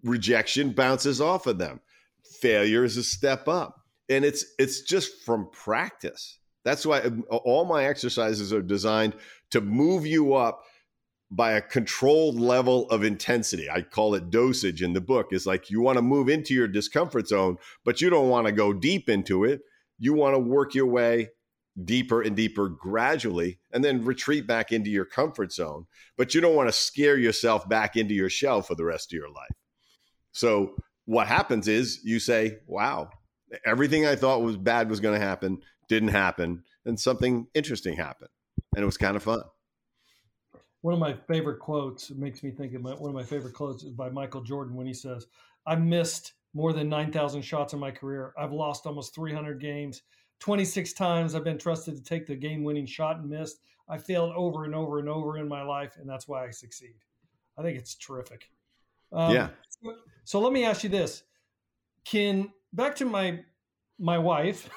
Rejection 0.03 0.73
bounces 0.73 1.21
off 1.21 1.47
of 1.47 1.59
them. 1.59 1.81
Failure 2.41 2.85
is 2.85 2.97
a 2.97 3.03
step 3.03 3.49
up 3.49 3.79
and 4.09 4.25
it's 4.25 4.45
it's 4.59 4.83
just 4.83 5.23
from 5.23 5.49
practice. 5.53 6.39
That's 6.65 6.85
why 6.85 7.01
um, 7.01 7.25
all 7.31 7.65
my 7.65 7.85
exercises 7.85 8.53
are 8.53 8.63
designed 8.63 9.15
to 9.51 9.61
move 9.61 10.07
you 10.07 10.35
up 10.35 10.65
by 11.31 11.53
a 11.53 11.63
controlled 11.63 12.41
level 12.41 12.89
of 12.91 13.05
intensity. 13.05 13.71
I 13.71 13.83
call 13.83 14.15
it 14.15 14.31
dosage 14.31 14.83
in 14.83 14.93
the 14.93 15.01
book. 15.01 15.33
Is 15.33 15.47
like 15.47 15.71
you 15.71 15.81
want 15.81 15.97
to 15.97 16.03
move 16.03 16.29
into 16.29 16.55
your 16.55 16.69
discomfort 16.69 17.29
zone, 17.29 17.59
but 17.85 18.01
you 18.01 18.11
don't 18.11 18.29
want 18.29 18.47
to 18.47 18.53
go 18.53 18.73
deep 18.73 19.09
into 19.09 19.45
it. 19.45 19.61
You 19.99 20.15
want 20.15 20.35
to 20.35 20.39
work 20.39 20.75
your 20.75 20.87
way 20.87 21.29
deeper 21.85 22.23
and 22.23 22.35
deeper 22.35 22.69
gradually 22.69 23.59
and 23.73 23.85
then 23.85 24.05
retreat 24.05 24.47
back 24.47 24.73
into 24.73 24.91
your 24.91 25.05
comfort 25.05 25.53
zone, 25.53 25.87
but 26.17 26.35
you 26.35 26.41
don't 26.41 26.57
want 26.57 26.69
to 26.69 26.73
scare 26.73 27.17
yourself 27.17 27.69
back 27.69 27.97
into 27.97 28.15
your 28.15 28.31
shell 28.31 28.63
for 28.63 28.75
the 28.75 28.85
rest 28.85 29.13
of 29.13 29.17
your 29.17 29.29
life. 29.29 29.57
So 30.33 30.75
what 31.05 31.27
happens 31.27 31.69
is 31.69 32.01
you 32.05 32.21
say, 32.21 32.59
"Wow, 32.67 33.11
everything 33.65 34.07
I 34.07 34.17
thought 34.17 34.43
was 34.43 34.57
bad 34.57 34.91
was 34.91 35.01
going 35.01 35.19
to 35.19 35.25
happen 35.25 35.63
didn't 35.89 36.11
happen, 36.11 36.65
and 36.85 36.99
something 36.99 37.47
interesting 37.55 37.97
happened, 37.97 38.31
and 38.75 38.83
it 38.83 38.87
was 38.87 38.99
kind 38.99 39.17
of 39.17 39.23
fun. 39.23 39.43
One 40.83 40.95
of 40.95 41.01
my 41.01 41.15
favorite 41.15 41.59
quotes 41.59 42.11
makes 42.11 42.43
me 42.43 42.51
think 42.51 42.75
of 42.75 42.83
my, 42.83 42.93
one 42.93 43.11
of 43.11 43.15
my 43.15 43.25
favorite 43.25 43.55
quotes 43.55 43.83
is 43.83 43.91
by 43.91 44.11
Michael 44.11 44.43
Jordan 44.43 44.75
when 44.75 44.87
he 44.87 44.95
says, 44.95 45.27
"I 45.67 45.77
missed 45.77 46.35
more 46.55 46.73
than 46.73 46.89
9,000 46.89 47.43
shots 47.43 47.73
in 47.73 47.79
my 47.79 47.91
career. 47.91 48.33
I've 48.39 48.53
lost 48.53 48.87
almost 48.87 49.15
300 49.15 49.61
games. 49.61 50.03
26 50.41 50.93
times 50.93 51.35
I've 51.35 51.45
been 51.45 51.59
trusted 51.59 51.97
to 51.97 52.03
take 52.03 52.27
the 52.27 52.37
game 52.37 52.65
winning 52.65 52.87
shot 52.87 53.19
and 53.19 53.29
missed. 53.29 53.61
I 53.89 53.99
failed 53.99 54.33
over 54.35 54.65
and 54.65 54.75
over 54.75 54.99
and 54.99 55.09
over 55.09 55.39
in 55.39 55.49
my 55.49 55.63
life, 55.63 55.97
and 55.99 56.09
that's 56.09 56.29
why 56.29 56.47
I 56.47 56.51
succeed. 56.51 56.95
I 57.57 57.63
think 57.63 57.79
it's 57.79 57.95
terrific. 57.95 58.51
Um, 59.13 59.35
yeah. 59.35 59.49
So 60.25 60.41
let 60.41 60.53
me 60.53 60.65
ask 60.65 60.85
you 60.85 60.91
this: 60.91 61.23
Can 62.05 62.51
back 62.73 62.97
to 62.97 63.05
my 63.05 63.41
my 63.99 64.19
wife? 64.19 64.71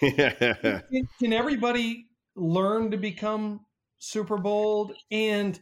can, 0.00 0.82
can 1.18 1.32
everybody 1.32 2.08
learn 2.36 2.90
to 2.90 2.96
become 2.96 3.60
super 3.98 4.36
bold? 4.36 4.92
And 5.10 5.58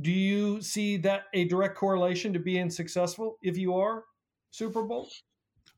do 0.00 0.10
you 0.10 0.60
see 0.60 0.96
that 0.98 1.24
a 1.32 1.44
direct 1.44 1.76
correlation 1.76 2.32
to 2.32 2.38
being 2.38 2.68
successful 2.68 3.38
if 3.42 3.56
you 3.56 3.74
are 3.76 4.04
super 4.50 4.82
bold? 4.82 5.12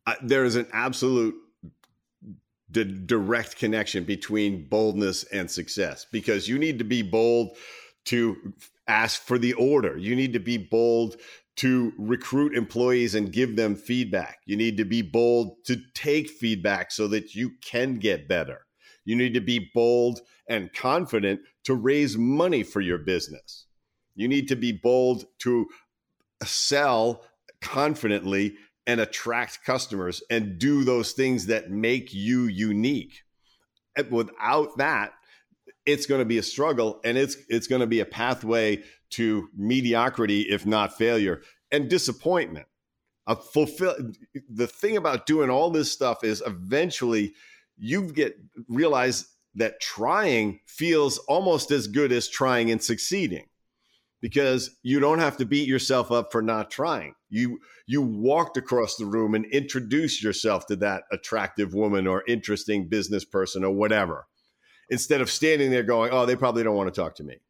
Uh, 0.06 0.14
there 0.22 0.44
is 0.44 0.56
an 0.56 0.66
absolute 0.72 1.34
d- 2.70 3.02
direct 3.06 3.56
connection 3.56 4.04
between 4.04 4.68
boldness 4.68 5.24
and 5.24 5.50
success 5.50 6.06
because 6.10 6.48
you 6.48 6.58
need 6.58 6.78
to 6.78 6.84
be 6.84 7.02
bold 7.02 7.56
to 8.06 8.36
ask 8.88 9.22
for 9.22 9.38
the 9.38 9.52
order. 9.54 9.96
You 9.96 10.16
need 10.16 10.32
to 10.32 10.40
be 10.40 10.56
bold 10.56 11.16
to 11.56 11.92
recruit 11.98 12.54
employees 12.54 13.14
and 13.14 13.32
give 13.32 13.56
them 13.56 13.74
feedback. 13.74 14.40
You 14.44 14.56
need 14.56 14.76
to 14.76 14.84
be 14.84 15.02
bold 15.02 15.64
to 15.64 15.80
take 15.94 16.28
feedback 16.28 16.92
so 16.92 17.08
that 17.08 17.34
you 17.34 17.52
can 17.62 17.96
get 17.96 18.28
better. 18.28 18.66
You 19.04 19.16
need 19.16 19.34
to 19.34 19.40
be 19.40 19.70
bold 19.74 20.20
and 20.48 20.72
confident 20.72 21.40
to 21.64 21.74
raise 21.74 22.18
money 22.18 22.62
for 22.62 22.80
your 22.80 22.98
business. 22.98 23.66
You 24.14 24.28
need 24.28 24.48
to 24.48 24.56
be 24.56 24.72
bold 24.72 25.24
to 25.40 25.66
sell 26.44 27.22
confidently 27.60 28.56
and 28.86 29.00
attract 29.00 29.64
customers 29.64 30.22
and 30.30 30.58
do 30.58 30.84
those 30.84 31.12
things 31.12 31.46
that 31.46 31.70
make 31.70 32.12
you 32.12 32.44
unique. 32.44 33.22
Without 34.10 34.76
that, 34.76 35.12
it's 35.86 36.06
going 36.06 36.20
to 36.20 36.26
be 36.26 36.38
a 36.38 36.42
struggle 36.42 37.00
and 37.04 37.16
it's 37.16 37.36
it's 37.48 37.68
going 37.68 37.80
to 37.80 37.86
be 37.86 38.00
a 38.00 38.04
pathway 38.04 38.82
to 39.16 39.48
mediocrity 39.56 40.42
if 40.42 40.66
not 40.66 40.96
failure 40.96 41.42
and 41.70 41.88
disappointment. 41.88 42.66
A 43.26 43.34
fulfill 43.34 43.96
the 44.48 44.66
thing 44.66 44.96
about 44.96 45.26
doing 45.26 45.50
all 45.50 45.70
this 45.70 45.90
stuff 45.90 46.22
is 46.22 46.42
eventually 46.46 47.34
you 47.76 48.12
get 48.12 48.36
realize 48.68 49.26
that 49.56 49.80
trying 49.80 50.60
feels 50.66 51.18
almost 51.18 51.70
as 51.70 51.88
good 51.88 52.12
as 52.12 52.28
trying 52.28 52.70
and 52.70 52.82
succeeding 52.82 53.46
because 54.20 54.76
you 54.82 55.00
don't 55.00 55.18
have 55.18 55.36
to 55.38 55.44
beat 55.44 55.68
yourself 55.68 56.12
up 56.12 56.30
for 56.30 56.42
not 56.42 56.70
trying. 56.70 57.14
You 57.30 57.58
you 57.86 58.02
walked 58.02 58.56
across 58.56 58.96
the 58.96 59.06
room 59.06 59.34
and 59.34 59.46
introduced 59.46 60.22
yourself 60.22 60.66
to 60.66 60.76
that 60.76 61.04
attractive 61.10 61.74
woman 61.74 62.06
or 62.06 62.22
interesting 62.28 62.88
business 62.88 63.24
person 63.24 63.64
or 63.64 63.72
whatever. 63.72 64.26
Instead 64.90 65.20
of 65.20 65.30
standing 65.30 65.70
there 65.70 65.82
going, 65.82 66.10
"Oh, 66.12 66.26
they 66.26 66.36
probably 66.36 66.62
don't 66.62 66.76
want 66.76 66.92
to 66.92 67.00
talk 67.00 67.14
to 67.16 67.24
me." 67.24 67.40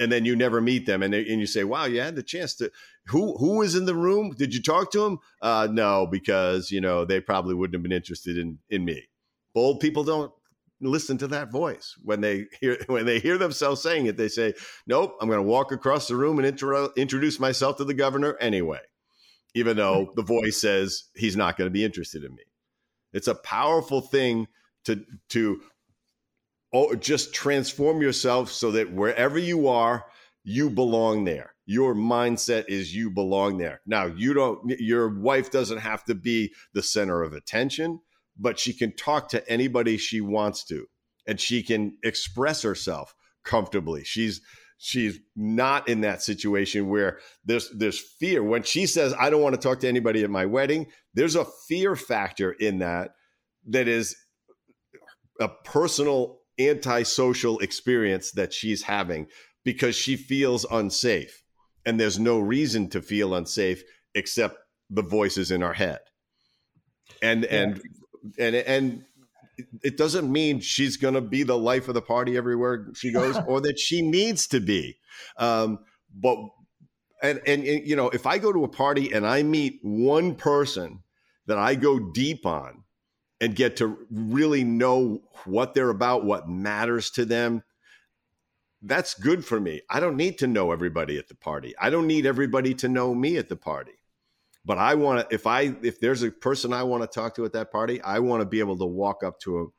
And 0.00 0.12
then 0.12 0.24
you 0.24 0.36
never 0.36 0.60
meet 0.60 0.86
them 0.86 1.02
and 1.02 1.12
they, 1.12 1.26
and 1.26 1.40
you 1.40 1.46
say, 1.46 1.64
"Wow, 1.64 1.86
you 1.86 2.00
had 2.00 2.14
the 2.14 2.22
chance 2.22 2.54
to 2.56 2.70
who 3.06 3.36
who 3.38 3.58
was 3.58 3.74
in 3.74 3.84
the 3.84 3.94
room? 3.94 4.34
Did 4.36 4.54
you 4.54 4.62
talk 4.62 4.92
to 4.92 5.00
them?" 5.00 5.18
Uh, 5.42 5.68
no, 5.70 6.06
because, 6.06 6.70
you 6.70 6.80
know, 6.80 7.04
they 7.04 7.20
probably 7.20 7.54
wouldn't 7.54 7.74
have 7.74 7.82
been 7.82 7.92
interested 7.92 8.38
in 8.38 8.58
in 8.70 8.84
me. 8.84 9.08
Bold 9.54 9.80
people 9.80 10.04
don't 10.04 10.32
listen 10.80 11.18
to 11.18 11.26
that 11.28 11.50
voice 11.50 11.96
when 12.02 12.20
they 12.20 12.46
hear 12.60 12.78
when 12.86 13.06
they 13.06 13.18
hear 13.18 13.38
themselves 13.38 13.82
saying 13.82 14.06
it 14.06 14.16
they 14.16 14.28
say 14.28 14.54
nope 14.86 15.16
i'm 15.20 15.28
going 15.28 15.38
to 15.38 15.42
walk 15.42 15.72
across 15.72 16.08
the 16.08 16.16
room 16.16 16.38
and 16.38 16.46
intro, 16.46 16.90
introduce 16.96 17.40
myself 17.40 17.76
to 17.76 17.84
the 17.84 17.94
governor 17.94 18.36
anyway 18.40 18.80
even 19.54 19.76
though 19.76 20.12
the 20.14 20.22
voice 20.22 20.60
says 20.60 21.04
he's 21.14 21.36
not 21.36 21.56
going 21.56 21.66
to 21.66 21.72
be 21.72 21.84
interested 21.84 22.22
in 22.22 22.34
me 22.34 22.44
it's 23.12 23.28
a 23.28 23.34
powerful 23.34 24.00
thing 24.00 24.46
to 24.84 25.04
to 25.28 25.60
oh, 26.72 26.94
just 26.94 27.34
transform 27.34 28.02
yourself 28.02 28.50
so 28.50 28.70
that 28.72 28.92
wherever 28.92 29.38
you 29.38 29.68
are 29.68 30.06
you 30.44 30.70
belong 30.70 31.24
there 31.24 31.54
your 31.66 31.94
mindset 31.94 32.64
is 32.68 32.94
you 32.94 33.10
belong 33.10 33.58
there 33.58 33.80
now 33.86 34.06
you 34.06 34.32
don't 34.32 34.60
your 34.78 35.08
wife 35.20 35.50
doesn't 35.50 35.78
have 35.78 36.02
to 36.04 36.14
be 36.14 36.52
the 36.72 36.82
center 36.82 37.22
of 37.22 37.32
attention 37.32 38.00
but 38.38 38.58
she 38.58 38.72
can 38.72 38.94
talk 38.94 39.28
to 39.28 39.46
anybody 39.50 39.96
she 39.96 40.20
wants 40.20 40.64
to 40.64 40.86
and 41.26 41.38
she 41.38 41.62
can 41.62 41.96
express 42.02 42.62
herself 42.62 43.14
comfortably. 43.44 44.04
She's 44.04 44.40
she's 44.78 45.18
not 45.36 45.88
in 45.88 46.02
that 46.02 46.22
situation 46.22 46.88
where 46.88 47.18
there's 47.44 47.70
there's 47.70 47.98
fear 47.98 48.42
when 48.42 48.62
she 48.62 48.86
says 48.86 49.14
I 49.18 49.30
don't 49.30 49.42
want 49.42 49.54
to 49.54 49.60
talk 49.60 49.80
to 49.80 49.88
anybody 49.88 50.24
at 50.24 50.30
my 50.30 50.46
wedding. 50.46 50.86
There's 51.14 51.36
a 51.36 51.46
fear 51.68 51.94
factor 51.94 52.52
in 52.52 52.78
that 52.78 53.10
that 53.68 53.86
is 53.86 54.16
a 55.38 55.48
personal 55.48 56.37
antisocial 56.58 57.58
experience 57.60 58.32
that 58.32 58.52
she's 58.52 58.82
having 58.82 59.26
because 59.64 59.94
she 59.94 60.16
feels 60.16 60.66
unsafe. 60.70 61.42
And 61.84 61.98
there's 61.98 62.18
no 62.18 62.38
reason 62.38 62.88
to 62.90 63.02
feel 63.02 63.34
unsafe 63.34 63.82
except 64.14 64.58
the 64.90 65.02
voices 65.02 65.50
in 65.50 65.62
our 65.62 65.74
head. 65.74 66.00
And 67.22 67.44
yeah. 67.44 67.62
and 67.62 67.80
and 68.38 68.56
and 68.56 69.04
it 69.82 69.96
doesn't 69.96 70.30
mean 70.30 70.60
she's 70.60 70.96
going 70.96 71.14
to 71.14 71.20
be 71.20 71.42
the 71.42 71.58
life 71.58 71.88
of 71.88 71.94
the 71.94 72.02
party 72.02 72.36
everywhere 72.36 72.88
she 72.94 73.12
goes 73.12 73.38
or 73.46 73.60
that 73.62 73.78
she 73.78 74.02
needs 74.02 74.46
to 74.48 74.60
be. 74.60 74.98
Um, 75.36 75.80
but 76.14 76.38
and, 77.22 77.40
and, 77.46 77.64
and 77.64 77.86
you 77.86 77.96
know 77.96 78.08
if 78.10 78.26
i 78.26 78.38
go 78.38 78.52
to 78.52 78.64
a 78.64 78.68
party 78.68 79.12
and 79.12 79.26
i 79.26 79.42
meet 79.42 79.80
one 79.82 80.34
person 80.34 81.00
that 81.46 81.58
i 81.58 81.74
go 81.74 81.98
deep 81.98 82.46
on 82.46 82.84
and 83.40 83.54
get 83.54 83.76
to 83.76 84.06
really 84.10 84.64
know 84.64 85.22
what 85.44 85.74
they're 85.74 85.90
about 85.90 86.24
what 86.24 86.48
matters 86.48 87.10
to 87.10 87.24
them 87.24 87.62
that's 88.82 89.14
good 89.14 89.44
for 89.44 89.58
me 89.58 89.80
i 89.90 90.00
don't 90.00 90.16
need 90.16 90.38
to 90.38 90.46
know 90.46 90.72
everybody 90.72 91.18
at 91.18 91.28
the 91.28 91.34
party 91.34 91.74
i 91.80 91.90
don't 91.90 92.06
need 92.06 92.26
everybody 92.26 92.74
to 92.74 92.88
know 92.88 93.14
me 93.14 93.36
at 93.36 93.48
the 93.48 93.56
party 93.56 93.98
but 94.68 94.76
I 94.76 94.94
want 94.96 95.26
to 95.26 95.34
if 95.34 95.46
I 95.46 95.74
if 95.82 95.98
there's 95.98 96.22
a 96.22 96.30
person 96.30 96.74
I 96.74 96.82
want 96.82 97.02
to 97.02 97.08
talk 97.08 97.34
to 97.36 97.46
at 97.46 97.54
that 97.54 97.72
party, 97.72 98.02
I 98.02 98.18
want 98.18 98.42
to 98.42 98.46
be 98.46 98.60
able 98.60 98.76
to 98.76 98.84
walk 98.84 99.24
up 99.24 99.40
to 99.40 99.58
him 99.58 99.72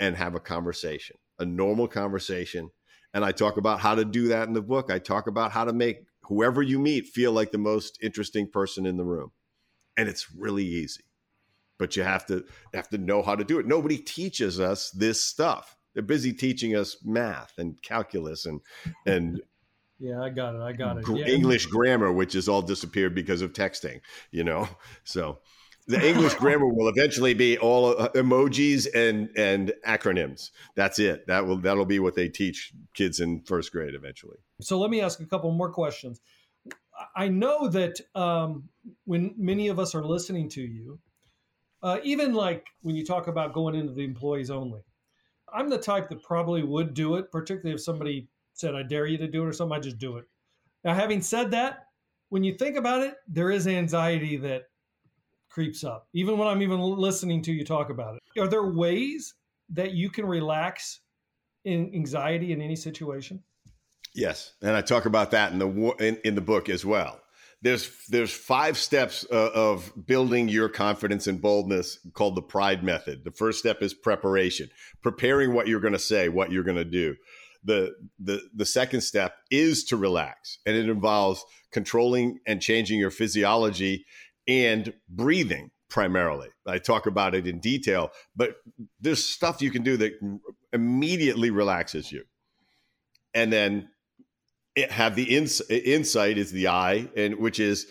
and 0.00 0.16
have 0.16 0.34
a 0.34 0.40
conversation, 0.40 1.16
a 1.38 1.44
normal 1.44 1.86
conversation. 1.86 2.68
And 3.14 3.24
I 3.24 3.30
talk 3.30 3.56
about 3.56 3.78
how 3.78 3.94
to 3.94 4.04
do 4.04 4.28
that 4.28 4.48
in 4.48 4.52
the 4.52 4.60
book. 4.60 4.90
I 4.90 4.98
talk 4.98 5.28
about 5.28 5.52
how 5.52 5.64
to 5.64 5.72
make 5.72 6.06
whoever 6.22 6.60
you 6.60 6.80
meet 6.80 7.06
feel 7.06 7.30
like 7.30 7.52
the 7.52 7.58
most 7.58 7.98
interesting 8.02 8.50
person 8.50 8.84
in 8.84 8.96
the 8.96 9.04
room. 9.04 9.30
And 9.96 10.08
it's 10.08 10.34
really 10.34 10.64
easy. 10.64 11.04
But 11.78 11.96
you 11.96 12.02
have 12.02 12.26
to 12.26 12.44
have 12.74 12.88
to 12.90 12.98
know 12.98 13.22
how 13.22 13.34
to 13.34 13.44
do 13.44 13.58
it. 13.58 13.66
Nobody 13.66 13.98
teaches 13.98 14.60
us 14.60 14.90
this 14.90 15.24
stuff. 15.24 15.76
They're 15.94 16.02
busy 16.02 16.32
teaching 16.32 16.76
us 16.76 16.96
math 17.04 17.54
and 17.58 17.80
calculus 17.82 18.46
and 18.46 18.60
and 19.06 19.40
yeah, 19.98 20.20
I 20.20 20.30
got 20.30 20.54
it. 20.54 20.60
I 20.60 20.72
got 20.72 20.98
it. 20.98 21.04
Yeah. 21.08 21.26
English 21.26 21.66
grammar, 21.66 22.12
which 22.12 22.32
has 22.34 22.48
all 22.48 22.62
disappeared 22.62 23.14
because 23.14 23.42
of 23.42 23.52
texting, 23.52 24.00
you 24.30 24.44
know? 24.44 24.68
So 25.04 25.38
the 25.86 26.04
English 26.06 26.34
grammar 26.40 26.66
will 26.66 26.88
eventually 26.88 27.34
be 27.34 27.58
all 27.58 28.00
uh, 28.00 28.08
emojis 28.10 28.86
and 28.94 29.30
and 29.36 29.72
acronyms. 29.86 30.50
That's 30.76 30.98
it. 30.98 31.26
That 31.26 31.46
will 31.46 31.58
that'll 31.58 31.84
be 31.84 31.98
what 31.98 32.14
they 32.14 32.28
teach 32.28 32.72
kids 32.94 33.20
in 33.20 33.42
first 33.42 33.72
grade 33.72 33.94
eventually. 33.94 34.38
So 34.60 34.78
let 34.78 34.90
me 34.90 35.00
ask 35.00 35.20
a 35.20 35.26
couple 35.26 35.50
more 35.52 35.70
questions. 35.70 36.20
I 37.16 37.28
know 37.28 37.68
that 37.68 38.00
um, 38.14 38.68
when 39.04 39.34
many 39.36 39.68
of 39.68 39.78
us 39.78 39.94
are 39.94 40.04
listening 40.04 40.48
to 40.50 40.62
you, 40.62 40.98
uh, 41.82 41.98
even 42.02 42.32
like 42.32 42.66
when 42.82 42.96
you 42.96 43.04
talk 43.04 43.26
about 43.26 43.52
going 43.52 43.74
into 43.74 43.92
the 43.92 44.04
employees 44.04 44.50
only, 44.50 44.80
I'm 45.52 45.68
the 45.68 45.78
type 45.78 46.08
that 46.08 46.22
probably 46.22 46.62
would 46.62 46.94
do 46.94 47.16
it, 47.16 47.30
particularly 47.30 47.74
if 47.74 47.82
somebody 47.82 48.28
said, 48.54 48.74
I 48.74 48.82
dare 48.82 49.06
you 49.06 49.18
to 49.18 49.28
do 49.28 49.42
it 49.42 49.46
or 49.46 49.52
something, 49.52 49.76
I 49.76 49.80
just 49.80 49.98
do 49.98 50.16
it. 50.16 50.24
Now, 50.84 50.94
having 50.94 51.22
said 51.22 51.50
that, 51.52 51.86
when 52.28 52.44
you 52.44 52.54
think 52.54 52.76
about 52.76 53.02
it, 53.02 53.16
there 53.28 53.50
is 53.50 53.66
anxiety 53.66 54.36
that 54.38 54.62
creeps 55.50 55.84
up, 55.84 56.08
even 56.14 56.38
when 56.38 56.48
I'm 56.48 56.62
even 56.62 56.80
listening 56.80 57.42
to 57.42 57.52
you 57.52 57.64
talk 57.64 57.90
about 57.90 58.16
it. 58.16 58.40
Are 58.40 58.48
there 58.48 58.66
ways 58.66 59.34
that 59.70 59.92
you 59.92 60.08
can 60.08 60.24
relax 60.24 61.00
in 61.64 61.92
anxiety 61.94 62.52
in 62.52 62.62
any 62.62 62.76
situation? 62.76 63.42
Yes, 64.14 64.54
and 64.62 64.76
I 64.76 64.82
talk 64.82 65.06
about 65.06 65.30
that 65.32 65.52
in 65.52 65.58
the 65.58 65.68
in, 65.98 66.18
in 66.24 66.34
the 66.34 66.40
book 66.40 66.68
as 66.68 66.84
well. 66.84 67.21
There's 67.62 67.90
there's 68.08 68.32
five 68.32 68.76
steps 68.76 69.24
uh, 69.30 69.50
of 69.54 69.92
building 70.06 70.48
your 70.48 70.68
confidence 70.68 71.28
and 71.28 71.40
boldness 71.40 71.98
called 72.12 72.34
the 72.34 72.42
Pride 72.42 72.82
method. 72.82 73.22
The 73.24 73.30
first 73.30 73.60
step 73.60 73.82
is 73.82 73.94
preparation, 73.94 74.68
preparing 75.00 75.54
what 75.54 75.68
you're 75.68 75.80
going 75.80 75.92
to 75.92 75.98
say, 75.98 76.28
what 76.28 76.50
you're 76.50 76.64
going 76.64 76.76
to 76.76 76.84
do. 76.84 77.14
The 77.64 77.94
the 78.18 78.42
the 78.52 78.66
second 78.66 79.02
step 79.02 79.36
is 79.50 79.84
to 79.84 79.96
relax 79.96 80.58
and 80.66 80.74
it 80.74 80.88
involves 80.88 81.44
controlling 81.70 82.40
and 82.46 82.60
changing 82.60 82.98
your 82.98 83.12
physiology 83.12 84.04
and 84.48 84.92
breathing 85.08 85.70
primarily. 85.88 86.48
I 86.66 86.78
talk 86.78 87.06
about 87.06 87.36
it 87.36 87.46
in 87.46 87.60
detail 87.60 88.10
but 88.34 88.56
there's 89.00 89.24
stuff 89.24 89.62
you 89.62 89.70
can 89.70 89.84
do 89.84 89.96
that 89.98 90.12
immediately 90.72 91.50
relaxes 91.50 92.10
you. 92.10 92.24
And 93.34 93.52
then 93.52 93.88
have 94.76 95.16
the 95.16 95.36
ins- 95.36 95.62
insight 95.70 96.38
is 96.38 96.52
the 96.52 96.68
eye 96.68 97.08
and 97.16 97.38
which 97.38 97.60
is 97.60 97.86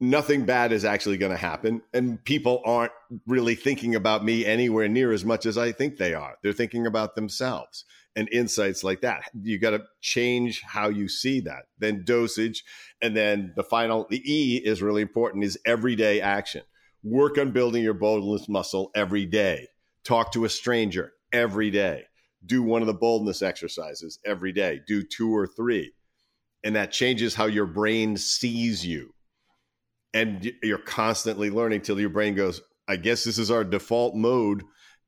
nothing 0.00 0.44
bad 0.46 0.72
is 0.72 0.84
actually 0.84 1.18
going 1.18 1.32
to 1.32 1.38
happen. 1.38 1.82
And 1.92 2.22
people 2.24 2.62
aren't 2.64 2.92
really 3.26 3.54
thinking 3.54 3.94
about 3.94 4.24
me 4.24 4.46
anywhere 4.46 4.88
near 4.88 5.12
as 5.12 5.24
much 5.24 5.46
as 5.46 5.58
I 5.58 5.72
think 5.72 5.96
they 5.96 6.14
are. 6.14 6.36
They're 6.42 6.52
thinking 6.52 6.86
about 6.86 7.14
themselves 7.14 7.84
and 8.16 8.28
insights 8.32 8.82
like 8.82 9.02
that. 9.02 9.24
You 9.40 9.58
got 9.58 9.70
to 9.70 9.82
change 10.00 10.62
how 10.62 10.88
you 10.88 11.08
see 11.08 11.40
that. 11.40 11.64
Then 11.78 12.04
dosage. 12.04 12.64
And 13.00 13.16
then 13.16 13.52
the 13.56 13.62
final, 13.62 14.06
the 14.10 14.22
E 14.24 14.56
is 14.64 14.82
really 14.82 15.02
important 15.02 15.44
is 15.44 15.58
everyday 15.64 16.20
action. 16.20 16.62
Work 17.02 17.38
on 17.38 17.52
building 17.52 17.82
your 17.82 17.94
boldness 17.94 18.48
muscle 18.48 18.90
every 18.94 19.26
day. 19.26 19.68
Talk 20.04 20.32
to 20.32 20.44
a 20.44 20.48
stranger 20.48 21.12
every 21.32 21.70
day. 21.70 22.04
Do 22.44 22.62
one 22.62 22.82
of 22.82 22.86
the 22.86 22.94
boldness 22.94 23.42
exercises 23.42 24.18
every 24.24 24.52
day. 24.52 24.80
Do 24.86 25.02
two 25.02 25.34
or 25.34 25.46
three. 25.46 25.92
And 26.64 26.76
that 26.76 26.92
changes 26.92 27.34
how 27.34 27.46
your 27.46 27.66
brain 27.66 28.16
sees 28.16 28.84
you 28.84 29.14
and 30.12 30.52
you're 30.62 30.78
constantly 30.78 31.50
learning 31.50 31.82
till 31.82 32.00
your 32.00 32.10
brain 32.10 32.34
goes 32.34 32.60
i 32.88 32.96
guess 32.96 33.24
this 33.24 33.38
is 33.38 33.50
our 33.50 33.64
default 33.64 34.14
mode 34.14 34.62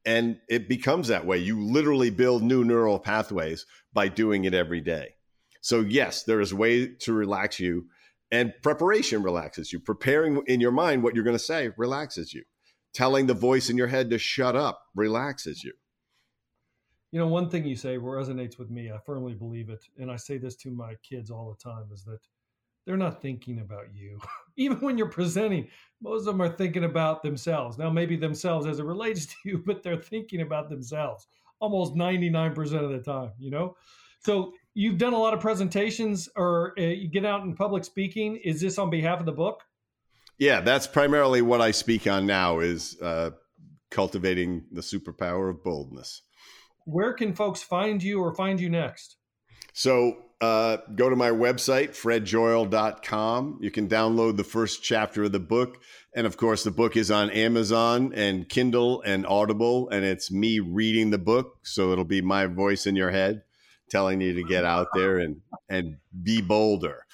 and 0.05 0.39
it 0.49 0.69
becomes 0.69 1.09
that 1.09 1.27
way 1.27 1.39
you 1.39 1.61
literally 1.61 2.11
build 2.11 2.43
new 2.43 2.65
neural 2.65 2.99
pathways 2.99 3.67
by 3.93 4.09
doing 4.09 4.45
it 4.45 4.55
every 4.55 4.81
day 4.81 5.09
so 5.61 5.81
yes 5.81 6.23
there 6.25 6.41
is 6.41 6.55
way 6.55 6.87
to 6.87 7.13
relax 7.13 7.59
you 7.59 7.87
and 8.31 8.53
preparation 8.63 9.23
relaxes 9.23 9.73
you 9.73 9.81
preparing 9.81 10.43
in 10.47 10.61
your 10.61 10.73
mind 10.73 11.03
what 11.03 11.15
you're 11.15 11.25
going 11.25 11.37
to 11.37 11.43
say 11.43 11.71
relaxes 11.77 12.33
you 12.33 12.43
telling 12.95 13.27
the 13.27 13.35
voice 13.35 13.71
in 13.71 13.77
your 13.77 13.87
head 13.87 14.11
to 14.11 14.19
shut 14.19 14.55
up 14.55 14.83
relaxes 14.95 15.65
you 15.65 15.73
you 17.13 17.19
know 17.19 17.27
one 17.27 17.49
thing 17.49 17.65
you 17.65 17.77
say 17.77 17.97
resonates 17.97 18.59
with 18.59 18.71
me 18.71 18.91
i 18.91 18.99
firmly 19.07 19.35
believe 19.35 19.71
it 19.71 19.85
and 19.99 20.11
i 20.11 20.17
say 20.17 20.39
this 20.39 20.57
to 20.57 20.71
my 20.71 20.95
kids 21.03 21.31
all 21.31 21.49
the 21.51 21.71
time 21.71 21.85
is 21.93 22.03
that 22.03 22.21
they're 22.85 22.97
not 22.97 23.23
thinking 23.23 23.61
about 23.61 23.95
you. 23.95 24.19
Even 24.57 24.79
when 24.79 24.99
you're 24.99 25.09
presenting, 25.09 25.69
most 26.01 26.21
of 26.21 26.27
them 26.27 26.43
are 26.43 26.49
thinking 26.49 26.85
about 26.85 27.23
themselves. 27.23 27.79
Now, 27.79 27.91
maybe 27.91 28.17
themselves 28.17 28.67
as 28.67 28.79
it 28.79 28.85
relates 28.85 29.27
to 29.27 29.35
you, 29.45 29.63
but 29.65 29.83
they're 29.83 29.97
thinking 29.97 30.41
about 30.41 30.69
themselves 30.69 31.27
almost 31.61 31.95
99% 31.95 32.59
of 32.83 32.91
the 32.91 32.99
time, 32.99 33.31
you 33.39 33.49
know? 33.51 33.77
So 34.19 34.53
you've 34.75 34.99
done 34.99 35.13
a 35.13 35.19
lot 35.19 35.33
of 35.33 35.39
presentations 35.39 36.29
or 36.35 36.75
uh, 36.77 36.83
you 36.83 37.09
get 37.09 37.25
out 37.25 37.43
in 37.43 37.55
public 37.55 37.85
speaking. 37.85 38.37
Is 38.45 38.61
this 38.61 38.79
on 38.79 38.91
behalf 38.91 39.21
of 39.21 39.27
the 39.27 39.33
book? 39.33 39.63
Yeah, 40.39 40.61
that's 40.61 40.89
primarily 40.89 41.41
what 41.41 41.61
I 41.61 41.71
speak 41.71 42.09
on 42.09 42.27
now 42.27 42.59
is 42.59 43.01
uh, 43.01 43.31
cultivating 43.93 44.65
the 44.73 44.81
superpower 44.81 45.51
of 45.51 45.63
boldness. 45.63 46.23
Where 46.85 47.13
can 47.13 47.35
folks 47.35 47.63
find 47.63 48.03
you 48.03 48.21
or 48.21 48.35
find 48.35 48.61
you 48.61 48.69
next? 48.69 49.17
So 49.73 50.17
uh, 50.41 50.79
go 50.97 51.09
to 51.09 51.17
my 51.17 51.31
website, 51.31 51.91
fredjoyal.com. 51.91 53.59
You 53.61 53.71
can 53.71 53.89
download 53.89 54.37
the 54.37 54.45
first 54.45 54.83
chapter 54.83 55.25
of 55.25 55.33
the 55.33 55.41
book. 55.41 55.81
And 56.15 56.27
of 56.27 56.37
course, 56.37 56.65
the 56.65 56.71
book 56.71 56.97
is 56.97 57.11
on 57.11 57.31
Amazon 57.31 58.13
and 58.15 58.49
Kindle 58.49 59.03
and 59.03 59.25
Audible. 59.25 59.89
And 59.91 60.05
it's 60.05 60.33
me 60.33 60.59
reading 60.59 61.11
the 61.11 61.19
book. 61.19 61.59
So 61.63 61.93
it'll 61.93 62.05
be 62.05 62.21
my 62.21 62.47
voice 62.47 62.87
in 62.87 62.97
your 62.97 63.11
head 63.11 63.43
telling 63.89 64.21
you 64.21 64.35
to 64.35 64.43
get 64.43 64.65
out 64.65 64.89
there 64.95 65.19
and, 65.19 65.37
and 65.69 65.97
be 66.23 66.41
bolder. 66.41 67.07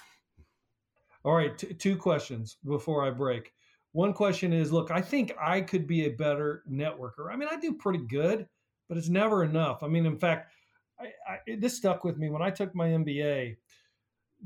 All 1.23 1.35
right. 1.35 1.57
T- 1.59 1.75
two 1.75 1.97
questions 1.97 2.57
before 2.65 3.07
I 3.07 3.11
break. 3.11 3.53
One 3.93 4.13
question 4.15 4.53
is 4.53 4.73
look, 4.73 4.91
I 4.91 5.01
think 5.01 5.35
I 5.41 5.61
could 5.61 5.87
be 5.87 6.07
a 6.07 6.11
better 6.11 6.63
networker. 6.71 7.31
I 7.31 7.37
mean, 7.37 7.49
I 7.51 7.57
do 7.57 7.75
pretty 7.75 8.07
good, 8.07 8.47
but 8.89 8.97
it's 8.99 9.09
never 9.09 9.45
enough. 9.45 9.83
I 9.83 9.89
mean, 9.89 10.07
in 10.07 10.19
fact, 10.19 10.53
I, 11.01 11.07
I, 11.29 11.57
this 11.59 11.77
stuck 11.77 12.05
with 12.05 12.19
me 12.19 12.31
when 12.31 12.43
I 12.43 12.51
took 12.51 12.75
my 12.75 12.89
MBA. 12.89 13.57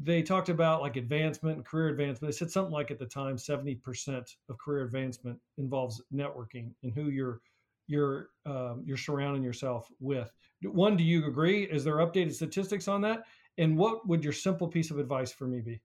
They 0.03 0.23
talked 0.23 0.49
about 0.49 0.81
like 0.81 0.97
advancement 0.97 1.57
and 1.57 1.67
career 1.67 1.89
advancement. 1.89 2.33
They 2.33 2.37
said 2.37 2.51
something 2.51 2.73
like 2.73 2.91
at 2.91 2.99
the 2.99 3.07
time, 3.07 3.37
seventy 3.37 3.75
percent 3.75 4.37
of 4.49 4.59
career 4.59 4.85
advancement 4.85 5.39
involves 5.59 6.03
networking 6.15 6.73
and 6.83 6.93
who 6.95 7.11
you're 7.11 7.41
you're 7.89 8.31
um, 8.47 8.83
you're 8.87 8.97
surrounding 8.97 9.43
yourself 9.43 9.91
with. 10.01 10.33
One, 10.63 10.97
do 10.97 11.05
you 11.05 11.27
agree? 11.27 11.65
Is 11.65 11.85
there 11.85 11.97
updated 11.97 12.33
statistics 12.35 12.89
on 12.89 13.03
that? 13.03 13.25
And 13.59 13.77
what 13.77 14.07
would 14.09 14.25
your 14.25 14.33
simple 14.33 14.67
piece 14.67 14.91
of 14.91 14.99
advice 14.99 15.33
for 15.33 15.47
me 15.47 15.61
be? 15.61 15.81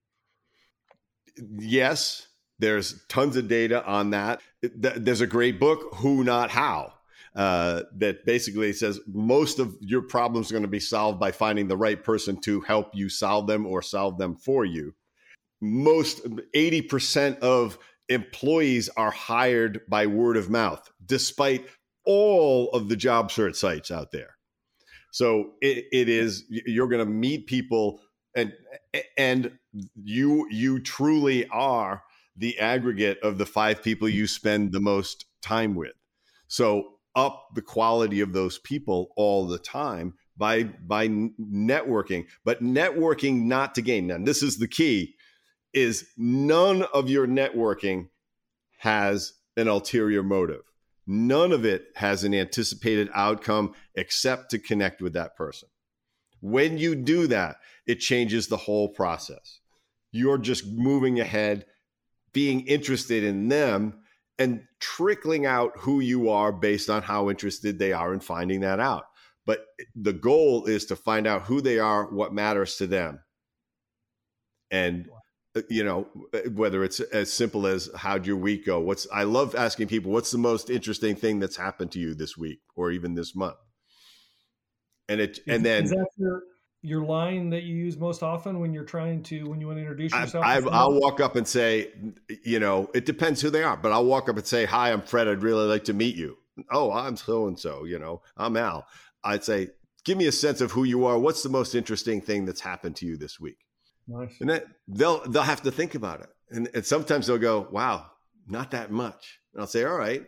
Yes, 1.59 2.27
there's 2.59 3.03
tons 3.07 3.35
of 3.35 3.47
data 3.47 3.85
on 3.85 4.11
that. 4.11 4.41
There's 4.61 5.21
a 5.21 5.27
great 5.27 5.59
book, 5.59 5.95
Who 5.95 6.23
Not 6.23 6.49
How, 6.49 6.93
uh, 7.37 7.83
that 7.95 8.25
basically 8.25 8.73
says 8.73 8.99
most 9.05 9.59
of 9.59 9.77
your 9.79 10.01
problems 10.01 10.49
are 10.49 10.55
going 10.55 10.63
to 10.63 10.67
be 10.67 10.79
solved 10.79 11.19
by 11.19 11.31
finding 11.31 11.67
the 11.67 11.77
right 11.77 12.03
person 12.03 12.41
to 12.41 12.61
help 12.61 12.95
you 12.95 13.09
solve 13.09 13.45
them 13.45 13.67
or 13.67 13.83
solve 13.83 14.17
them 14.17 14.35
for 14.35 14.65
you. 14.65 14.95
Most 15.61 16.23
80% 16.55 17.37
of 17.39 17.77
employees 18.09 18.89
are 18.97 19.11
hired 19.11 19.81
by 19.87 20.07
word 20.07 20.35
of 20.35 20.49
mouth, 20.49 20.89
despite 21.05 21.67
all 22.05 22.71
of 22.71 22.89
the 22.89 22.95
job 22.95 23.31
search 23.31 23.55
sites 23.55 23.91
out 23.91 24.11
there. 24.11 24.37
So 25.11 25.51
it, 25.61 25.85
it 25.91 26.09
is 26.09 26.43
you're 26.49 26.87
going 26.87 27.05
to 27.05 27.11
meet 27.11 27.45
people 27.45 27.99
and 28.35 28.51
and 29.15 29.51
you 29.95 30.47
you 30.49 30.79
truly 30.79 31.47
are 31.49 32.03
the 32.35 32.57
aggregate 32.57 33.19
of 33.21 33.37
the 33.37 33.45
five 33.45 33.83
people 33.83 34.09
you 34.09 34.25
spend 34.25 34.71
the 34.71 34.79
most 34.79 35.25
time 35.41 35.75
with. 35.75 35.93
So 36.47 36.96
up 37.17 37.49
the 37.53 37.61
quality 37.61 38.21
of 38.21 38.31
those 38.31 38.59
people 38.59 39.11
all 39.17 39.45
the 39.45 39.59
time 39.59 40.13
by 40.37 40.63
by 40.63 41.07
networking 41.09 42.25
but 42.45 42.63
networking 42.63 43.43
not 43.43 43.75
to 43.75 43.81
gain 43.81 44.07
now 44.07 44.17
this 44.19 44.41
is 44.41 44.57
the 44.57 44.67
key 44.67 45.15
is 45.73 46.07
none 46.17 46.83
of 46.93 47.09
your 47.09 47.27
networking 47.27 48.07
has 48.79 49.33
an 49.55 49.67
ulterior 49.67 50.23
motive. 50.23 50.61
None 51.05 51.51
of 51.51 51.65
it 51.65 51.87
has 51.95 52.23
an 52.23 52.33
anticipated 52.33 53.09
outcome 53.13 53.73
except 53.95 54.51
to 54.51 54.59
connect 54.59 55.01
with 55.01 55.13
that 55.13 55.35
person. 55.35 55.69
When 56.41 56.77
you 56.77 56.95
do 56.95 57.27
that 57.27 57.57
it 57.85 57.99
changes 57.99 58.47
the 58.47 58.57
whole 58.57 58.89
process. 58.89 59.59
You're 60.11 60.37
just 60.37 60.67
moving 60.67 61.19
ahead 61.19 61.65
being 62.33 62.67
interested 62.67 63.23
in 63.23 63.47
them 63.47 64.01
and 64.39 64.63
trickling 64.79 65.45
out 65.45 65.73
who 65.77 65.99
you 65.99 66.29
are 66.29 66.51
based 66.51 66.89
on 66.89 67.01
how 67.01 67.29
interested 67.29 67.79
they 67.79 67.93
are 67.93 68.13
in 68.13 68.19
finding 68.19 68.61
that 68.61 68.79
out. 68.79 69.05
But 69.45 69.65
the 69.95 70.13
goal 70.13 70.65
is 70.65 70.85
to 70.87 70.95
find 70.95 71.25
out 71.25 71.43
who 71.43 71.61
they 71.61 71.79
are, 71.79 72.05
what 72.05 72.33
matters 72.33 72.75
to 72.77 72.87
them. 72.87 73.19
And 74.69 75.07
uh, 75.55 75.61
you 75.69 75.83
know 75.83 76.07
whether 76.53 76.83
it's 76.83 76.99
as 76.99 77.31
simple 77.31 77.65
as 77.65 77.89
how'd 77.95 78.27
your 78.27 78.35
week 78.35 78.65
go 78.65 78.79
what's 78.79 79.07
i 79.13 79.23
love 79.23 79.55
asking 79.55 79.87
people 79.87 80.11
what's 80.11 80.29
the 80.29 80.37
most 80.37 80.69
interesting 80.69 81.15
thing 81.15 81.39
that's 81.39 81.55
happened 81.55 81.89
to 81.89 81.99
you 81.99 82.13
this 82.13 82.37
week 82.37 82.59
or 82.75 82.91
even 82.91 83.15
this 83.15 83.33
month 83.33 83.55
and 85.09 85.21
it 85.21 85.39
and 85.47 85.65
then 85.65 85.85
is 85.85 85.91
that 85.91 86.07
your 86.17 86.41
your 86.81 87.03
line 87.03 87.49
that 87.49 87.63
you 87.63 87.75
use 87.75 87.97
most 87.97 88.23
often 88.23 88.59
when 88.59 88.73
you're 88.73 88.83
trying 88.83 89.23
to 89.23 89.43
when 89.49 89.59
you 89.59 89.67
want 89.67 89.77
to 89.77 89.81
introduce 89.81 90.13
yourself? 90.13 90.45
I, 90.45 90.59
will 90.59 90.99
walk 90.99 91.19
up 91.19 91.35
and 91.35 91.47
say, 91.47 91.91
you 92.43 92.59
know, 92.59 92.89
it 92.93 93.05
depends 93.05 93.41
who 93.41 93.49
they 93.49 93.63
are, 93.63 93.75
but 93.77 93.91
I'll 93.91 94.05
walk 94.05 94.29
up 94.29 94.37
and 94.37 94.45
say, 94.45 94.65
"Hi, 94.65 94.91
I'm 94.91 95.01
Fred. 95.01 95.27
I'd 95.27 95.43
really 95.43 95.67
like 95.67 95.85
to 95.85 95.93
meet 95.93 96.15
you." 96.15 96.37
Oh, 96.71 96.91
I'm 96.91 97.17
so 97.17 97.47
and 97.47 97.59
so. 97.59 97.83
You 97.85 97.99
know, 97.99 98.21
I'm 98.35 98.57
Al. 98.57 98.87
I'd 99.23 99.43
say, 99.43 99.69
give 100.05 100.17
me 100.17 100.27
a 100.27 100.31
sense 100.31 100.61
of 100.61 100.71
who 100.71 100.83
you 100.83 101.05
are. 101.05 101.19
What's 101.19 101.43
the 101.43 101.49
most 101.49 101.75
interesting 101.75 102.21
thing 102.21 102.45
that's 102.45 102.61
happened 102.61 102.95
to 102.97 103.05
you 103.05 103.17
this 103.17 103.39
week? 103.39 103.57
Nice. 104.07 104.39
And 104.39 104.49
then 104.49 104.61
they'll 104.87 105.19
they'll 105.29 105.43
have 105.43 105.63
to 105.63 105.71
think 105.71 105.95
about 105.95 106.21
it, 106.21 106.29
and, 106.49 106.69
and 106.73 106.85
sometimes 106.85 107.27
they'll 107.27 107.37
go, 107.37 107.67
"Wow, 107.71 108.05
not 108.47 108.71
that 108.71 108.91
much." 108.91 109.39
And 109.53 109.61
I'll 109.61 109.67
say, 109.67 109.83
"All 109.83 109.97
right, 109.97 110.23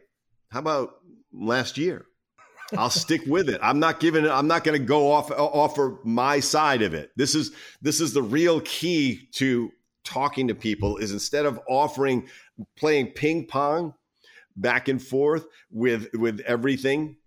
how 0.51 0.59
about 0.59 0.95
last 1.31 1.77
year?" 1.77 2.05
I'll 2.77 2.89
stick 2.89 3.21
with 3.25 3.49
it. 3.49 3.59
I'm 3.63 3.79
not 3.79 3.99
giving. 3.99 4.27
I'm 4.27 4.47
not 4.47 4.63
going 4.63 4.79
to 4.79 4.85
go 4.85 5.11
off 5.11 5.31
offer 5.31 5.99
my 6.03 6.39
side 6.39 6.81
of 6.81 6.93
it. 6.93 7.11
This 7.15 7.35
is 7.35 7.51
this 7.81 7.99
is 8.01 8.13
the 8.13 8.21
real 8.21 8.61
key 8.61 9.27
to 9.33 9.71
talking 10.03 10.47
to 10.47 10.55
people. 10.55 10.97
Is 10.97 11.11
instead 11.11 11.45
of 11.45 11.59
offering 11.67 12.27
playing 12.77 13.07
ping 13.07 13.47
pong 13.47 13.93
back 14.55 14.87
and 14.87 15.01
forth 15.01 15.45
with 15.71 16.09
with 16.13 16.41
everything, 16.41 17.17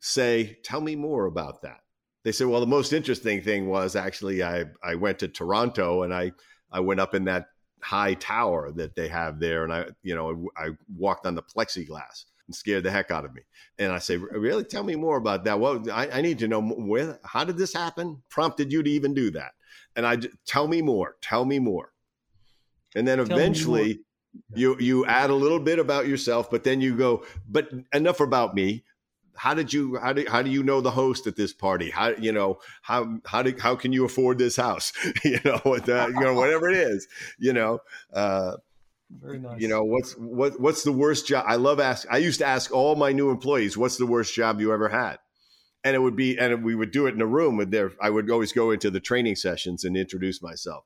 say, 0.00 0.58
tell 0.62 0.80
me 0.80 0.96
more 0.96 1.26
about 1.26 1.62
that. 1.62 1.80
They 2.22 2.32
say, 2.32 2.44
well, 2.44 2.60
the 2.60 2.66
most 2.66 2.92
interesting 2.92 3.42
thing 3.42 3.68
was 3.68 3.96
actually 3.96 4.42
I 4.42 4.66
I 4.82 4.94
went 4.94 5.18
to 5.20 5.28
Toronto 5.28 6.02
and 6.02 6.14
I 6.14 6.32
I 6.70 6.80
went 6.80 7.00
up 7.00 7.14
in 7.14 7.24
that 7.24 7.46
high 7.82 8.14
tower 8.14 8.70
that 8.72 8.94
they 8.94 9.08
have 9.08 9.40
there 9.40 9.64
and 9.64 9.72
I 9.72 9.86
you 10.02 10.14
know 10.14 10.48
I 10.56 10.70
walked 10.96 11.26
on 11.26 11.34
the 11.34 11.42
plexiglass 11.42 12.26
and 12.50 12.54
scared 12.56 12.82
the 12.82 12.90
heck 12.90 13.12
out 13.12 13.24
of 13.24 13.32
me. 13.32 13.42
And 13.78 13.92
I 13.92 14.00
say, 14.00 14.16
really, 14.16 14.64
tell 14.64 14.82
me 14.82 14.96
more 14.96 15.16
about 15.16 15.44
that. 15.44 15.60
Well, 15.60 15.88
I, 15.88 16.08
I 16.10 16.20
need 16.20 16.40
to 16.40 16.48
know 16.48 16.60
where, 16.60 17.20
how 17.24 17.44
did 17.44 17.56
this 17.56 17.72
happen? 17.72 18.22
Prompted 18.28 18.72
you 18.72 18.82
to 18.82 18.90
even 18.90 19.14
do 19.14 19.30
that? 19.30 19.52
And 19.94 20.04
I 20.04 20.18
tell 20.46 20.66
me 20.66 20.82
more, 20.82 21.16
tell 21.22 21.44
me 21.44 21.60
more. 21.60 21.92
And 22.96 23.06
then 23.06 23.18
tell 23.18 23.38
eventually 23.38 24.00
you, 24.56 24.76
you 24.80 25.06
add 25.06 25.30
a 25.30 25.34
little 25.34 25.60
bit 25.60 25.78
about 25.78 26.08
yourself, 26.08 26.50
but 26.50 26.64
then 26.64 26.80
you 26.80 26.96
go, 26.96 27.24
but 27.48 27.70
enough 27.92 28.18
about 28.18 28.52
me 28.54 28.82
how 29.36 29.54
did 29.54 29.72
you 29.72 29.96
how 29.96 30.12
do 30.12 30.24
how 30.28 30.42
do 30.42 30.50
you 30.50 30.62
know 30.62 30.80
the 30.80 30.90
host 30.90 31.26
at 31.26 31.36
this 31.36 31.52
party 31.52 31.88
how 31.88 32.08
you 32.08 32.32
know 32.32 32.58
how 32.82 33.16
how 33.24 33.42
do 33.42 33.54
how 33.58 33.76
can 33.76 33.92
you 33.92 34.04
afford 34.04 34.36
this 34.38 34.56
house 34.56 34.92
you 35.24 35.38
know 35.44 35.60
the, 35.64 36.12
you 36.14 36.20
know 36.20 36.34
whatever 36.34 36.68
it 36.68 36.76
is 36.76 37.06
you 37.38 37.52
know 37.52 37.78
uh, 38.12 38.56
Very 39.18 39.38
nice. 39.38 39.60
You 39.60 39.68
know, 39.68 39.82
what's 39.82 40.12
what 40.12 40.60
what's 40.60 40.84
the 40.84 40.92
worst 40.92 41.26
job? 41.26 41.44
I 41.46 41.56
love 41.56 41.80
ask. 41.80 42.06
I 42.10 42.18
used 42.18 42.38
to 42.38 42.46
ask 42.46 42.72
all 42.72 42.94
my 42.94 43.12
new 43.12 43.30
employees, 43.30 43.76
"What's 43.76 43.96
the 43.96 44.06
worst 44.06 44.34
job 44.34 44.60
you 44.60 44.72
ever 44.72 44.88
had?" 44.88 45.18
And 45.82 45.96
it 45.96 45.98
would 45.98 46.16
be, 46.16 46.38
and 46.38 46.62
we 46.62 46.74
would 46.74 46.90
do 46.90 47.06
it 47.06 47.14
in 47.14 47.20
a 47.20 47.26
room 47.26 47.56
with 47.56 47.70
their. 47.70 47.92
I 48.00 48.10
would 48.10 48.30
always 48.30 48.52
go 48.52 48.70
into 48.70 48.90
the 48.90 49.00
training 49.00 49.36
sessions 49.36 49.84
and 49.84 49.96
introduce 49.96 50.42
myself, 50.42 50.84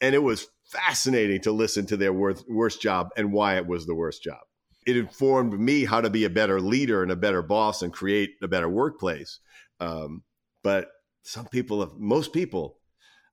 and 0.00 0.14
it 0.14 0.22
was 0.22 0.48
fascinating 0.64 1.40
to 1.42 1.52
listen 1.52 1.86
to 1.86 1.96
their 1.96 2.12
worst, 2.12 2.44
worst 2.48 2.80
job 2.80 3.10
and 3.16 3.32
why 3.32 3.56
it 3.56 3.66
was 3.66 3.86
the 3.86 3.94
worst 3.94 4.22
job. 4.22 4.40
It 4.86 4.96
informed 4.96 5.58
me 5.58 5.84
how 5.84 6.00
to 6.00 6.10
be 6.10 6.24
a 6.24 6.30
better 6.30 6.60
leader 6.60 7.02
and 7.02 7.12
a 7.12 7.16
better 7.16 7.42
boss 7.42 7.82
and 7.82 7.92
create 7.92 8.36
a 8.42 8.48
better 8.48 8.68
workplace. 8.68 9.40
Um, 9.78 10.22
but 10.62 10.88
some 11.22 11.46
people 11.46 11.80
have, 11.80 11.92
most 11.98 12.32
people, 12.32 12.78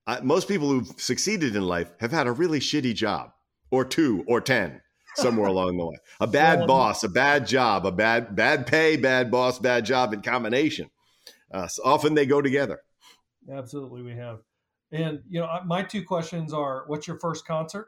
uh, 0.08 0.20
most 0.24 0.48
people 0.48 0.70
who've 0.70 1.00
succeeded 1.00 1.56
in 1.56 1.64
life 1.64 1.92
have 2.00 2.12
had 2.12 2.28
a 2.28 2.32
really 2.32 2.60
shitty 2.60 2.96
job 2.96 3.32
or 3.72 3.86
two 3.86 4.24
or 4.28 4.42
10 4.42 4.82
somewhere 5.16 5.48
along 5.48 5.78
the 5.78 5.86
way. 5.86 5.98
A 6.20 6.28
bad 6.28 6.60
well, 6.60 6.68
boss, 6.68 7.04
a 7.04 7.10
bad 7.10 7.48
job, 7.48 7.86
a 7.86 7.92
bad, 7.92 8.36
bad 8.36 8.68
pay, 8.68 8.98
bad 8.98 9.32
boss, 9.32 9.60
bad 9.60 9.86
job 9.86 10.14
in 10.14 10.22
combination. 10.22 10.90
Uh, 11.52 11.68
so 11.68 11.84
often 11.84 12.14
they 12.14 12.26
go 12.26 12.42
together. 12.42 12.82
Absolutely, 13.52 14.02
we 14.02 14.16
have. 14.16 14.40
And, 14.92 15.22
you 15.30 15.42
know, 15.42 15.50
my 15.66 15.84
two 15.84 16.04
questions 16.04 16.54
are 16.54 16.84
what's 16.88 17.08
your 17.08 17.20
first 17.20 17.46
concert? 17.46 17.88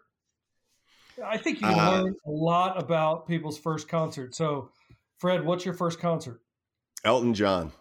I 1.24 1.38
think 1.38 1.62
you 1.62 1.68
uh, 1.68 2.02
learn 2.02 2.16
a 2.26 2.32
lot 2.32 2.82
about 2.82 3.28
people's 3.28 3.58
first 3.58 3.88
concert. 3.88 4.36
So, 4.36 4.72
Fred, 5.18 5.46
what's 5.46 5.66
your 5.66 5.74
first 5.74 6.00
concert? 6.00 6.42
Elton 7.04 7.34
John. 7.34 7.72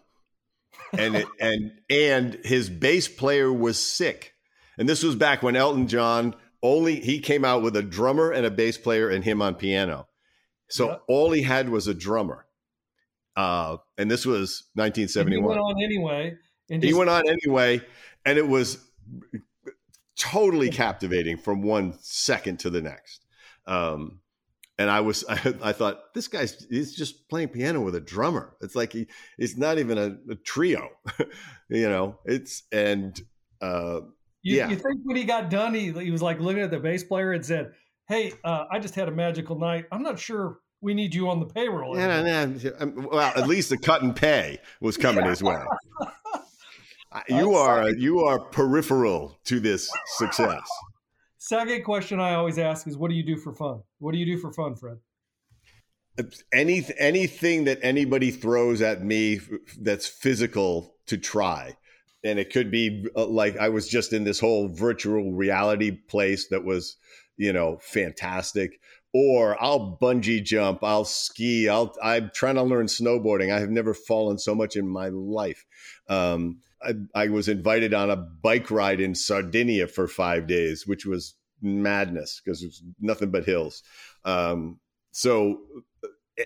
and 0.97 1.15
it, 1.15 1.27
and 1.39 1.71
and 1.89 2.39
his 2.43 2.69
bass 2.69 3.07
player 3.07 3.51
was 3.51 3.79
sick. 3.79 4.33
And 4.77 4.87
this 4.87 5.03
was 5.03 5.15
back 5.15 5.41
when 5.41 5.55
Elton 5.55 5.87
John 5.87 6.35
only 6.61 6.99
he 6.99 7.19
came 7.19 7.45
out 7.45 7.61
with 7.61 7.75
a 7.75 7.83
drummer 7.83 8.31
and 8.31 8.45
a 8.45 8.51
bass 8.51 8.77
player 8.77 9.09
and 9.09 9.23
him 9.23 9.41
on 9.41 9.55
piano. 9.55 10.07
So 10.69 10.89
yep. 10.89 11.01
all 11.07 11.31
he 11.31 11.41
had 11.41 11.69
was 11.69 11.87
a 11.87 11.93
drummer. 11.93 12.45
Uh, 13.35 13.77
and 13.97 14.09
this 14.11 14.25
was 14.25 14.65
1971. 14.73 15.33
And 15.33 15.33
he 15.33 15.47
went 15.47 15.59
on 15.59 15.83
anyway. 15.83 16.37
And 16.69 16.81
just- 16.81 16.89
he 16.89 16.97
went 16.97 17.09
on 17.09 17.27
anyway, 17.27 17.81
and 18.25 18.37
it 18.37 18.47
was 18.47 18.77
totally 20.17 20.69
captivating 20.69 21.37
from 21.37 21.61
one 21.61 21.95
second 22.01 22.59
to 22.59 22.69
the 22.69 22.81
next. 22.81 23.25
Um, 23.65 24.19
and 24.77 24.89
I 24.89 25.01
was, 25.01 25.23
I, 25.27 25.33
I, 25.63 25.71
thought 25.71 26.13
this 26.13 26.27
guy's 26.27 26.65
he's 26.69 26.95
just 26.95 27.29
playing 27.29 27.49
piano 27.49 27.81
with 27.81 27.95
a 27.95 28.01
drummer. 28.01 28.55
It's 28.61 28.75
like 28.75 28.93
he, 28.93 29.07
it's 29.37 29.57
not 29.57 29.79
even 29.79 29.97
a, 29.97 30.17
a 30.31 30.35
trio, 30.35 30.89
you 31.69 31.89
know. 31.89 32.19
It's 32.25 32.63
and 32.71 33.19
uh, 33.61 34.01
you, 34.49 34.57
yeah. 34.57 34.69
You 34.69 34.75
think 34.75 35.01
when 35.03 35.15
he 35.15 35.23
got 35.23 35.49
done, 35.49 35.73
he, 35.73 35.91
he 35.91 36.11
was 36.11 36.21
like 36.21 36.39
looking 36.39 36.61
at 36.61 36.71
the 36.71 36.79
bass 36.79 37.03
player 37.03 37.33
and 37.33 37.45
said, 37.45 37.73
Hey, 38.07 38.33
uh, 38.43 38.65
I 38.71 38.79
just 38.79 38.95
had 38.95 39.07
a 39.07 39.11
magical 39.11 39.59
night. 39.59 39.85
I'm 39.91 40.01
not 40.01 40.17
sure 40.17 40.59
we 40.81 40.93
need 40.93 41.13
you 41.13 41.29
on 41.29 41.39
the 41.39 41.45
payroll. 41.45 41.97
Yeah, 41.97 42.21
yeah, 42.23 42.71
um, 42.79 43.07
well, 43.11 43.33
at 43.35 43.47
least 43.47 43.69
the 43.69 43.77
cut 43.77 44.01
and 44.01 44.15
pay 44.15 44.59
was 44.81 44.97
coming 44.97 45.23
yeah. 45.23 45.29
his 45.29 45.43
way. 45.43 45.61
you 47.29 47.55
are 47.55 47.89
you 47.89 48.19
are 48.21 48.39
peripheral 48.39 49.37
to 49.45 49.59
this 49.59 49.91
success. 50.17 50.67
Second 51.37 51.83
question 51.83 52.19
I 52.19 52.33
always 52.33 52.57
ask 52.57 52.87
is, 52.87 52.97
what 52.97 53.09
do 53.09 53.15
you 53.15 53.23
do 53.23 53.37
for 53.37 53.53
fun? 53.53 53.81
What 53.99 54.11
do 54.11 54.17
you 54.17 54.25
do 54.25 54.37
for 54.37 54.51
fun, 54.51 54.75
Fred? 54.75 54.97
Any 56.53 56.85
anything 56.97 57.63
that 57.65 57.79
anybody 57.81 58.31
throws 58.31 58.81
at 58.81 59.03
me 59.03 59.39
that's 59.79 60.07
physical 60.07 60.95
to 61.07 61.17
try 61.17 61.77
and 62.23 62.39
it 62.39 62.51
could 62.51 62.71
be 62.71 63.05
uh, 63.15 63.25
like 63.25 63.57
I 63.57 63.69
was 63.69 63.87
just 63.87 64.13
in 64.13 64.23
this 64.23 64.39
whole 64.39 64.67
virtual 64.67 65.31
reality 65.31 65.91
place 65.91 66.47
that 66.49 66.63
was, 66.63 66.97
you 67.37 67.53
know, 67.53 67.77
fantastic. 67.81 68.79
Or 69.13 69.61
I'll 69.61 69.97
bungee 69.99 70.43
jump, 70.43 70.83
I'll 70.83 71.05
ski, 71.05 71.67
I'll 71.67 71.95
I'm 72.03 72.29
trying 72.33 72.55
to 72.55 72.63
learn 72.63 72.85
snowboarding. 72.85 73.51
I 73.51 73.59
have 73.59 73.71
never 73.71 73.93
fallen 73.93 74.37
so 74.37 74.53
much 74.53 74.75
in 74.75 74.87
my 74.87 75.09
life. 75.09 75.65
Um, 76.07 76.59
I, 76.81 76.93
I 77.15 77.27
was 77.27 77.47
invited 77.47 77.93
on 77.93 78.09
a 78.09 78.15
bike 78.15 78.69
ride 78.71 79.01
in 79.01 79.15
Sardinia 79.15 79.87
for 79.87 80.07
five 80.07 80.47
days, 80.47 80.85
which 80.85 81.05
was 81.05 81.35
madness 81.61 82.41
because 82.43 82.63
it's 82.63 82.81
nothing 82.99 83.31
but 83.31 83.45
hills. 83.45 83.83
Um, 84.25 84.79
so, 85.11 85.59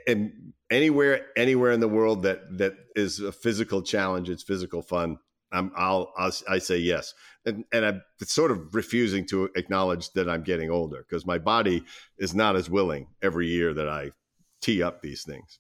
and 0.08 0.54
anywhere, 0.72 1.28
anywhere 1.36 1.72
in 1.72 1.82
the 1.82 1.88
world 1.88 2.24
that 2.24 2.58
that 2.58 2.74
is 2.96 3.20
a 3.20 3.32
physical 3.32 3.82
challenge, 3.82 4.30
it's 4.30 4.44
physical 4.44 4.82
fun. 4.82 5.18
I'm, 5.54 5.72
I'll, 5.76 6.12
I'll 6.18 6.32
I 6.50 6.60
say 6.60 6.78
yes, 6.78 7.14
and 7.46 7.64
and 7.72 7.86
I'm 7.86 8.02
sort 8.22 8.52
of 8.52 8.74
refusing 8.76 9.26
to 9.28 9.50
acknowledge 9.56 10.12
that 10.14 10.30
I'm 10.30 10.44
getting 10.44 10.70
older 10.70 11.06
because 11.08 11.26
my 11.26 11.38
body 11.38 11.84
is 12.18 12.34
not 12.34 12.56
as 12.56 12.70
willing 12.70 13.08
every 13.22 13.48
year 13.48 13.74
that 13.74 13.88
I 13.88 14.12
tee 14.62 14.82
up 14.82 15.02
these 15.02 15.24
things. 15.24 15.60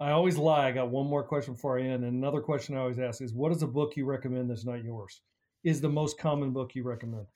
I 0.00 0.10
always 0.10 0.36
lie. 0.36 0.68
I 0.68 0.72
got 0.72 0.90
one 0.90 1.06
more 1.06 1.22
question 1.22 1.54
before 1.54 1.78
I 1.78 1.82
end. 1.82 2.04
And 2.04 2.14
another 2.14 2.40
question 2.40 2.76
I 2.76 2.80
always 2.80 2.98
ask 2.98 3.22
is, 3.22 3.32
what 3.32 3.52
is 3.52 3.62
a 3.62 3.66
book 3.66 3.96
you 3.96 4.04
recommend 4.04 4.50
that's 4.50 4.66
not 4.66 4.84
yours? 4.84 5.20
Is 5.62 5.80
the 5.80 5.88
most 5.88 6.18
common 6.18 6.50
book 6.52 6.74
you 6.74 6.82
recommend? 6.82 7.26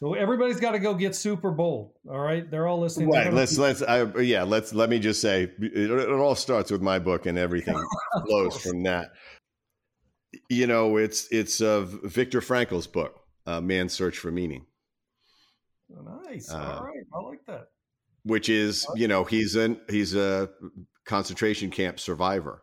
So 0.00 0.14
everybody's 0.14 0.60
got 0.60 0.72
to 0.72 0.78
go 0.78 0.94
get 0.94 1.16
super 1.16 1.50
bold. 1.50 1.92
All 2.08 2.20
right, 2.20 2.48
they're 2.48 2.68
all 2.68 2.78
listening. 2.78 3.10
Right. 3.10 3.32
Let's 3.34 3.56
be- 3.56 3.62
let's 3.62 3.82
I, 3.82 4.04
yeah. 4.20 4.44
Let's 4.44 4.72
let 4.72 4.88
me 4.88 5.00
just 5.00 5.20
say 5.20 5.42
it, 5.58 5.90
it 5.90 6.10
all 6.10 6.36
starts 6.36 6.70
with 6.70 6.80
my 6.80 7.00
book, 7.00 7.26
and 7.26 7.36
everything 7.36 7.76
flows 8.26 8.56
from 8.56 8.84
that. 8.84 9.10
You 10.48 10.66
know, 10.66 10.96
it's 10.96 11.28
it's 11.30 11.60
uh, 11.60 11.86
Viktor 12.04 12.40
Frankl's 12.40 12.86
book, 12.86 13.20
uh, 13.46 13.60
"Man's 13.60 13.92
Search 13.92 14.18
for 14.18 14.30
Meaning." 14.30 14.66
Oh, 15.96 16.20
nice. 16.24 16.50
Uh, 16.50 16.78
All 16.78 16.84
right, 16.84 17.04
I 17.14 17.20
like 17.20 17.44
that. 17.46 17.68
Which 18.24 18.48
is, 18.48 18.86
you 18.94 19.08
know, 19.08 19.24
he's 19.24 19.56
an 19.56 19.80
he's 19.88 20.14
a 20.14 20.50
concentration 21.04 21.70
camp 21.70 22.00
survivor, 22.00 22.62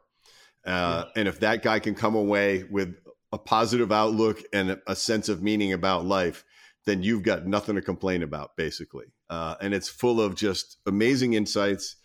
uh, 0.65 1.05
yeah. 1.05 1.19
and 1.19 1.27
if 1.27 1.39
that 1.41 1.63
guy 1.63 1.79
can 1.79 1.95
come 1.95 2.15
away 2.15 2.63
with 2.63 2.95
a 3.31 3.37
positive 3.37 3.91
outlook 3.91 4.41
and 4.53 4.79
a 4.87 4.95
sense 4.95 5.29
of 5.29 5.43
meaning 5.43 5.73
about 5.73 6.05
life, 6.05 6.45
then 6.85 7.03
you've 7.03 7.23
got 7.23 7.45
nothing 7.45 7.75
to 7.75 7.81
complain 7.81 8.23
about, 8.23 8.55
basically. 8.55 9.07
Uh, 9.29 9.55
and 9.61 9.73
it's 9.73 9.89
full 9.89 10.21
of 10.21 10.35
just 10.35 10.77
amazing 10.85 11.33
insights 11.33 11.97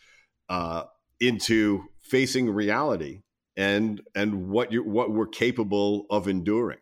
uh, 0.49 0.85
into 1.21 1.85
facing 2.03 2.51
reality 2.51 3.21
and 3.57 4.01
and 4.15 4.49
what 4.49 4.73
you 4.73 4.83
what 4.83 5.11
we're 5.11 5.27
capable 5.27 6.07
of 6.11 6.29
enduring. 6.29 6.79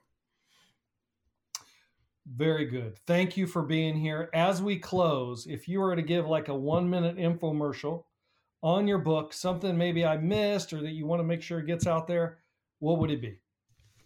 Very 2.26 2.66
good. 2.66 2.98
Thank 3.06 3.36
you 3.36 3.46
for 3.46 3.62
being 3.62 3.96
here. 3.96 4.28
As 4.34 4.60
we 4.60 4.78
close, 4.78 5.46
if 5.46 5.66
you 5.66 5.80
were 5.80 5.96
to 5.96 6.02
give 6.02 6.26
like 6.26 6.48
a 6.48 6.54
one 6.54 6.88
minute 6.90 7.16
infomercial 7.16 8.04
on 8.62 8.86
your 8.86 8.98
book, 8.98 9.32
something 9.32 9.78
maybe 9.78 10.04
I 10.04 10.18
missed 10.18 10.72
or 10.72 10.82
that 10.82 10.92
you 10.92 11.06
want 11.06 11.20
to 11.20 11.24
make 11.24 11.42
sure 11.42 11.60
it 11.60 11.66
gets 11.66 11.86
out 11.86 12.06
there, 12.06 12.38
what 12.80 12.98
would 12.98 13.10
it 13.10 13.22
be? 13.22 13.38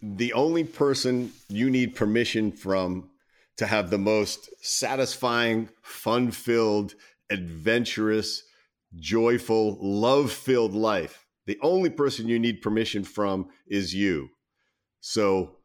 The 0.00 0.32
only 0.34 0.64
person 0.64 1.32
you 1.48 1.68
need 1.68 1.96
permission 1.96 2.52
from 2.52 3.10
to 3.56 3.66
have 3.66 3.90
the 3.90 3.98
most 3.98 4.50
satisfying, 4.64 5.68
fun 5.82 6.30
filled, 6.30 6.94
adventurous, 7.28 8.44
joyful, 8.96 9.78
love 9.80 10.30
filled 10.30 10.74
life 10.74 11.21
the 11.46 11.58
only 11.62 11.90
person 11.90 12.28
you 12.28 12.38
need 12.38 12.62
permission 12.62 13.04
from 13.04 13.48
is 13.66 13.94
you. 13.94 14.30
So 15.00 15.56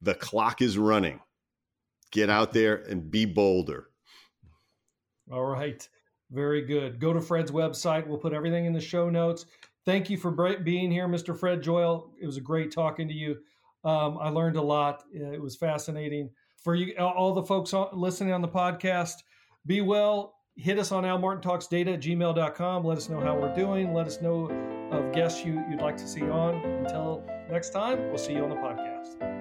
the 0.00 0.14
clock 0.14 0.62
is 0.62 0.78
running. 0.78 1.20
Get 2.12 2.30
out 2.30 2.52
there 2.52 2.76
and 2.76 3.10
be 3.10 3.24
bolder. 3.24 3.88
All 5.30 5.44
right. 5.44 5.86
Very 6.30 6.62
good. 6.62 7.00
Go 7.00 7.12
to 7.12 7.20
Fred's 7.20 7.50
website. 7.50 8.06
We'll 8.06 8.18
put 8.18 8.32
everything 8.32 8.64
in 8.64 8.72
the 8.72 8.80
show 8.80 9.10
notes. 9.10 9.46
Thank 9.84 10.10
you 10.10 10.16
for 10.16 10.30
being 10.30 10.90
here, 10.90 11.08
Mr. 11.08 11.38
Fred 11.38 11.62
Joyal. 11.62 12.12
It 12.20 12.26
was 12.26 12.36
a 12.36 12.40
great 12.40 12.72
talking 12.72 13.06
to 13.08 13.14
you. 13.14 13.36
Um, 13.84 14.18
I 14.20 14.30
learned 14.30 14.56
a 14.56 14.62
lot. 14.62 15.04
It 15.12 15.40
was 15.40 15.56
fascinating. 15.56 16.30
For 16.62 16.74
you, 16.74 16.96
all 16.96 17.32
the 17.32 17.44
folks 17.44 17.72
listening 17.92 18.32
on 18.32 18.42
the 18.42 18.48
podcast, 18.48 19.22
be 19.64 19.80
well. 19.80 20.35
Hit 20.58 20.78
us 20.78 20.90
on 20.90 21.04
almartintalksdata 21.04 21.94
at 21.94 22.00
gmail.com. 22.00 22.84
Let 22.84 22.96
us 22.96 23.10
know 23.10 23.20
how 23.20 23.38
we're 23.38 23.54
doing. 23.54 23.92
Let 23.92 24.06
us 24.06 24.22
know 24.22 24.50
of 24.90 25.12
guests 25.12 25.44
you, 25.44 25.62
you'd 25.70 25.82
like 25.82 25.98
to 25.98 26.08
see 26.08 26.22
on. 26.22 26.54
Until 26.64 27.22
next 27.50 27.70
time, 27.70 28.08
we'll 28.08 28.16
see 28.16 28.32
you 28.32 28.42
on 28.42 28.48
the 28.48 28.56
podcast. 28.56 29.36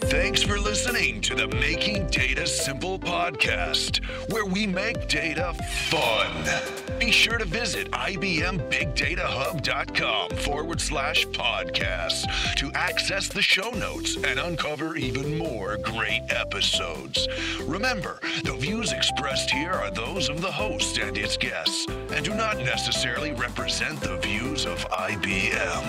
Thanks 0.00 0.42
for 0.42 0.58
listening 0.58 1.20
to 1.22 1.36
the 1.36 1.46
Making 1.46 2.08
Data 2.08 2.44
Simple 2.44 2.98
podcast, 2.98 4.04
where 4.32 4.46
we 4.46 4.66
make 4.66 5.06
data 5.06 5.54
fun. 5.90 6.85
Be 6.98 7.10
sure 7.10 7.36
to 7.38 7.44
visit 7.44 7.90
IBMBigDataHub.com 7.90 10.30
forward 10.38 10.80
slash 10.80 11.26
podcasts 11.26 12.24
to 12.56 12.72
access 12.72 13.28
the 13.28 13.42
show 13.42 13.68
notes 13.70 14.16
and 14.16 14.40
uncover 14.40 14.96
even 14.96 15.36
more 15.36 15.76
great 15.76 16.22
episodes. 16.30 17.28
Remember, 17.62 18.18
the 18.44 18.54
views 18.54 18.92
expressed 18.92 19.50
here 19.50 19.72
are 19.72 19.90
those 19.90 20.30
of 20.30 20.40
the 20.40 20.50
host 20.50 20.96
and 20.98 21.18
its 21.18 21.36
guests 21.36 21.86
and 21.88 22.24
do 22.24 22.34
not 22.34 22.56
necessarily 22.58 23.32
represent 23.32 24.00
the 24.00 24.16
views 24.18 24.64
of 24.64 24.78
IBM. 24.90 25.84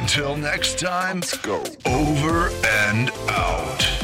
Until 0.00 0.36
next 0.36 0.78
time, 0.78 1.20
Let's 1.20 1.38
go. 1.38 1.62
over 1.86 2.50
and 2.64 3.10
out. 3.28 4.01